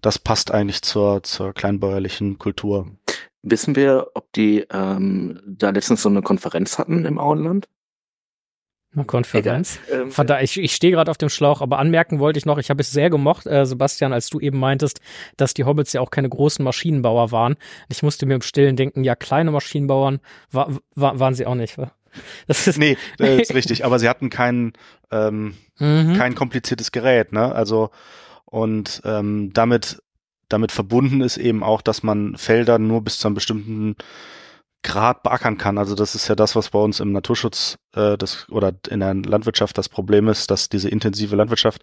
[0.00, 2.88] Das passt eigentlich zur, zur kleinbäuerlichen Kultur.
[3.42, 7.68] Wissen wir, ob die ähm, da letztens so eine Konferenz hatten im Auenland?
[8.94, 9.80] Eine Konferenz.
[9.92, 12.70] Ähm, Verdammt, ich, ich stehe gerade auf dem Schlauch, aber anmerken wollte ich noch, ich
[12.70, 15.00] habe es sehr gemocht, äh, Sebastian, als du eben meintest,
[15.36, 17.56] dass die Hobbits ja auch keine großen Maschinenbauer waren.
[17.88, 20.20] Ich musste mir im Stillen denken, ja, kleine Maschinenbauern
[20.52, 21.76] war, war, waren sie auch nicht.
[21.76, 21.90] wa?
[22.46, 24.72] Das ist, Nee, das ist richtig, aber sie hatten kein,
[25.10, 26.14] ähm, Mhm.
[26.14, 27.52] kein kompliziertes Gerät, ne?
[27.52, 27.90] Also,
[28.44, 30.00] und ähm, damit,
[30.48, 33.96] damit verbunden ist eben auch, dass man Felder nur bis zu einem bestimmten
[34.84, 35.78] Grad beackern kann.
[35.78, 39.14] Also das ist ja das, was bei uns im Naturschutz äh, das, oder in der
[39.14, 41.82] Landwirtschaft das Problem ist, dass diese intensive Landwirtschaft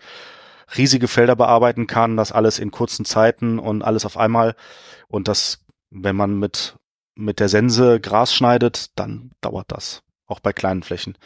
[0.78, 4.56] riesige Felder bearbeiten kann, das alles in kurzen Zeiten und alles auf einmal.
[5.08, 6.76] Und das, wenn man mit,
[7.16, 10.04] mit der Sense Gras schneidet, dann dauert das.
[10.32, 11.18] Auch bei kleinen Flächen.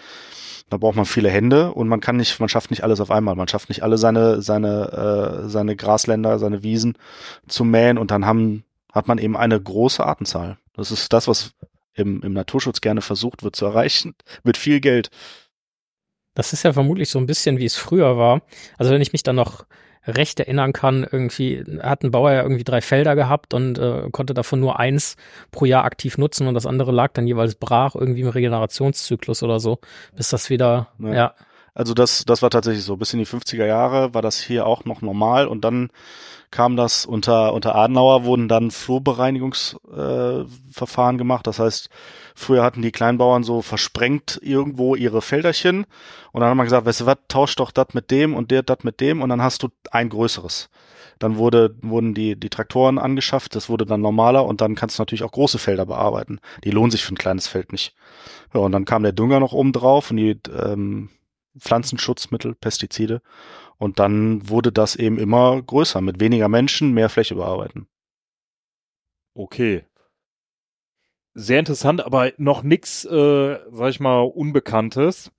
[0.67, 3.35] Da braucht man viele Hände und man kann nicht, man schafft nicht alles auf einmal.
[3.35, 6.97] Man schafft nicht alle seine, seine, äh, seine Grasländer, seine Wiesen
[7.47, 10.57] zu mähen und dann haben, hat man eben eine große Artenzahl.
[10.73, 11.53] Das ist das, was
[11.93, 15.11] im, im Naturschutz gerne versucht wird zu erreichen, mit viel Geld.
[16.33, 18.41] Das ist ja vermutlich so ein bisschen, wie es früher war.
[18.79, 19.67] Also wenn ich mich dann noch
[20.07, 24.33] recht erinnern kann, irgendwie hat ein Bauer ja irgendwie drei Felder gehabt und äh, konnte
[24.33, 25.15] davon nur eins
[25.51, 29.59] pro Jahr aktiv nutzen und das andere lag dann jeweils brach irgendwie im Regenerationszyklus oder
[29.59, 29.79] so,
[30.15, 31.13] bis das wieder, ja.
[31.13, 31.33] ja.
[31.73, 32.95] Also das, das war tatsächlich so.
[32.95, 35.89] Bis in die 50er Jahre war das hier auch noch normal und dann
[36.55, 41.45] kam das unter, unter Adenauer wurden dann Flurbereinigungsverfahren äh, gemacht.
[41.47, 41.89] Das heißt,
[42.33, 45.85] früher hatten die Kleinbauern so versprengt irgendwo ihre Felderchen
[46.31, 48.63] und dann hat man gesagt, weißt du was, tausch doch das mit dem und der
[48.63, 50.69] das mit dem und dann hast du ein größeres.
[51.19, 55.01] Dann wurde, wurden die, die Traktoren angeschafft, das wurde dann normaler und dann kannst du
[55.01, 56.39] natürlich auch große Felder bearbeiten.
[56.63, 57.95] Die lohnen sich für ein kleines Feld nicht.
[58.53, 61.09] Ja, und dann kam der Dünger noch oben drauf und die ähm,
[61.59, 63.21] Pflanzenschutzmittel, Pestizide.
[63.77, 67.87] Und dann wurde das eben immer größer, mit weniger Menschen, mehr Fläche bearbeiten.
[69.33, 69.85] Okay.
[71.33, 75.31] Sehr interessant, aber noch nix, äh, sag ich mal, Unbekanntes.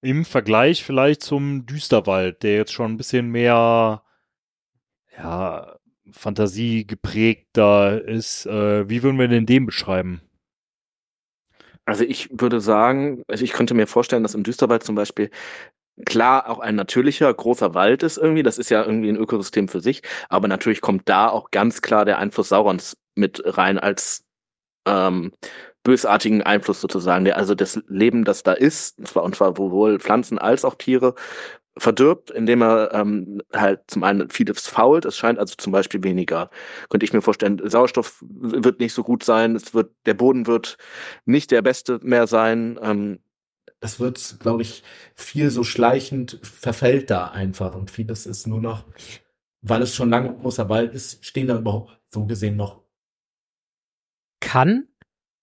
[0.00, 4.02] Im Vergleich vielleicht zum Düsterwald, der jetzt schon ein bisschen mehr,
[5.18, 5.76] ja,
[6.10, 8.46] Fantasie geprägter ist.
[8.46, 10.22] Äh, wie würden wir denn den beschreiben?
[11.84, 15.30] Also ich würde sagen, also ich könnte mir vorstellen, dass im Düsterwald zum Beispiel
[16.04, 19.80] klar auch ein natürlicher großer Wald ist irgendwie, das ist ja irgendwie ein Ökosystem für
[19.80, 24.24] sich, aber natürlich kommt da auch ganz klar der Einfluss Saurons mit rein als
[24.86, 25.32] ähm,
[25.82, 29.98] bösartigen Einfluss sozusagen, der also das Leben, das da ist, und zwar, und zwar sowohl
[29.98, 31.14] Pflanzen als auch Tiere,
[31.76, 35.04] verdirbt, indem er ähm, halt zum einen vieles fault.
[35.04, 36.50] Es scheint also zum Beispiel weniger,
[36.88, 40.76] könnte ich mir vorstellen, Sauerstoff wird nicht so gut sein, es wird, der Boden wird
[41.24, 42.78] nicht der beste mehr sein.
[42.82, 43.20] Ähm,
[43.80, 44.82] das wird, glaube ich,
[45.14, 48.84] viel so schleichend verfällt da einfach und vieles ist nur noch,
[49.62, 52.82] weil es schon lange ein großer Wald ist, stehen da überhaupt so gesehen noch.
[54.40, 54.88] Kann,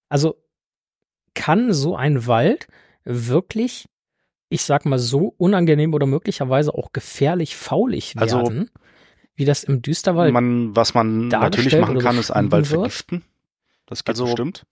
[0.08, 0.36] also
[1.34, 2.68] kann so ein Wald
[3.04, 3.90] wirklich,
[4.50, 8.72] ich sag mal so unangenehm oder möglicherweise auch gefährlich faulig also werden, also,
[9.36, 10.34] wie das im Düsterwald.
[10.34, 13.24] Man, was man natürlich machen kann, ist einen Wald vergiften.
[13.86, 14.66] Das geht also, bestimmt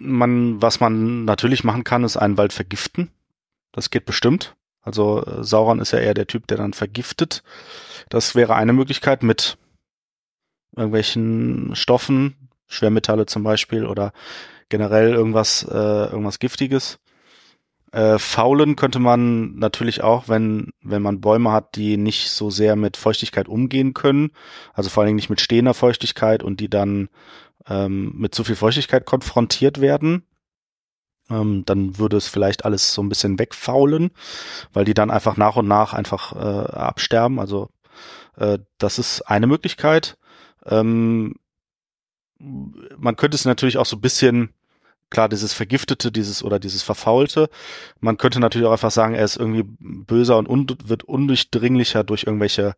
[0.00, 3.10] man, was man natürlich machen kann, ist einen Wald vergiften.
[3.72, 4.56] Das geht bestimmt.
[4.82, 7.42] Also äh, Sauron ist ja eher der Typ, der dann vergiftet.
[8.08, 9.58] Das wäre eine Möglichkeit mit
[10.76, 14.12] irgendwelchen Stoffen, Schwermetalle zum Beispiel oder
[14.68, 16.98] generell irgendwas, äh, irgendwas Giftiges.
[17.92, 22.76] Äh, faulen könnte man natürlich auch, wenn, wenn man Bäume hat, die nicht so sehr
[22.76, 24.30] mit Feuchtigkeit umgehen können.
[24.74, 27.08] Also vor allen Dingen nicht mit stehender Feuchtigkeit und die dann
[27.68, 30.24] ähm, mit zu viel Feuchtigkeit konfrontiert werden,
[31.30, 34.10] ähm, dann würde es vielleicht alles so ein bisschen wegfaulen,
[34.72, 37.40] weil die dann einfach nach und nach einfach äh, absterben.
[37.40, 37.70] Also
[38.36, 40.18] äh, das ist eine Möglichkeit.
[40.64, 41.34] Ähm,
[42.38, 44.50] man könnte es natürlich auch so ein bisschen
[45.10, 47.48] klar, dieses Vergiftete, dieses oder dieses Verfaulte.
[48.00, 52.24] Man könnte natürlich auch einfach sagen, er ist irgendwie böser und un wird undurchdringlicher durch
[52.24, 52.74] irgendwelche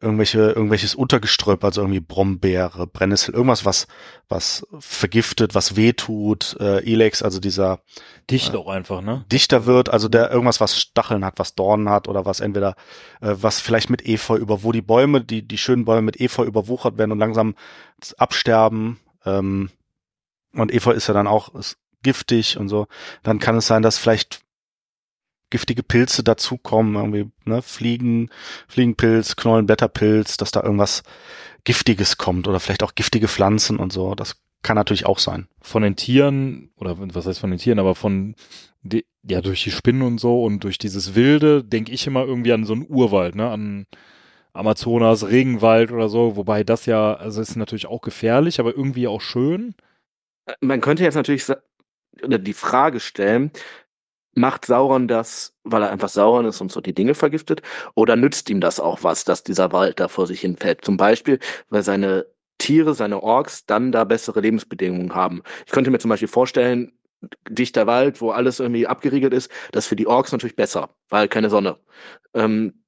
[0.00, 3.86] irgendwelche, irgendwelches Untergeströpp, also irgendwie Brombeere, Brennnessel, irgendwas, was,
[4.28, 7.80] was vergiftet, was wehtut, äh, Elex, also dieser
[8.30, 9.24] Dicht äh, auch einfach, ne?
[9.30, 12.74] Dichter wird, also der irgendwas, was Stacheln hat, was Dornen hat oder was entweder,
[13.20, 16.44] äh, was vielleicht mit Efeu über, wo die Bäume, die, die schönen Bäume mit Efeu
[16.44, 17.54] überwuchert werden und langsam
[18.16, 19.70] absterben, ähm,
[20.54, 22.86] und Efeu ist ja dann auch ist giftig und so,
[23.22, 24.40] dann kann es sein, dass vielleicht
[25.50, 28.30] giftige Pilze dazukommen, irgendwie, ne, Fliegen,
[28.68, 31.02] Fliegenpilz, Knollenblätterpilz, dass da irgendwas
[31.64, 34.14] Giftiges kommt oder vielleicht auch giftige Pflanzen und so.
[34.14, 35.48] Das kann natürlich auch sein.
[35.60, 38.34] Von den Tieren, oder was heißt von den Tieren, aber von,
[38.82, 42.52] die, ja, durch die Spinnen und so und durch dieses Wilde denke ich immer irgendwie
[42.52, 43.86] an so einen Urwald, ne, an
[44.52, 49.20] Amazonas, Regenwald oder so, wobei das ja, also ist natürlich auch gefährlich, aber irgendwie auch
[49.20, 49.74] schön.
[50.60, 51.46] Man könnte jetzt natürlich
[52.24, 53.52] die Frage stellen,
[54.38, 57.62] Macht Sauron das, weil er einfach Sauron ist und so die Dinge vergiftet?
[57.94, 60.84] Oder nützt ihm das auch was, dass dieser Wald da vor sich hinfällt?
[60.84, 61.40] Zum Beispiel,
[61.70, 62.26] weil seine
[62.58, 65.42] Tiere, seine Orks dann da bessere Lebensbedingungen haben.
[65.66, 66.92] Ich könnte mir zum Beispiel vorstellen,
[67.48, 71.26] dichter Wald, wo alles irgendwie abgeriegelt ist, das ist für die Orks natürlich besser, weil
[71.28, 71.78] keine Sonne.
[72.34, 72.84] Ähm,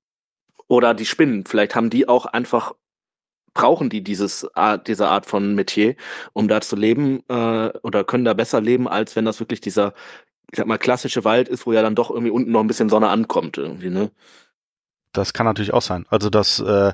[0.69, 2.75] oder die Spinnen, vielleicht haben die auch einfach
[3.55, 4.47] brauchen die dieses
[4.87, 5.97] diese Art von Metier,
[6.33, 9.95] um da zu leben äh, oder können da besser leben, als wenn das wirklich dieser,
[10.51, 12.89] ich sag mal, klassische Wald ist, wo ja dann doch irgendwie unten noch ein bisschen
[12.89, 14.11] Sonne ankommt irgendwie, ne?
[15.13, 16.07] Das kann natürlich auch sein.
[16.09, 16.93] Also dass, äh,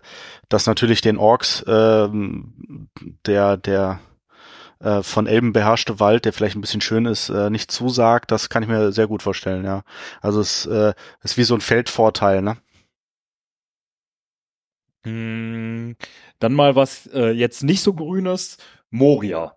[0.48, 2.88] dass natürlich den Orks ähm,
[3.26, 4.00] der, der
[4.80, 8.48] äh, von Elben beherrschte Wald, der vielleicht ein bisschen schön ist, äh, nicht zusagt, das
[8.48, 9.82] kann ich mir sehr gut vorstellen, ja.
[10.20, 12.56] Also es äh, ist wie so ein Feldvorteil, ne?
[15.04, 15.96] Hm,
[16.38, 18.58] dann mal was äh, jetzt nicht so grünes.
[18.90, 19.56] Moria.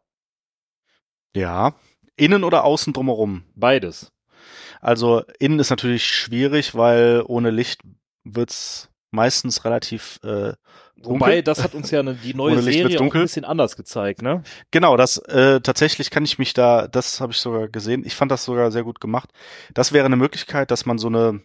[1.36, 1.74] Ja.
[2.20, 3.44] Innen oder außen drumherum?
[3.56, 4.12] Beides.
[4.82, 7.82] Also innen ist natürlich schwierig, weil ohne Licht
[8.24, 10.54] wird's meistens relativ äh,
[11.02, 11.44] Wobei, dunkel.
[11.44, 14.44] das hat uns ja eine, die neue Serie ein bisschen anders gezeigt, ne?
[14.72, 18.04] Genau, das äh, tatsächlich kann ich mich da, das habe ich sogar gesehen.
[18.06, 19.30] Ich fand das sogar sehr gut gemacht.
[19.74, 21.42] Das wäre eine Möglichkeit, dass man so eine,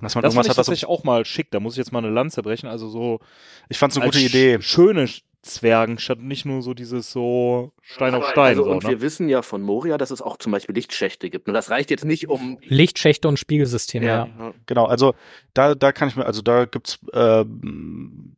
[0.00, 1.50] dass man Das irgendwas ich hat, tatsächlich auch mal schick.
[1.52, 2.68] Da muss ich jetzt mal eine Lanze brechen.
[2.68, 3.20] Also so
[3.68, 4.60] ich fand's eine gute Idee.
[4.60, 5.08] Schöne
[5.44, 8.50] Zwergen, statt nicht nur so dieses so Stein auf Stein.
[8.50, 8.90] Also, so, und ne?
[8.90, 11.48] wir wissen ja von Moria, dass es auch zum Beispiel Lichtschächte gibt.
[11.48, 12.58] Und das reicht jetzt nicht um.
[12.62, 14.28] Lichtschächte und Spiegelsysteme, ja.
[14.66, 15.14] Genau, also
[15.52, 18.36] da, da kann ich mir, also da gibt's, ähm,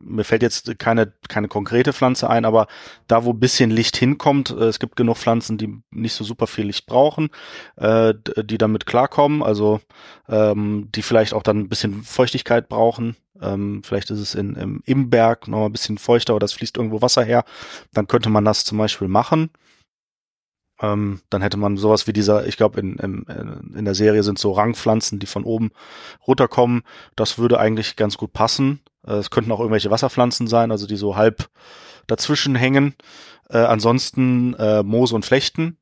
[0.00, 2.66] mir fällt jetzt keine, keine konkrete Pflanze ein, aber
[3.06, 6.66] da, wo bisschen Licht hinkommt, äh, es gibt genug Pflanzen, die nicht so super viel
[6.66, 7.30] Licht brauchen,
[7.76, 9.80] äh, die damit klarkommen, also
[10.28, 13.16] ähm, die vielleicht auch dann ein bisschen Feuchtigkeit brauchen.
[13.40, 16.76] Ähm, vielleicht ist es in, im, im Berg noch ein bisschen feuchter oder es fließt
[16.76, 17.44] irgendwo Wasser her.
[17.92, 19.50] Dann könnte man das zum Beispiel machen.
[20.80, 24.38] Ähm, dann hätte man sowas wie dieser, ich glaube, in, in, in der Serie sind
[24.38, 25.70] so Rangpflanzen, die von oben
[26.26, 26.82] runterkommen.
[27.16, 28.80] Das würde eigentlich ganz gut passen.
[29.06, 31.48] Äh, Es könnten auch irgendwelche Wasserpflanzen sein, also die so halb
[32.06, 32.94] dazwischen hängen.
[33.50, 35.78] Äh, ansonsten äh, Moose und Flechten.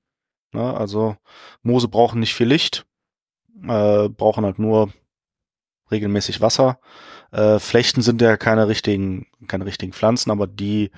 [0.52, 0.74] Ne?
[0.74, 1.16] Also
[1.62, 2.86] Moose brauchen nicht viel Licht,
[3.62, 4.90] äh, brauchen halt nur
[5.90, 6.78] regelmäßig Wasser.
[7.32, 10.90] Äh, Flechten sind ja keine richtigen, keine richtigen Pflanzen, aber die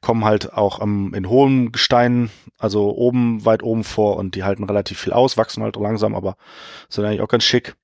[0.00, 4.64] kommen halt auch am, in hohen Gesteinen, also oben, weit oben vor und die halten
[4.64, 6.36] relativ viel aus, wachsen halt langsam, aber
[6.88, 7.76] sind eigentlich auch ganz schick.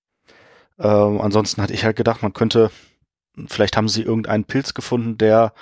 [0.79, 2.71] Ähm, ansonsten hatte ich halt gedacht, man könnte,
[3.47, 5.53] vielleicht haben sie irgendeinen Pilz gefunden, der,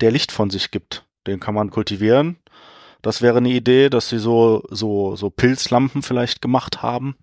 [0.00, 1.04] der Licht von sich gibt.
[1.26, 2.38] Den kann man kultivieren.
[3.02, 7.16] Das wäre eine Idee, dass sie so, so, so Pilzlampen vielleicht gemacht haben,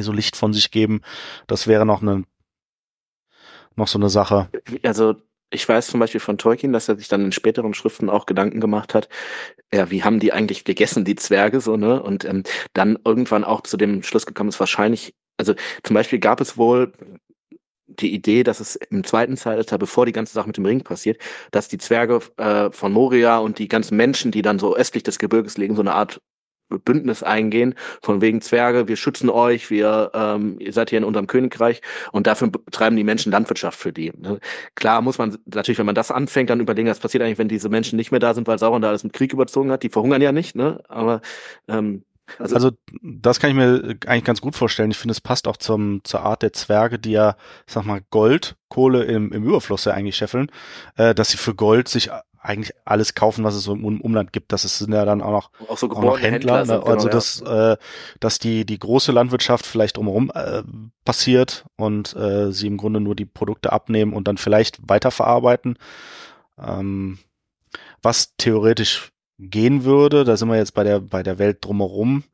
[0.00, 1.00] so Licht von sich geben.
[1.46, 2.24] Das wäre noch eine,
[3.76, 4.48] noch so eine Sache.
[4.82, 5.16] Also,
[5.50, 8.60] ich weiß zum Beispiel von Tolkien, dass er sich dann in späteren Schriften auch Gedanken
[8.60, 9.08] gemacht hat,
[9.72, 12.02] ja, wie haben die eigentlich gegessen, die Zwerge, so, ne?
[12.02, 12.42] Und ähm,
[12.74, 16.92] dann irgendwann auch zu dem Schluss gekommen ist, wahrscheinlich, also zum Beispiel gab es wohl
[17.86, 21.20] die Idee, dass es im zweiten Zeitalter, bevor die ganze Sache mit dem Ring passiert,
[21.50, 25.18] dass die Zwerge äh, von Moria und die ganzen Menschen, die dann so östlich des
[25.18, 26.20] Gebirges liegen, so eine Art
[26.68, 31.26] Bündnis eingehen, von wegen Zwerge, wir schützen euch, wir, ähm, ihr seid hier in unserem
[31.26, 31.80] Königreich
[32.12, 34.12] und dafür betreiben die Menschen Landwirtschaft für die.
[34.16, 34.38] ne?
[34.74, 37.68] Klar muss man natürlich, wenn man das anfängt, dann überlegen, was passiert eigentlich, wenn diese
[37.68, 39.82] Menschen nicht mehr da sind, weil Sauron da alles mit Krieg überzogen hat.
[39.82, 40.80] Die verhungern ja nicht, ne?
[40.88, 41.20] Aber
[41.68, 42.04] ähm,
[42.38, 42.70] also, Also
[43.02, 44.90] das kann ich mir eigentlich ganz gut vorstellen.
[44.90, 47.36] Ich finde, es passt auch zum, zur Art der Zwerge, die ja,
[47.66, 50.50] sag mal, Gold, Kohle im, im Überfluss ja eigentlich scheffeln,
[50.96, 54.32] äh, dass sie für Gold sich eigentlich alles kaufen, was es so im Um- Umland
[54.32, 54.52] gibt.
[54.52, 56.64] Das ist, sind ja dann auch noch, auch so auch noch Händler.
[56.64, 56.86] sind, ne?
[56.86, 57.76] also genau, dass, äh,
[58.20, 60.62] dass die, die große Landwirtschaft vielleicht drumherum äh,
[61.04, 65.78] passiert und äh, sie im Grunde nur die Produkte abnehmen und dann vielleicht weiterverarbeiten.
[66.58, 67.18] Ähm,
[68.02, 72.24] was theoretisch gehen würde, da sind wir jetzt bei der, bei der Welt drumherum,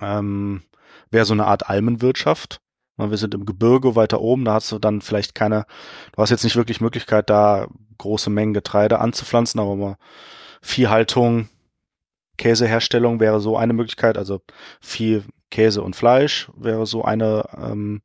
[0.00, 0.62] ähm,
[1.10, 2.60] wäre so eine Art Almenwirtschaft.
[2.96, 5.66] Wir sind im Gebirge weiter oben, da hast du dann vielleicht keine,
[6.12, 7.68] du hast jetzt nicht wirklich Möglichkeit, da
[7.98, 9.96] große Mengen Getreide anzupflanzen, aber mal
[10.62, 11.48] Viehhaltung,
[12.36, 14.40] Käseherstellung wäre so eine Möglichkeit, also
[14.80, 18.02] Vieh, Käse und Fleisch wäre so eine, ähm,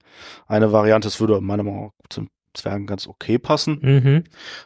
[0.47, 1.07] eine Variante.
[1.07, 3.79] Es würde meiner Meinung nach zum Zwergen ganz okay passen.
[3.81, 4.23] Mhm.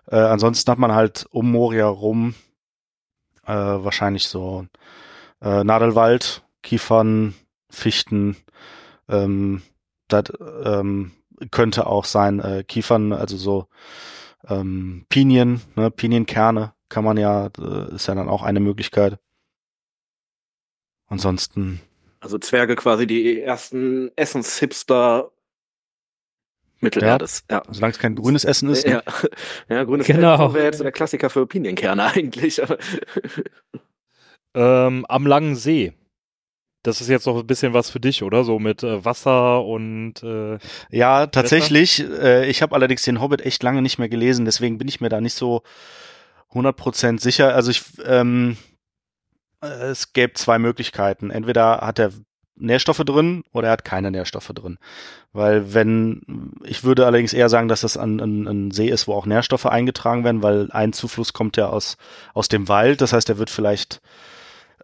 [0.08, 2.36] Äh, ansonsten hat man halt um Moria rum
[3.46, 4.66] äh, wahrscheinlich so
[5.42, 7.34] äh, Nadelwald, Kiefern,
[7.70, 8.36] Fichten.
[9.10, 9.62] Ähm,
[10.08, 10.26] das
[10.64, 11.12] ähm,
[11.52, 13.68] könnte auch sein äh, Kiefern, also so
[14.48, 19.20] ähm, Pinien, ne, Pinienkerne kann man ja, äh, ist ja dann auch eine Möglichkeit.
[21.08, 21.82] Ansonsten,
[22.20, 25.32] Also Zwerge quasi die ersten Essenshipster
[26.80, 27.44] Mittelerdes.
[27.50, 27.64] Ja.
[27.70, 29.02] solange es kein grünes Essen ist, ne?
[29.06, 29.14] Ja,
[29.70, 30.30] ja grünes Genau.
[30.38, 32.62] Feldkorn wäre jetzt der Klassiker für Pinienkerne eigentlich.
[34.54, 35.94] Ähm, am langen See.
[36.88, 38.46] Das ist jetzt noch ein bisschen was für dich, oder?
[38.46, 40.58] So mit äh, Wasser und äh,
[40.90, 42.00] Ja, tatsächlich.
[42.00, 45.10] Äh, ich habe allerdings den Hobbit echt lange nicht mehr gelesen, deswegen bin ich mir
[45.10, 45.64] da nicht so
[46.54, 47.54] 100% sicher.
[47.54, 48.56] Also ich, ähm,
[49.62, 51.30] äh, es gäbe zwei Möglichkeiten.
[51.30, 52.14] Entweder hat der
[52.56, 54.78] Nährstoffe drin oder er hat keine Nährstoffe drin.
[55.34, 59.14] Weil wenn, ich würde allerdings eher sagen, dass das ein, ein, ein See ist, wo
[59.14, 61.98] auch Nährstoffe eingetragen werden, weil ein Zufluss kommt ja aus,
[62.34, 63.02] aus dem Wald.
[63.02, 64.00] Das heißt, er wird vielleicht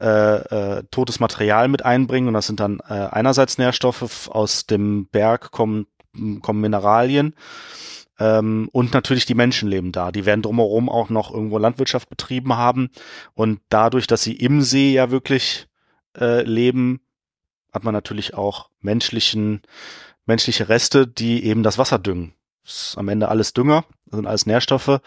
[0.03, 5.07] äh, äh, totes Material mit einbringen und das sind dann äh, einerseits Nährstoffe, aus dem
[5.07, 5.87] Berg kommen,
[6.41, 7.35] kommen Mineralien
[8.19, 10.11] ähm, und natürlich die Menschen leben da.
[10.11, 12.89] Die werden drumherum auch noch irgendwo Landwirtschaft betrieben haben
[13.33, 15.69] und dadurch, dass sie im See ja wirklich
[16.19, 16.99] äh, leben,
[17.71, 19.61] hat man natürlich auch menschlichen,
[20.25, 22.33] menschliche Reste, die eben das Wasser düngen.
[22.65, 24.99] Das ist am Ende alles Dünger, sind alles Nährstoffe.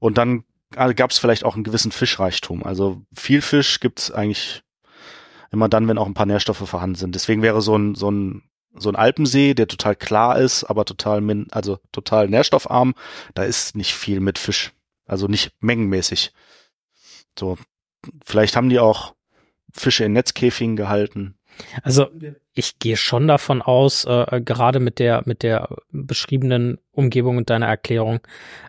[0.00, 0.44] Und dann
[0.74, 2.64] gab es vielleicht auch einen gewissen Fischreichtum.
[2.64, 4.62] Also viel Fisch gibt's eigentlich
[5.50, 7.14] immer dann, wenn auch ein paar Nährstoffe vorhanden sind.
[7.14, 8.42] Deswegen wäre so ein, so ein,
[8.76, 12.94] so ein Alpensee, der total klar ist, aber total, min, also total nährstoffarm,
[13.34, 14.72] da ist nicht viel mit Fisch.
[15.06, 16.32] Also nicht mengenmäßig.
[17.38, 17.56] So,
[18.24, 19.14] vielleicht haben die auch
[19.72, 21.36] Fische in Netzkäfigen gehalten.
[21.82, 22.08] Also
[22.52, 27.66] ich gehe schon davon aus, äh, gerade mit der mit der beschriebenen Umgebung und deiner
[27.66, 28.20] Erklärung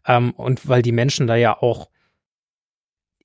[0.05, 1.89] ähm, und weil die Menschen da ja auch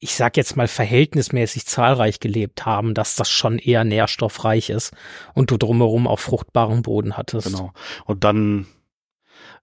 [0.00, 4.94] ich sag jetzt mal verhältnismäßig zahlreich gelebt haben, dass das schon eher nährstoffreich ist
[5.34, 7.48] und du drumherum auch fruchtbaren Boden hattest.
[7.48, 7.72] Genau.
[8.06, 8.66] Und dann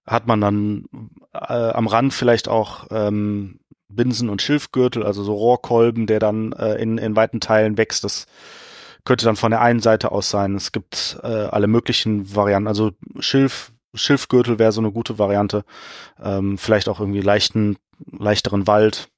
[0.06, 0.84] hat man dann
[1.34, 3.58] äh, am Rand vielleicht auch ähm,
[3.88, 8.04] Binsen und Schilfgürtel, also so Rohrkolben, der dann äh, in, in weiten Teilen wächst.
[8.04, 8.26] Das
[9.04, 10.54] könnte dann von der einen Seite aus sein.
[10.54, 12.68] Es gibt äh, alle möglichen Varianten.
[12.68, 15.64] Also Schilf, Schilfgürtel wäre so eine gute Variante.
[16.22, 19.08] Ähm, vielleicht auch irgendwie leichten, leichteren Wald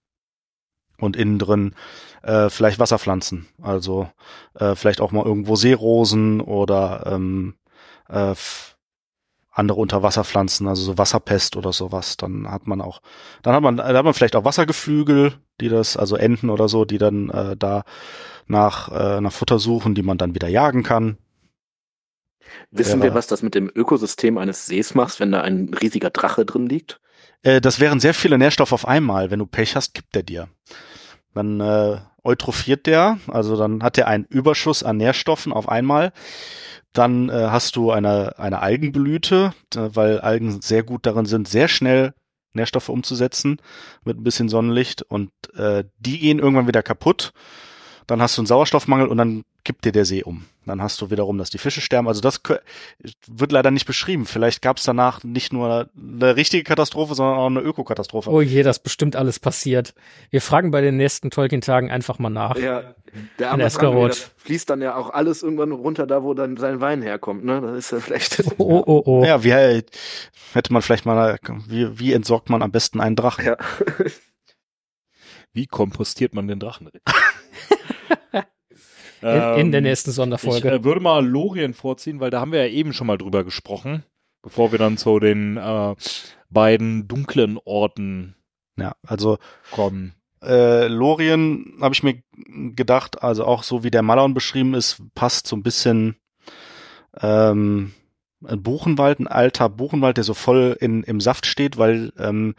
[1.00, 1.74] und innen drin
[2.22, 3.48] äh, vielleicht Wasserpflanzen.
[3.62, 4.08] Also
[4.54, 7.54] äh, vielleicht auch mal irgendwo Seerosen oder ähm,
[8.08, 8.34] äh,
[9.52, 12.16] andere Unterwasserpflanzen, also so Wasserpest oder sowas.
[12.16, 13.00] Dann hat man auch,
[13.42, 16.84] dann hat man, dann hat man vielleicht auch Wassergeflügel, die das, also Enten oder so,
[16.84, 17.84] die dann äh, da
[18.46, 21.18] nach, äh, nach Futter suchen, die man dann wieder jagen kann.
[22.70, 26.44] Wissen wir, was das mit dem Ökosystem eines Sees macht, wenn da ein riesiger Drache
[26.44, 27.00] drin liegt?
[27.42, 29.30] Äh, das wären sehr viele Nährstoffe auf einmal.
[29.30, 30.48] Wenn du Pech hast, gibt der dir.
[31.34, 36.12] Dann äh, eutrophiert der, also dann hat er einen Überschuss an Nährstoffen auf einmal.
[36.92, 42.14] Dann äh, hast du eine, eine Algenblüte, weil Algen sehr gut darin sind, sehr schnell
[42.52, 43.60] Nährstoffe umzusetzen
[44.04, 47.32] mit ein bisschen Sonnenlicht und äh, die gehen irgendwann wieder kaputt.
[48.10, 50.44] Dann hast du einen Sauerstoffmangel und dann kippt dir der See um.
[50.66, 52.08] Dann hast du wiederum, dass die Fische sterben.
[52.08, 52.40] Also das
[53.28, 54.26] wird leider nicht beschrieben.
[54.26, 58.28] Vielleicht gab es danach nicht nur eine richtige Katastrophe, sondern auch eine Ökokatastrophe.
[58.30, 59.94] Oh je, das bestimmt alles passiert.
[60.30, 62.56] Wir fragen bei den nächsten Tolkien-Tagen einfach mal nach.
[62.56, 62.96] Ja,
[63.38, 67.02] der arme das fließt dann ja auch alles irgendwann runter da, wo dann sein Wein
[67.02, 67.44] herkommt.
[67.44, 68.42] Ne, das ist ja vielleicht.
[68.58, 69.24] Oh, oh, oh.
[69.24, 71.38] Ja, wie hätte man vielleicht mal,
[71.68, 73.44] wie, wie entsorgt man am besten einen Drachen?
[73.44, 73.56] Ja.
[75.52, 76.90] Wie kompostiert man den Drachen?
[79.22, 80.68] In, in, der ähm, nächsten Sonderfolge.
[80.68, 83.44] Ich äh, würde mal Lorien vorziehen, weil da haben wir ja eben schon mal drüber
[83.44, 84.02] gesprochen,
[84.40, 85.94] bevor wir dann zu den äh,
[86.48, 88.34] beiden dunklen Orten
[88.78, 89.38] ja, also
[89.72, 90.14] kommen.
[90.42, 92.22] Äh, Lorien habe ich mir
[92.74, 96.16] gedacht, also auch so wie der Malaun beschrieben ist, passt so ein bisschen
[97.20, 97.92] ähm,
[98.46, 102.54] ein Buchenwald, ein alter Buchenwald, der so voll in, im Saft steht, weil ähm,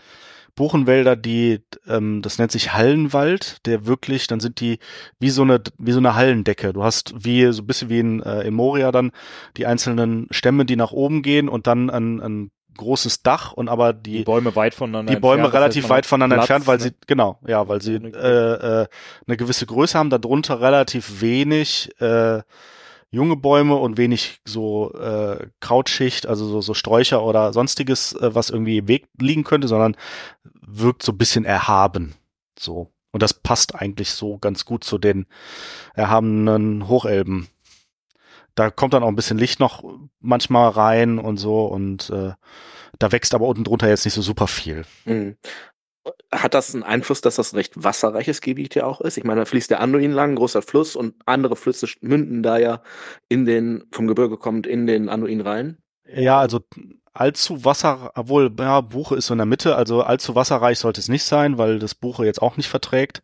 [0.62, 4.78] Buchenwälder, die, ähm, das nennt sich Hallenwald, der wirklich, dann sind die
[5.18, 6.72] wie so eine, wie so eine Hallendecke.
[6.72, 9.12] Du hast wie, so ein bisschen wie in, äh, in Moria dann
[9.58, 13.92] die einzelnen Stämme, die nach oben gehen und dann ein, ein großes Dach und aber
[13.92, 16.84] die, die Bäume weit voneinander die Bäume entfernt, relativ weit voneinander Platz, entfernt, weil ne?
[16.84, 18.88] sie genau ja weil sie äh, äh,
[19.28, 22.42] eine gewisse Größe haben darunter relativ wenig äh,
[23.12, 28.50] junge Bäume und wenig so äh, Krautschicht, also so, so Sträucher oder sonstiges, äh, was
[28.50, 29.96] irgendwie im Weg liegen könnte, sondern
[30.62, 32.16] wirkt so ein bisschen erhaben.
[32.58, 32.92] So.
[33.12, 35.26] Und das passt eigentlich so ganz gut zu den
[35.94, 37.48] erhabenen Hochelben.
[38.56, 39.84] Da kommt dann auch ein bisschen Licht noch
[40.20, 42.34] manchmal rein und so und äh,
[43.00, 44.86] da wächst aber unten drunter jetzt nicht so super viel.
[45.06, 45.36] Mhm.
[46.32, 49.18] Hat das einen Einfluss, dass das ein recht wasserreiches Gebiet ja auch ist?
[49.18, 52.82] Ich meine, da fließt der Anduin lang, großer Fluss, und andere Flüsse münden da ja
[53.30, 55.78] in den, vom Gebirge kommt in den Anduin rein.
[56.08, 56.62] Ja, also
[57.14, 61.10] allzu Wasser, obwohl, ja, Buche ist so in der Mitte, also allzu wasserreich sollte es
[61.10, 63.22] nicht sein, weil das Buche jetzt auch nicht verträgt.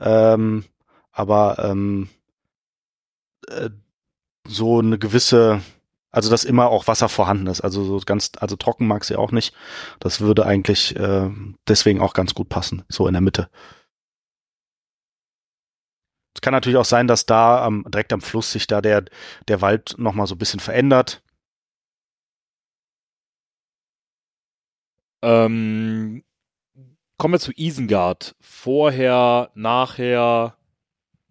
[0.00, 0.64] Ähm,
[1.12, 2.08] aber ähm,
[3.48, 3.70] äh,
[4.46, 5.60] so eine gewisse
[6.12, 7.62] also dass immer auch Wasser vorhanden ist.
[7.62, 9.54] Also so ganz, also trocken mag sie auch nicht.
[9.98, 11.30] Das würde eigentlich äh,
[11.66, 13.48] deswegen auch ganz gut passen, so in der Mitte.
[16.34, 19.04] Es kann natürlich auch sein, dass da am, direkt am Fluss sich da der,
[19.48, 21.22] der Wald nochmal so ein bisschen verändert.
[25.22, 26.24] Ähm,
[27.16, 28.34] kommen wir zu Isengard.
[28.40, 30.56] Vorher, nachher,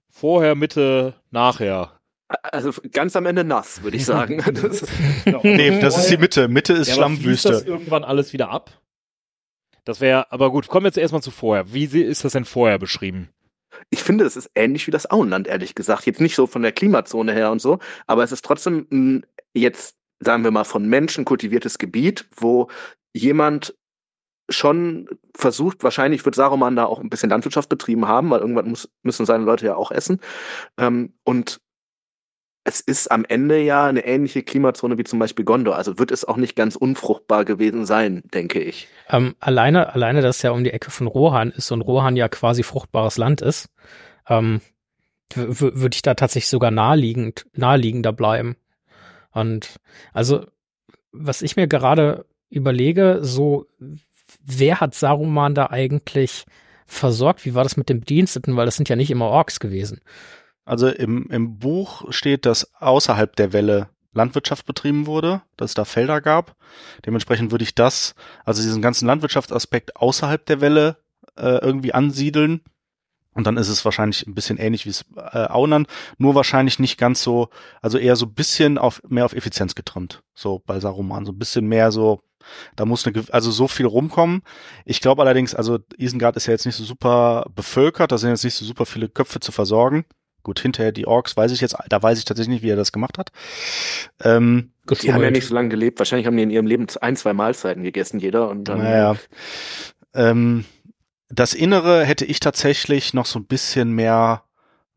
[0.10, 2.01] vorher, Mitte, nachher.
[2.44, 4.44] Also ganz am Ende nass, würde ich sagen.
[4.54, 4.84] Das,
[5.44, 6.48] Nee, das ist die Mitte.
[6.48, 7.64] Mitte ist Ja, fließt das Schlammwüste.
[7.66, 8.82] irgendwann alles wieder ab?
[9.86, 11.74] Das wäre, aber gut, kommen wir jetzt erstmal zu vorher.
[11.74, 13.30] Wie ist das denn vorher beschrieben?
[13.90, 16.06] ich finde, es ist ähnlich wie das Auenland, ehrlich gesagt.
[16.06, 19.96] Jetzt nicht so von der Klimazone her und so, aber es ist trotzdem ein, jetzt,
[20.20, 22.70] sagen wir mal, von Menschen kultiviertes Gebiet, wo
[23.14, 23.76] jemand
[24.50, 28.90] schon versucht, wahrscheinlich wird Saruman da auch ein bisschen Landwirtschaft betrieben haben, weil irgendwann muss,
[29.04, 30.20] müssen seine Leute ja auch essen.
[30.78, 31.62] Ähm, und
[32.64, 35.76] es ist am Ende ja eine ähnliche Klimazone wie zum Beispiel Gondor.
[35.76, 38.88] Also wird es auch nicht ganz unfruchtbar gewesen sein, denke ich.
[39.10, 42.62] Ähm, alleine, alleine, dass ja um die Ecke von Rohan ist und Rohan ja quasi
[42.64, 43.70] fruchtbares Land ist,
[44.28, 44.62] ähm,
[45.34, 48.58] würde ich da tatsächlich sogar naheliegend, naheliegender bleiben.
[49.32, 49.80] Und
[50.14, 50.46] also,
[51.12, 53.66] was ich mir gerade überlege, so,
[54.46, 56.46] wer hat Saruman da eigentlich
[56.86, 57.46] versorgt?
[57.46, 58.56] Wie war das mit den Bediensteten?
[58.56, 60.02] Weil das sind ja nicht immer Orks gewesen.
[60.66, 65.86] Also im, im Buch steht, dass außerhalb der Welle Landwirtschaft betrieben wurde, dass es da
[65.86, 66.56] Felder gab.
[67.06, 68.14] Dementsprechend würde ich das,
[68.46, 70.98] also diesen ganzen Landwirtschaftsaspekt außerhalb der Welle
[71.38, 72.62] äh, irgendwie ansiedeln.
[73.34, 76.98] Und dann ist es wahrscheinlich ein bisschen ähnlich wie es äh, Auenland, nur wahrscheinlich nicht
[76.98, 77.48] ganz so,
[77.82, 80.22] also eher so ein bisschen auf mehr auf Effizienz getrimmt.
[80.34, 82.20] So bei Saruman, so ein bisschen mehr so,
[82.76, 84.42] da muss eine, also so viel rumkommen.
[84.84, 88.44] Ich glaube allerdings, also Isengard ist ja jetzt nicht so super bevölkert, da sind jetzt
[88.44, 90.04] nicht so super viele Köpfe zu versorgen.
[90.44, 92.92] Gut, hinterher die Orks weiß ich jetzt, da weiß ich tatsächlich nicht, wie er das
[92.92, 93.32] gemacht hat.
[94.24, 95.32] Ähm, Die haben ja Geschummelt.
[95.34, 96.00] nicht so lange gelebt.
[96.00, 98.50] Wahrscheinlich haben die in ihrem Leben ein, zwei Mahlzeiten gegessen, jeder.
[98.50, 99.16] Und dann Naja.
[100.14, 100.66] Ähm,
[101.30, 104.44] das Innere hätte ich tatsächlich noch so ein bisschen mehr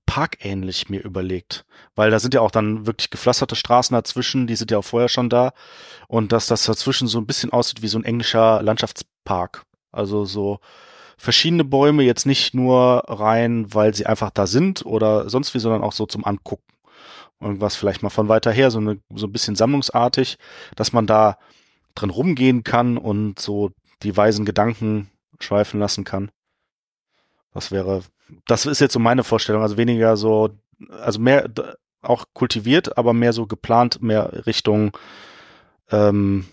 [0.06, 1.64] parkähnlich mir überlegt.
[1.94, 5.08] Weil da sind ja auch dann wirklich gepflasterte Straßen dazwischen, die sind ja auch vorher
[5.08, 5.52] schon da.
[6.08, 9.62] Und dass das dazwischen so ein bisschen aussieht wie so ein englischer Landschaftspark.
[9.92, 10.58] Also so
[11.16, 15.82] verschiedene Bäume, jetzt nicht nur rein, weil sie einfach da sind oder sonst wie, sondern
[15.82, 16.62] auch so zum Angucken.
[17.41, 20.39] Irgendwas vielleicht mal von weiter her, so, eine, so ein bisschen sammlungsartig,
[20.77, 21.39] dass man da
[21.95, 23.70] drin rumgehen kann und so
[24.03, 25.11] die weisen Gedanken
[25.41, 26.31] schweifen lassen kann.
[27.53, 28.03] Das wäre,
[28.47, 30.51] das ist jetzt so meine Vorstellung, also weniger so,
[30.91, 31.49] also mehr
[32.03, 34.97] auch kultiviert, aber mehr so geplant, mehr Richtung
[35.91, 36.47] ähm,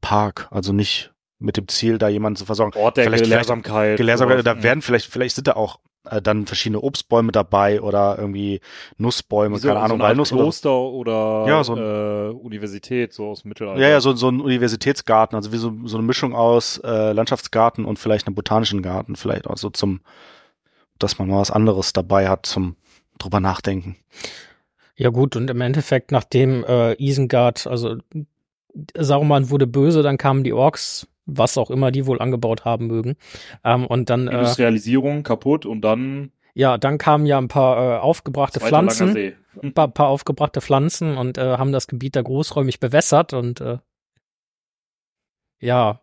[0.00, 1.11] Park, also nicht
[1.42, 2.78] mit dem Ziel, da jemanden zu versorgen.
[2.78, 3.96] Ort der Vielleicht- Gelehrsamkeit.
[3.96, 5.78] Gelehrsamkeit, da werden vielleicht, vielleicht sind da auch
[6.10, 8.60] äh, dann verschiedene Obstbäume dabei oder irgendwie
[8.98, 12.32] Nussbäume, so, keine Ahnung, so eine Art Walnuss oder Kloster oder Ja, so ein- äh,
[12.32, 13.80] Universität, so aus dem Mittelalter.
[13.80, 17.84] Ja, ja, so, so ein Universitätsgarten, also wie so, so eine Mischung aus äh, Landschaftsgarten
[17.84, 20.00] und vielleicht einem botanischen Garten, vielleicht auch so zum,
[20.98, 22.74] dass man mal was anderes dabei hat zum
[23.18, 23.96] drüber nachdenken.
[24.96, 27.96] Ja gut, und im Endeffekt, nachdem äh, Isengard, also
[28.96, 33.16] Saruman wurde böse, dann kamen die Orks, was auch immer die wohl angebaut haben mögen.
[33.64, 37.98] Ähm, und dann, äh, Industrialisierung kaputt und dann ja, dann kamen ja ein paar äh,
[37.98, 43.32] aufgebrachte Pflanzen, ein paar, paar aufgebrachte Pflanzen und äh, haben das Gebiet da großräumig bewässert
[43.32, 43.78] und äh,
[45.60, 46.00] ja,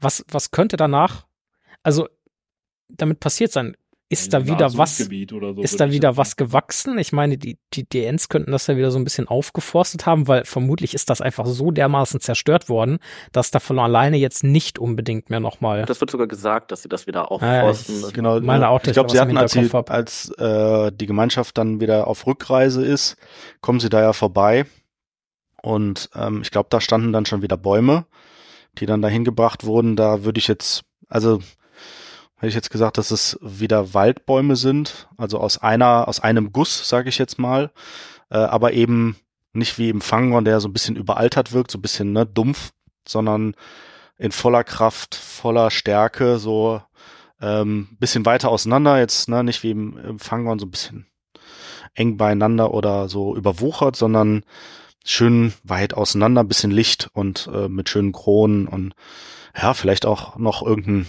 [0.00, 1.26] was, was könnte danach,
[1.84, 2.08] also
[2.88, 3.76] damit passiert sein?
[4.12, 5.04] Ist da wieder was, so,
[5.60, 6.16] ist da wieder sagen.
[6.18, 6.98] was gewachsen?
[6.98, 10.44] Ich meine, die, die, Ents könnten das ja wieder so ein bisschen aufgeforstet haben, weil
[10.44, 12.98] vermutlich ist das einfach so dermaßen zerstört worden,
[13.32, 15.84] dass da von alleine jetzt nicht unbedingt mehr nochmal.
[15.86, 18.04] Das wird sogar gesagt, dass sie das wieder Ah, ja, aufforsten.
[18.06, 18.38] ich- Genau.
[18.40, 22.26] meine auch, ich glaube, sie hatten, als, sie, als äh, die Gemeinschaft dann wieder auf
[22.26, 23.16] Rückreise ist,
[23.60, 24.66] kommen sie da ja vorbei.
[25.62, 28.06] Und ähm, ich glaube, da standen dann schon wieder Bäume,
[28.78, 29.96] die dann dahin gebracht wurden.
[29.96, 31.40] Da würde ich jetzt, also
[32.42, 36.88] hätte ich jetzt gesagt, dass es wieder Waldbäume sind, also aus einer, aus einem Guss,
[36.88, 37.70] sage ich jetzt mal,
[38.30, 39.14] äh, aber eben
[39.52, 42.72] nicht wie im Fangon, der so ein bisschen überaltert wirkt, so ein bisschen ne, dumpf,
[43.06, 43.54] sondern
[44.18, 46.82] in voller Kraft, voller Stärke, so
[47.40, 51.06] ähm, bisschen weiter auseinander, jetzt ne, nicht wie im, im Fangon so ein bisschen
[51.94, 54.42] eng beieinander oder so überwuchert, sondern
[55.04, 58.94] schön weit auseinander, bisschen Licht und äh, mit schönen Kronen und
[59.56, 61.06] ja, vielleicht auch noch irgendein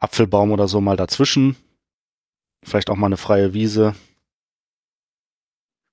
[0.00, 1.56] Apfelbaum oder so mal dazwischen.
[2.62, 3.94] Vielleicht auch mal eine freie Wiese.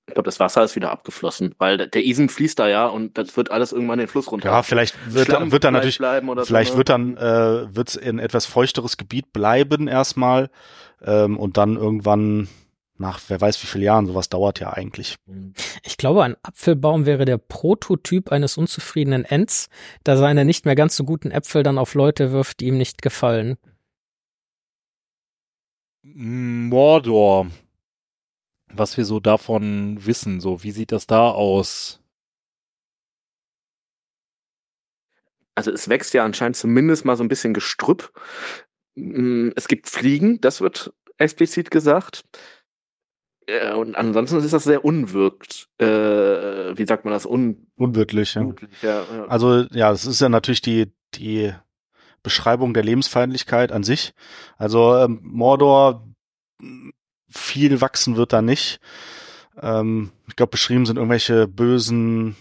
[0.08, 3.36] Ich glaube, das Wasser ist wieder abgeflossen, weil der- Isen fließt da ja und das
[3.36, 4.48] wird alles irgendwann den Fluss runter.
[4.48, 6.78] Ja, vielleicht wird, Schlamm wird dann natürlich, bleiben oder vielleicht so, ne?
[6.78, 10.48] wird dann, äh, wird's in etwas feuchteres Gebiet bleiben erstmal
[11.02, 12.48] ähm, und dann irgendwann
[12.96, 15.16] nach wer weiß wie vielen Jahren, sowas dauert ja eigentlich.
[15.84, 19.68] Ich glaube, ein Apfelbaum wäre der Prototyp eines unzufriedenen Ents,
[20.06, 23.02] der seine nicht mehr ganz so guten Äpfel dann auf Leute wirft, die ihm nicht
[23.02, 23.56] gefallen.
[26.20, 27.46] Mordor.
[28.72, 32.02] Was wir so davon wissen, so wie sieht das da aus?
[35.54, 38.12] Also es wächst ja anscheinend zumindest mal so ein bisschen Gestrüpp.
[38.96, 42.24] Mm, Es gibt Fliegen, das wird explizit gesagt.
[43.46, 45.68] äh, und ansonsten ist das sehr unwirkt.
[45.78, 45.86] Äh,
[46.76, 47.26] wie sagt man das?
[47.26, 48.42] Un Unwirklich, ja.
[48.82, 49.24] ja, ja.
[49.26, 51.52] Also ja, das ist ja natürlich die, die
[52.22, 54.12] Beschreibung der Lebensfeindlichkeit an sich.
[54.56, 56.06] Also ähm, Mordor,
[57.28, 58.80] viel wachsen wird da nicht.
[59.60, 62.36] Ähm, ich glaube, beschrieben sind irgendwelche bösen,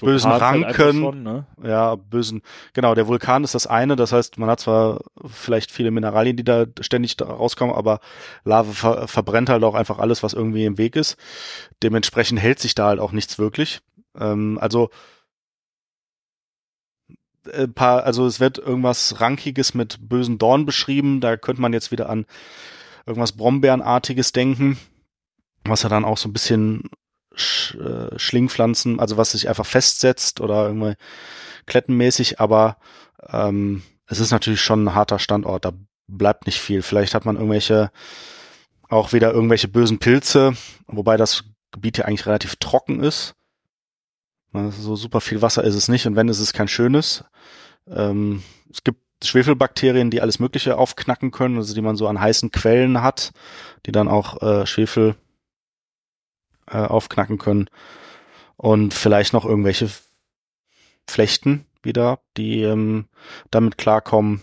[0.00, 1.00] Bösen halt Ranken.
[1.00, 1.46] Schon, ne?
[1.62, 5.90] ja, bösen, genau, der Vulkan ist das eine, das heißt, man hat zwar vielleicht viele
[5.90, 8.00] Mineralien, die da ständig rauskommen, aber
[8.44, 11.16] Lava ver verbrennt halt auch einfach alles, was irgendwie im Weg ist.
[11.82, 13.80] Dementsprechend hält sich da halt auch nichts wirklich.
[14.18, 14.90] Ähm, also
[17.50, 21.20] äh, paar, also es wird irgendwas Rankiges mit bösen Dorn beschrieben.
[21.20, 22.26] Da könnte man jetzt wieder an
[23.06, 24.78] irgendwas Brombeerenartiges denken,
[25.64, 26.90] was ja dann auch so ein bisschen
[27.34, 30.94] Sch äh, Schlingpflanzen, also was sich einfach festsetzt oder irgendwie
[31.66, 32.78] klettenmäßig, aber
[33.28, 35.72] ähm, es ist natürlich schon ein harter Standort, da
[36.08, 36.82] bleibt nicht viel.
[36.82, 37.90] Vielleicht hat man irgendwelche,
[38.88, 40.54] auch wieder irgendwelche bösen Pilze,
[40.86, 43.34] wobei das Gebiet ja eigentlich relativ trocken ist.
[44.70, 47.24] So super viel Wasser ist es nicht und wenn, ist es kein schönes.
[47.88, 52.52] Ähm, es gibt Schwefelbakterien, die alles Mögliche aufknacken können, also die man so an heißen
[52.52, 53.32] Quellen hat,
[53.86, 55.16] die dann auch äh, Schwefel
[56.66, 57.68] äh, aufknacken können.
[58.56, 59.88] Und vielleicht noch irgendwelche
[61.08, 63.06] Flechten wieder, die ähm,
[63.50, 64.42] damit klarkommen.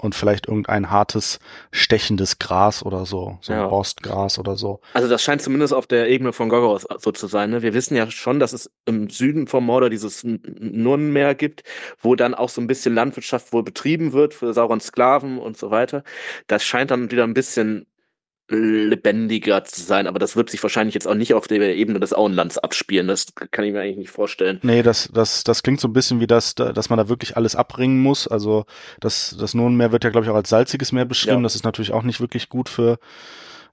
[0.00, 1.40] Und vielleicht irgendein hartes,
[1.72, 3.64] stechendes Gras oder so, so Ja.
[3.64, 4.80] ein Borstgras oder so.
[4.94, 7.50] Also das scheint zumindest auf der Ebene von Gorgoroth so zu sein.
[7.50, 7.60] Ne?
[7.60, 11.64] Wir wissen ja schon, dass es im Süden vom Mordor dieses N- Nurnenmeer gibt,
[12.00, 15.70] wo dann auch so ein bisschen Landwirtschaft wohl betrieben wird für Saurons Sklaven und so
[15.70, 16.02] weiter.
[16.46, 17.86] Das scheint dann wieder ein bisschen
[18.50, 22.12] lebendiger zu sein, aber das wird sich wahrscheinlich jetzt auch nicht auf der Ebene des
[22.12, 23.06] Auenlands abspielen.
[23.08, 24.58] Das kann ich mir eigentlich nicht vorstellen.
[24.62, 27.36] Nee, das, das, das klingt so ein bisschen wie das, da- dass man da wirklich
[27.36, 28.26] alles abbringen muss.
[28.28, 28.64] Also
[29.00, 31.38] das, das Nurnenmeer wird ja, glaube ich, auch als salziges Meer beschrieben.
[31.38, 31.42] Ja.
[31.42, 32.98] Das ist natürlich auch nicht wirklich gut für,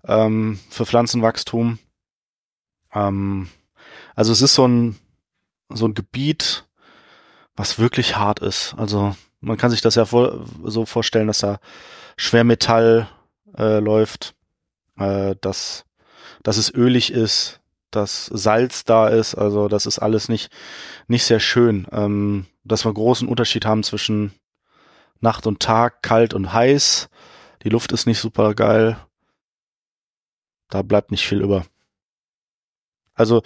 [0.06, 1.80] ähm, für Pflanzenwachstum.
[2.94, 3.50] Ähm,
[4.16, 4.96] also es ist so ein,
[5.70, 6.66] so ein Gebiet,
[7.56, 8.76] was wirklich hart ist.
[8.78, 11.60] Also man kann sich das ja vor, so vorstellen, dass da
[12.16, 13.08] Schwermetall
[13.58, 14.36] äh, läuft,
[14.98, 15.86] äh, dass,
[16.44, 17.62] dass es ölig ist,
[17.92, 19.36] dass Salz da ist.
[19.36, 20.50] Also das ist alles nicht,
[21.08, 21.88] nicht sehr schön.
[21.92, 24.34] Ähm, dass wir großen Unterschied haben zwischen
[25.20, 27.10] Nacht und Tag, kalt und heiß.
[27.64, 28.98] Die Luft ist nicht super geil.
[30.70, 31.66] Da bleibt nicht viel über.
[33.14, 33.42] Also,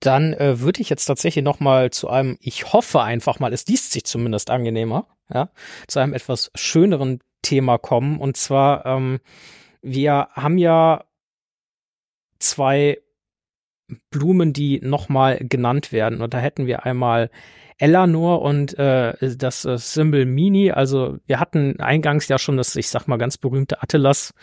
[0.00, 3.66] Dann äh, würde ich jetzt tatsächlich noch mal zu einem, ich hoffe einfach mal, es
[3.66, 5.50] liest sich zumindest angenehmer, ja,
[5.86, 8.18] zu einem etwas schöneren Thema kommen.
[8.18, 9.20] Und zwar, ähm,
[9.82, 11.04] wir haben ja
[12.38, 12.98] zwei
[14.10, 16.20] Blumen, die noch mal genannt werden.
[16.20, 17.30] Und da hätten wir einmal
[17.78, 20.70] Eleanor und äh, das äh, Symbol Mini.
[20.70, 24.34] Also wir hatten eingangs ja schon das, ich sag mal, ganz berühmte Atlas,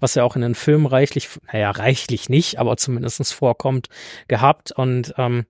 [0.00, 3.88] was ja auch in den Filmen reichlich, naja, reichlich nicht, aber zumindestens vorkommt,
[4.26, 4.72] gehabt.
[4.72, 5.46] Und ähm,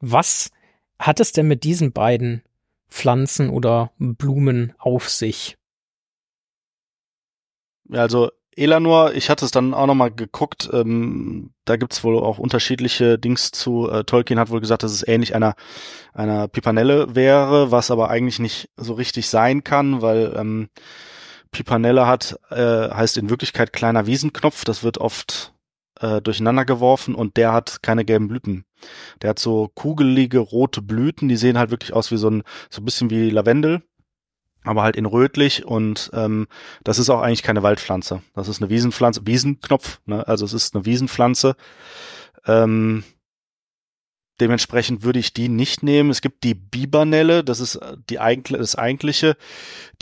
[0.00, 0.50] was
[0.98, 2.42] hat es denn mit diesen beiden
[2.88, 5.56] Pflanzen oder Blumen auf sich?
[7.92, 13.16] Also Elanor, ich hatte es dann auch nochmal geguckt, ähm, da gibt's wohl auch unterschiedliche
[13.16, 13.88] Dings zu.
[13.88, 15.54] Äh, Tolkien hat wohl gesagt, dass es ähnlich einer,
[16.12, 20.68] einer Pipanelle wäre, was aber eigentlich nicht so richtig sein kann, weil ähm,
[21.52, 25.54] Pipanelle hat, äh, heißt in Wirklichkeit kleiner Wiesenknopf, das wird oft
[26.00, 28.64] äh, durcheinander geworfen und der hat keine gelben Blüten.
[29.22, 32.82] Der hat so kugelige rote Blüten, die sehen halt wirklich aus wie so ein, so
[32.82, 33.82] ein bisschen wie Lavendel
[34.68, 36.46] aber halt in rötlich und ähm,
[36.84, 38.22] das ist auch eigentlich keine Waldpflanze.
[38.34, 40.28] Das ist eine Wiesenpflanze, Wiesenknopf, ne?
[40.28, 41.56] also es ist eine Wiesenpflanze.
[42.46, 43.02] Ähm,
[44.40, 46.10] dementsprechend würde ich die nicht nehmen.
[46.10, 49.38] Es gibt die Bibernelle, das ist äh, die eigentlich, das eigentliche.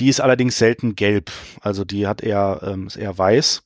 [0.01, 1.30] Die ist allerdings selten gelb,
[1.60, 3.62] also die hat eher ähm, ist eher weiß.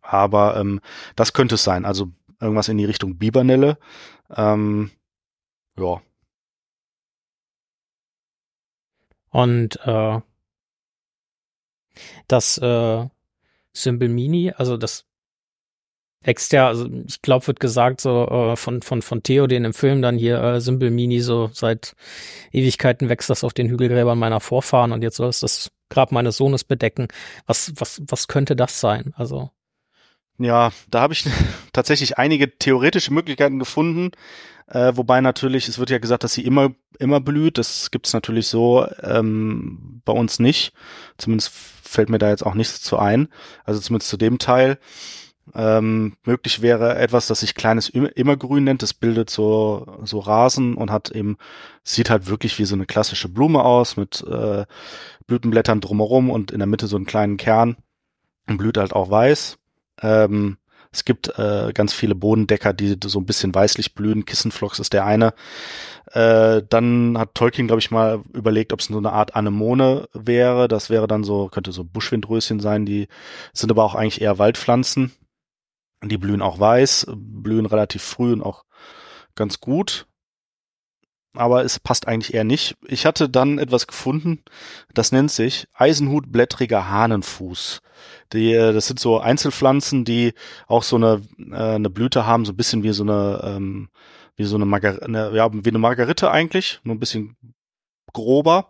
[0.00, 0.80] Aber ähm,
[1.14, 2.10] das könnte es sein, also
[2.40, 3.78] irgendwas in die Richtung Bibernelle.
[4.34, 4.90] Ähm,
[5.78, 6.02] ja,
[9.32, 10.20] Und äh,
[12.28, 13.06] das äh,
[13.72, 15.06] Symbol Mini, also das
[16.52, 20.16] ja, also ich glaube, wird gesagt so äh, von von von Theoden im Film dann
[20.16, 21.96] hier äh, Symbol Mini so seit
[22.52, 26.36] Ewigkeiten wächst das auf den Hügelgräbern meiner Vorfahren und jetzt soll es das Grab meines
[26.36, 27.08] Sohnes bedecken.
[27.46, 29.14] Was was was könnte das sein?
[29.16, 29.50] Also
[30.38, 31.24] Ja, da habe ich
[31.72, 34.12] tatsächlich einige theoretische Möglichkeiten gefunden,
[34.66, 37.58] äh, wobei natürlich, es wird ja gesagt, dass sie immer, immer blüht.
[37.58, 40.72] Das gibt's natürlich so ähm, bei uns nicht.
[41.18, 43.28] Zumindest fällt mir da jetzt auch nichts zu ein.
[43.64, 44.78] Also zumindest zu dem Teil.
[45.54, 48.82] Ähm, möglich wäre etwas, das sich kleines Immer- Immergrün nennt.
[48.82, 51.36] Das bildet so, so Rasen und hat eben,
[51.82, 54.64] sieht halt wirklich wie so eine klassische Blume aus mit äh,
[55.26, 57.76] Blütenblättern drumherum und in der Mitte so einen kleinen Kern.
[58.48, 59.58] und blüht halt auch weiß.
[60.00, 60.56] Ähm,
[60.92, 64.26] es gibt äh, ganz viele Bodendecker, die so ein bisschen weißlich blühen.
[64.26, 65.32] Kissenflocks ist der eine.
[66.12, 70.68] Äh, dann hat Tolkien, glaube ich, mal überlegt, ob es so eine Art Anemone wäre.
[70.68, 72.84] Das wäre dann so, könnte so Buschwindröschen sein.
[72.84, 73.08] Die
[73.54, 75.12] sind aber auch eigentlich eher Waldpflanzen.
[76.04, 78.64] Die blühen auch weiß, blühen relativ früh und auch
[79.34, 80.06] ganz gut.
[81.34, 82.76] Aber es passt eigentlich eher nicht.
[82.86, 84.42] Ich hatte dann etwas gefunden,
[84.92, 87.80] das nennt sich Eisenhutblättriger Hahnenfuß.
[88.32, 90.34] Die, äh, das sind so Einzelpflanzen, die
[90.66, 93.88] auch so eine, äh, eine Blüte haben, so ein bisschen wie so eine, ähm,
[94.36, 97.36] wie so eine, Margar eine, ja, wie eine Margarite eigentlich, nur ein bisschen
[98.12, 98.68] grober.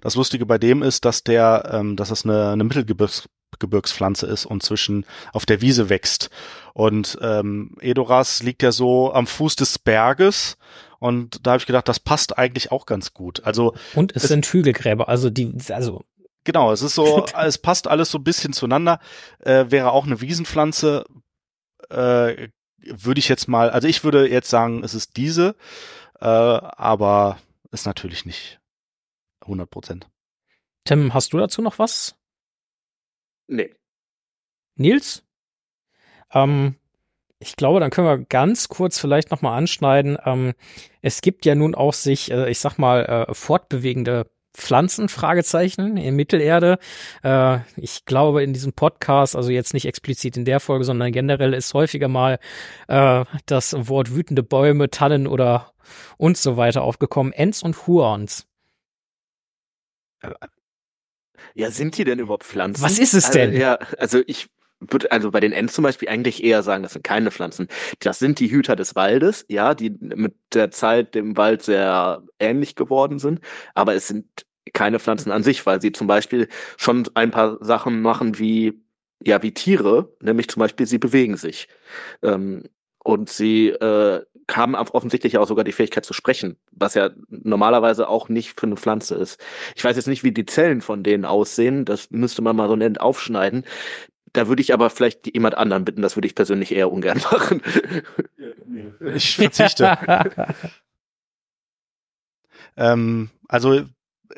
[0.00, 3.28] Das Lustige bei dem ist, dass der, ähm, dass das eine, eine Mittelgebirgs
[3.58, 6.30] Gebirgspflanze ist und zwischen auf der Wiese wächst.
[6.72, 10.56] Und ähm, Edoras liegt ja so am Fuß des Berges
[11.00, 13.42] und da habe ich gedacht, das passt eigentlich auch ganz gut.
[13.44, 16.04] Also und es, es sind Hügelgräber, also die, also
[16.44, 19.00] genau, es ist so, es passt alles so ein bisschen zueinander.
[19.40, 21.06] Äh, wäre auch eine Wiesenpflanze,
[21.88, 25.56] äh, würde ich jetzt mal, also ich würde jetzt sagen, es ist diese,
[26.20, 27.38] äh, aber
[27.72, 28.60] ist natürlich nicht
[29.40, 30.08] 100 Prozent.
[30.84, 32.14] Tim, hast du dazu noch was?
[33.46, 33.74] Nee.
[34.76, 35.24] Nils?
[36.32, 36.76] Ähm,
[37.40, 40.18] ich glaube, dann können wir ganz kurz vielleicht nochmal anschneiden.
[40.24, 40.52] Ähm,
[41.00, 46.16] es gibt ja nun auch sich, äh, ich sag mal, äh, fortbewegende Pflanzen, Fragezeichen, in
[46.16, 46.78] Mittelerde.
[47.22, 51.54] Äh, ich glaube, in diesem Podcast, also jetzt nicht explizit in der Folge, sondern generell
[51.54, 52.38] ist häufiger mal
[52.88, 55.72] äh, das Wort wütende Bäume, Tannen oder
[56.18, 57.32] und so weiter aufgekommen.
[57.32, 58.46] Ents und Huons.
[61.54, 62.82] Ja, sind die denn überhaupt Pflanzen?
[62.82, 63.50] Was ist es denn?
[63.50, 64.48] Also, ja, also ich
[64.80, 67.68] würde also bei den Ents zum Beispiel eigentlich eher sagen, das sind keine Pflanzen.
[68.00, 72.76] Das sind die Hüter des Waldes, ja, die mit der Zeit dem Wald sehr ähnlich
[72.76, 73.40] geworden sind.
[73.74, 74.26] Aber es sind
[74.72, 78.80] keine Pflanzen an sich, weil sie zum Beispiel schon ein paar Sachen machen wie
[79.24, 81.68] ja wie Tiere, nämlich zum Beispiel sie bewegen sich.
[82.22, 82.64] Ähm,
[83.02, 88.28] und sie äh, haben offensichtlich auch sogar die Fähigkeit zu sprechen, was ja normalerweise auch
[88.28, 89.40] nicht für eine Pflanze ist.
[89.76, 92.76] Ich weiß jetzt nicht, wie die Zellen von denen aussehen, das müsste man mal so
[92.76, 93.64] nett aufschneiden.
[94.32, 97.62] Da würde ich aber vielleicht jemand anderen bitten, das würde ich persönlich eher ungern machen.
[99.14, 99.98] Ich verzichte.
[102.76, 103.74] ähm, also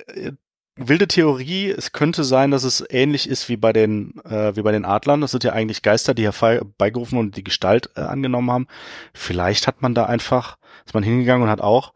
[0.07, 0.33] äh,
[0.77, 4.73] wilde Theorie, es könnte sein, dass es ähnlich ist wie bei den, äh, wie bei
[4.73, 5.21] den Adlern.
[5.21, 8.67] Das sind ja eigentlich Geister, die herbeigerufen und die Gestalt äh, angenommen haben.
[9.13, 10.57] Vielleicht hat man da einfach,
[10.87, 11.93] ist man hingegangen und hat auch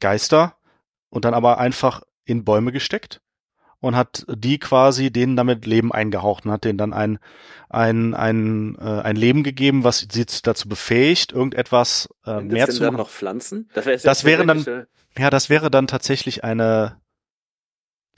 [0.00, 0.56] Geister
[1.10, 3.20] und dann aber einfach in Bäume gesteckt
[3.80, 7.18] und hat die quasi denen damit Leben eingehaucht und hat denen dann ein,
[7.68, 12.96] ein, ein, äh, ein Leben gegeben, was sie dazu befähigt, irgendetwas äh, mehr zu machen.
[12.96, 13.68] noch Pflanzen?
[13.74, 14.86] Das, wäre das wäre dann,
[15.18, 17.00] ja, das wäre dann tatsächlich eine,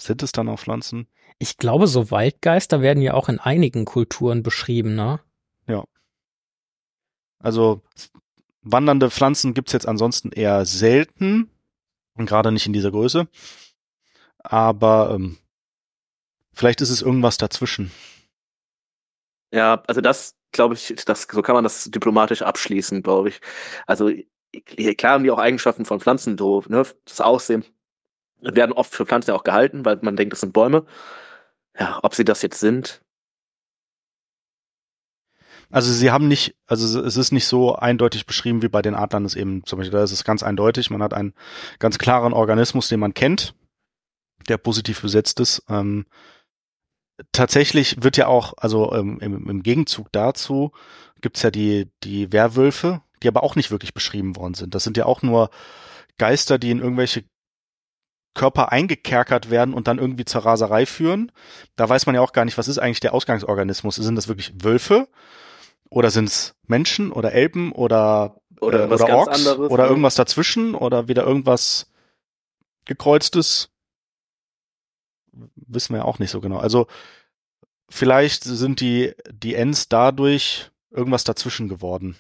[0.01, 1.09] sind es dann auch Pflanzen?
[1.39, 5.21] Ich glaube, so Waldgeister werden ja auch in einigen Kulturen beschrieben, ne?
[5.67, 5.85] Ja.
[7.39, 7.83] Also
[8.63, 11.51] wandernde Pflanzen gibt's jetzt ansonsten eher selten
[12.15, 13.29] und gerade nicht in dieser Größe.
[14.39, 15.39] Aber ähm,
[16.59, 17.93] vielleicht ist es irgendwas dazwischen.
[19.53, 23.41] Ja, also das glaube ich, das so kann man das diplomatisch abschließen, glaube ich.
[23.87, 24.11] Also
[24.97, 27.65] klar haben die auch Eigenschaften von Pflanzen, so, ne, das Aussehen
[28.41, 30.85] werden oft für Pflanzen ja auch gehalten, weil man denkt, das sind Bäume.
[31.79, 33.03] Ja, ob sie das jetzt sind.
[35.71, 39.27] Also sie haben nicht, also es ist nicht so eindeutig beschrieben wie bei den Adlern
[39.27, 40.91] ist eben zum Beispiel, da ist es ganz eindeutig.
[40.91, 41.35] Man hat einen
[41.79, 43.55] ganz klaren Organismus, den man kennt,
[44.49, 45.63] der positiv besetzt ist.
[45.69, 46.07] Ähm,
[47.33, 50.73] tatsächlich wird ja auch, also ähm, im, im Gegenzug dazu
[51.21, 54.75] gibt's ja die, die Werwölfe, die aber auch nicht wirklich beschrieben worden sind.
[54.75, 55.51] Das sind ja auch nur
[56.17, 57.25] Geister, die in irgendwelche
[58.35, 61.33] Körper eingekerkert werden und dann irgendwie zur Raserei führen.
[61.75, 63.97] Da weiß man ja auch gar nicht, was ist eigentlich der Ausgangsorganismus.
[63.97, 65.09] Sind das wirklich Wölfe?
[65.91, 70.75] Oder sind es Menschen oder Elben oder, oder, äh, oder Orks anderes, oder irgendwas dazwischen
[70.75, 71.91] oder wieder irgendwas
[72.85, 73.71] gekreuztes?
[75.69, 76.59] Wissen wir ja auch nicht so genau.
[76.59, 76.87] Also
[77.89, 82.17] vielleicht sind die, die Ends dadurch irgendwas dazwischen geworden.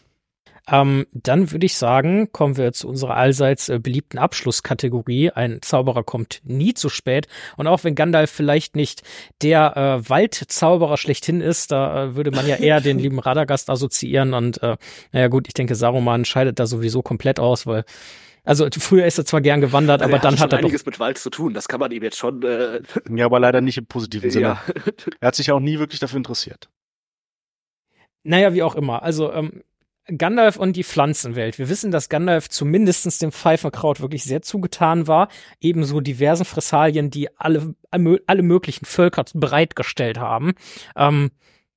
[0.71, 5.31] Ähm, dann würde ich sagen, kommen wir zu unserer allseits äh, beliebten Abschlusskategorie.
[5.31, 7.27] Ein Zauberer kommt nie zu spät.
[7.57, 9.03] Und auch wenn Gandalf vielleicht nicht
[9.43, 14.35] der äh, Waldzauberer schlechthin ist, da äh, würde man ja eher den lieben Radagast assoziieren.
[14.35, 14.77] Und äh,
[15.13, 17.85] naja gut, ich denke, Saruman scheidet da sowieso komplett aus, weil
[18.45, 21.01] also früher ist er zwar gern gewandert, also aber dann hat er einiges doch mit
[21.01, 21.55] Wald zu tun.
[21.55, 22.43] Das kann man ihm jetzt schon.
[22.43, 22.81] Äh
[23.15, 24.43] ja, aber leider nicht im positiven Sinne.
[24.43, 24.63] Ja.
[25.21, 26.69] Er hat sich auch nie wirklich dafür interessiert.
[28.23, 29.03] Naja, wie auch immer.
[29.03, 29.63] Also ähm,
[30.17, 31.59] Gandalf und die Pflanzenwelt.
[31.59, 35.29] Wir wissen, dass Gandalf zumindestens dem Pfeifenkraut wirklich sehr zugetan war.
[35.61, 40.55] Ebenso diversen Fressalien, die alle, alle möglichen Völker bereitgestellt haben.
[40.97, 41.31] Ähm,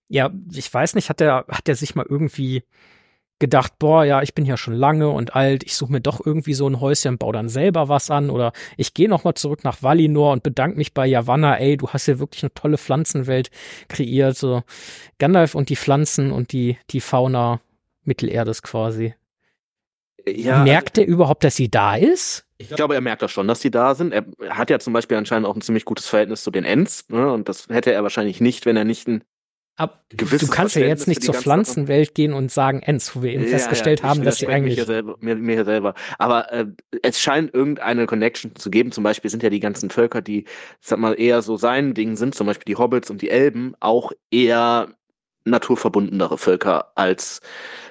[0.07, 2.63] ja, ich weiß nicht, hat er hat er sich mal irgendwie
[3.41, 6.53] gedacht, boah, ja, ich bin ja schon lange und alt, ich suche mir doch irgendwie
[6.53, 9.83] so ein Häuschen, baue dann selber was an oder ich gehe noch mal zurück nach
[9.83, 13.51] Valinor und bedanke mich bei Yavanna, ey, du hast ja wirklich eine tolle Pflanzenwelt
[13.89, 14.63] kreiert, so
[15.19, 17.59] Gandalf und die Pflanzen und die die Fauna
[18.03, 19.15] Mittelerdes quasi.
[20.25, 22.45] Ja, Merkt er überhaupt, dass sie da ist?
[22.59, 24.13] Ich glaube, er merkt das schon, dass die da sind.
[24.13, 27.09] Er hat ja zum Beispiel anscheinend auch ein ziemlich gutes Verhältnis zu den Ents.
[27.09, 27.31] Ne?
[27.33, 29.23] Und das hätte er wahrscheinlich nicht, wenn er nicht ein
[29.77, 33.43] Ab, du kannst ja jetzt nicht zur Pflanzenwelt gehen und sagen Ents, wo wir eben
[33.43, 35.95] Ja, festgestellt ja, haben, dass sie eigentlich Mich hier selber, mir, mir selber.
[36.19, 36.65] Aber äh,
[37.01, 38.91] es scheint irgendeine Connection zu geben.
[38.91, 40.45] Zum Beispiel sind ja die ganzen Völker, die,
[40.81, 44.11] sag mal, eher so sein Ding sind, zum Beispiel die Hobbits und die Elben, auch
[44.29, 44.93] eher
[45.45, 47.41] naturverbundenere Völker, als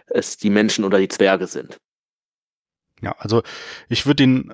[0.06, 1.78] es die Menschen oder die Zwerge sind.
[3.00, 3.42] Ja, also
[3.88, 4.52] ich würde ihn,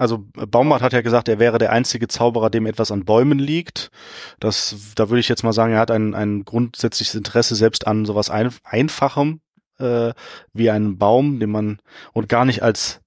[0.00, 3.90] also Baumart hat ja gesagt, er wäre der einzige Zauberer, dem etwas an Bäumen liegt.
[4.38, 8.06] Das, da würde ich jetzt mal sagen, er hat ein, ein grundsätzliches Interesse selbst an
[8.06, 9.42] sowas ein, Einfachem
[9.78, 10.14] äh,
[10.54, 11.80] wie einen Baum, den man
[12.14, 13.02] und gar nicht als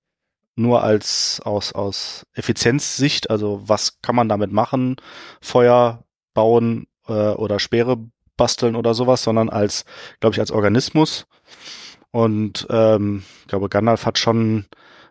[0.56, 4.98] nur als aus aus Effizienzsicht, also was kann man damit machen,
[5.42, 6.04] Feuer
[6.36, 7.98] bauen äh, oder Speere
[8.38, 9.86] basteln oder sowas, sondern als,
[10.20, 11.26] glaube ich, als Organismus.
[12.12, 14.68] Und ähm, ich glaube, Gandalf hat schon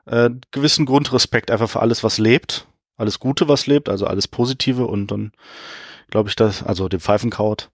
[0.07, 2.67] äh, gewissen Grundrespekt einfach für alles, was lebt,
[2.97, 5.33] alles Gute, was lebt, also alles Positive und dann
[6.11, 7.71] glaube ich, dass, also dem Pfeifenkraut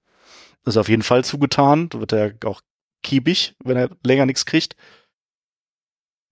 [0.64, 1.88] ist auf jeden Fall zugetan.
[1.88, 2.60] Da wird er auch
[3.02, 4.76] kiebig, wenn er länger nichts kriegt.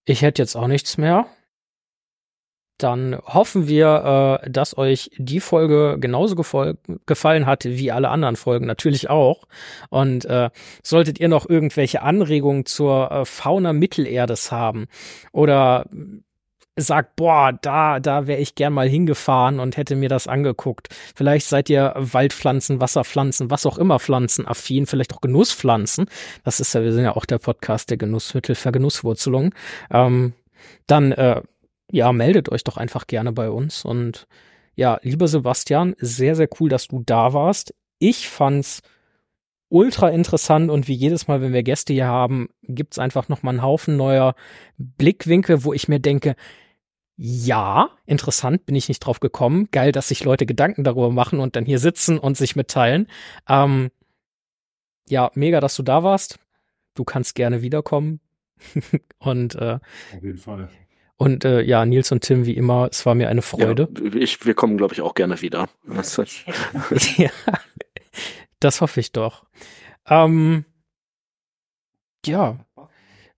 [0.05, 1.27] Ich hätte jetzt auch nichts mehr.
[2.79, 8.67] Dann hoffen wir, äh, dass euch die Folge genauso gefallen hat wie alle anderen Folgen,
[8.67, 9.47] natürlich auch.
[9.89, 10.51] Und äh,
[10.83, 14.87] solltet ihr noch irgendwelche Anregungen zur äh, Fauna Mittelerdes haben
[15.33, 15.87] oder
[16.77, 20.89] sagt, boah, da, da wäre ich gern mal hingefahren und hätte mir das angeguckt.
[21.15, 26.07] Vielleicht seid ihr Waldpflanzen, Wasserpflanzen, was auch immer Pflanzen affin, vielleicht auch Genusspflanzen.
[26.45, 29.55] Das ist ja, wir sind ja auch der Podcast der Genussmittel, Vergenusswurzelung.
[29.91, 30.35] Ähm,
[30.87, 31.41] dann, äh,
[31.91, 33.85] ja, meldet euch doch einfach gerne bei uns.
[33.85, 34.27] Und
[34.75, 37.75] ja, lieber Sebastian, sehr, sehr cool, dass du da warst.
[37.99, 38.83] Ich fand's
[39.69, 43.51] ultra interessant und wie jedes Mal, wenn wir Gäste hier haben, gibt's einfach noch mal
[43.51, 44.35] einen Haufen neuer
[44.77, 46.37] Blickwinkel, wo ich mir denke,
[47.17, 49.69] ja, interessant, bin ich nicht drauf gekommen.
[49.73, 53.09] Geil, dass sich Leute Gedanken darüber machen und dann hier sitzen und sich mitteilen.
[53.49, 53.91] Ähm,
[55.09, 56.39] ja, mega, dass du da warst.
[56.95, 58.21] Du kannst gerne wiederkommen.
[59.19, 59.79] und äh,
[60.15, 60.69] Auf jeden Fall.
[61.17, 63.89] Und äh, ja, Nils und Tim, wie immer, es war mir eine Freude.
[64.03, 65.69] Ja, ich, wir kommen, glaube ich, auch gerne wieder.
[67.17, 67.31] Ja,
[68.61, 69.45] das hoffe ich doch.
[70.09, 70.65] Ähm,
[72.25, 72.59] ja,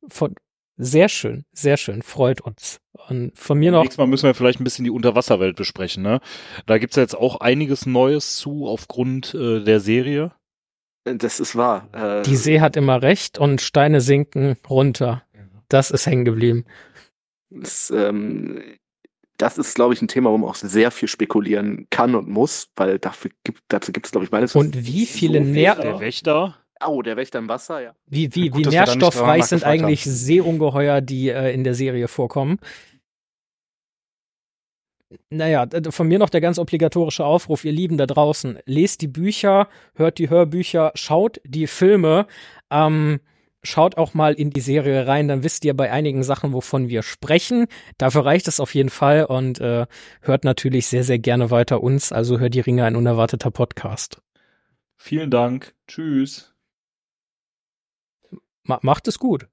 [0.09, 0.35] von,
[0.77, 2.81] sehr schön, sehr schön, freut uns.
[3.09, 6.03] Und von mir noch, Nächstes Mal müssen wir vielleicht ein bisschen die Unterwasserwelt besprechen.
[6.03, 6.21] Ne?
[6.67, 10.33] Da gibt's ja jetzt auch einiges Neues zu aufgrund äh, der Serie.
[11.05, 11.89] Das ist wahr.
[11.93, 15.23] Äh, die See hat immer recht und Steine sinken runter.
[15.69, 16.65] Das ist hängen geblieben.
[17.51, 18.63] Das, ähm,
[19.39, 22.69] das ist, glaube ich, ein Thema, wo man auch sehr viel spekulieren kann und muss,
[22.77, 26.57] weil dafür gibt, dazu gibt es, glaube ich, meines Und wie viele Nähr Der Wächter.
[26.85, 27.95] Oh, der Wächter im Wasser, ja.
[28.07, 32.61] wie, wie, Gut, wie nährstoffreich sind eigentlich Seeungeheuer, die äh, in der Serie vorkommen.
[35.31, 39.69] Naja, von mir noch der ganz obligatorische Aufruf, ihr Lieben da draußen, lest die Bücher,
[39.95, 42.27] hört die Hörbücher, schaut die Filme,
[42.71, 43.21] ähm,
[43.63, 47.03] schaut auch mal in die Serie rein, dann wisst ihr bei einigen Sachen, wovon wir
[47.03, 47.67] sprechen.
[47.99, 49.87] Dafür reicht es auf jeden Fall und äh,
[50.23, 54.23] hört natürlich sehr, sehr gerne weiter uns, also hört die Ringe, ein unerwarteter Podcast.
[54.97, 55.75] Vielen Dank.
[55.87, 56.55] Tschüss.
[58.65, 59.49] Ma macht es gut.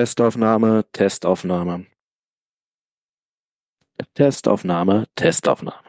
[0.00, 1.86] Testaufnahme, Testaufnahme.
[4.12, 5.88] Testaufnahme, Testaufnahme.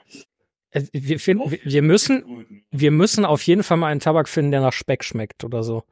[0.69, 4.51] Äh, Wir, finden, wir- wir müssen, wir müssen auf jeden Fall mal einen Tabak finden,
[4.51, 5.83] der nach Speck schmeckt oder so.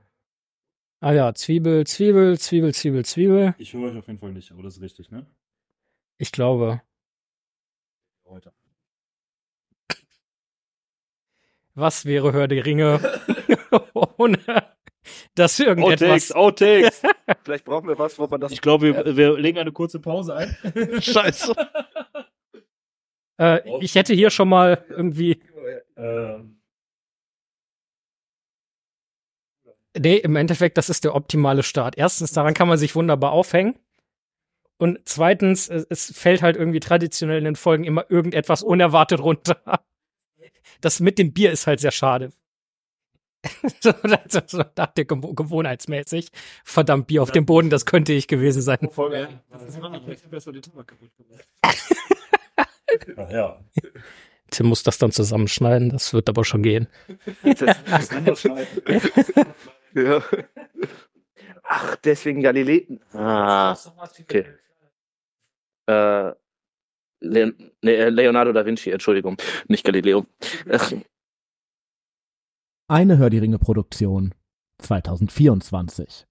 [1.02, 3.54] Ah ja, Zwiebel, Zwiebel, Zwiebel, Zwiebel, Zwiebel.
[3.58, 5.26] Ich höre euch auf jeden Fall nicht, aber das ist richtig, ne?
[6.18, 6.82] Ich glaube.
[8.24, 8.54] Heute.
[11.74, 13.02] Was wäre Hör die Ringe
[14.18, 14.40] ohne
[15.36, 16.32] dass irgendetwas.
[16.32, 17.02] Outtakes.
[17.44, 18.52] Vielleicht brauchen wir was, wo man das.
[18.52, 20.58] Ich glaube, wir, wir legen eine kurze Pause ein.
[21.02, 21.56] Scheiße.
[23.40, 25.42] Äh, ich hätte hier schon mal irgendwie.
[25.98, 26.56] Ähm,
[29.98, 31.98] Nee, im Endeffekt, das ist der optimale Start.
[31.98, 33.80] Erstens, daran kann man sich wunderbar aufhängen.
[34.78, 39.62] Und zweitens, es, es fällt halt irgendwie traditionell in den Folgen immer irgendetwas unerwartet runter.
[40.82, 42.34] Das mit dem Bier ist halt sehr schade.
[43.82, 43.94] so,
[44.30, 46.30] so, so dachte ich gewo- gewohnheitsmäßig.
[46.64, 48.80] Verdammt, Bier auf dem Boden, das könnte ich gewesen sein.
[53.18, 53.60] Ach ja.
[54.52, 56.88] Tim muss das dann zusammenschneiden, das wird aber schon gehen.
[59.94, 60.24] ja.
[61.64, 62.88] Ach, deswegen Galilei.
[63.14, 63.76] Ah,
[64.22, 64.46] okay.
[65.88, 67.52] Äh, äh,
[67.82, 70.26] Leonardo da Vinci, Entschuldigung, nicht Galileo.
[72.88, 74.36] Eine Hör die Ringe Produktion
[74.78, 76.28] 2024.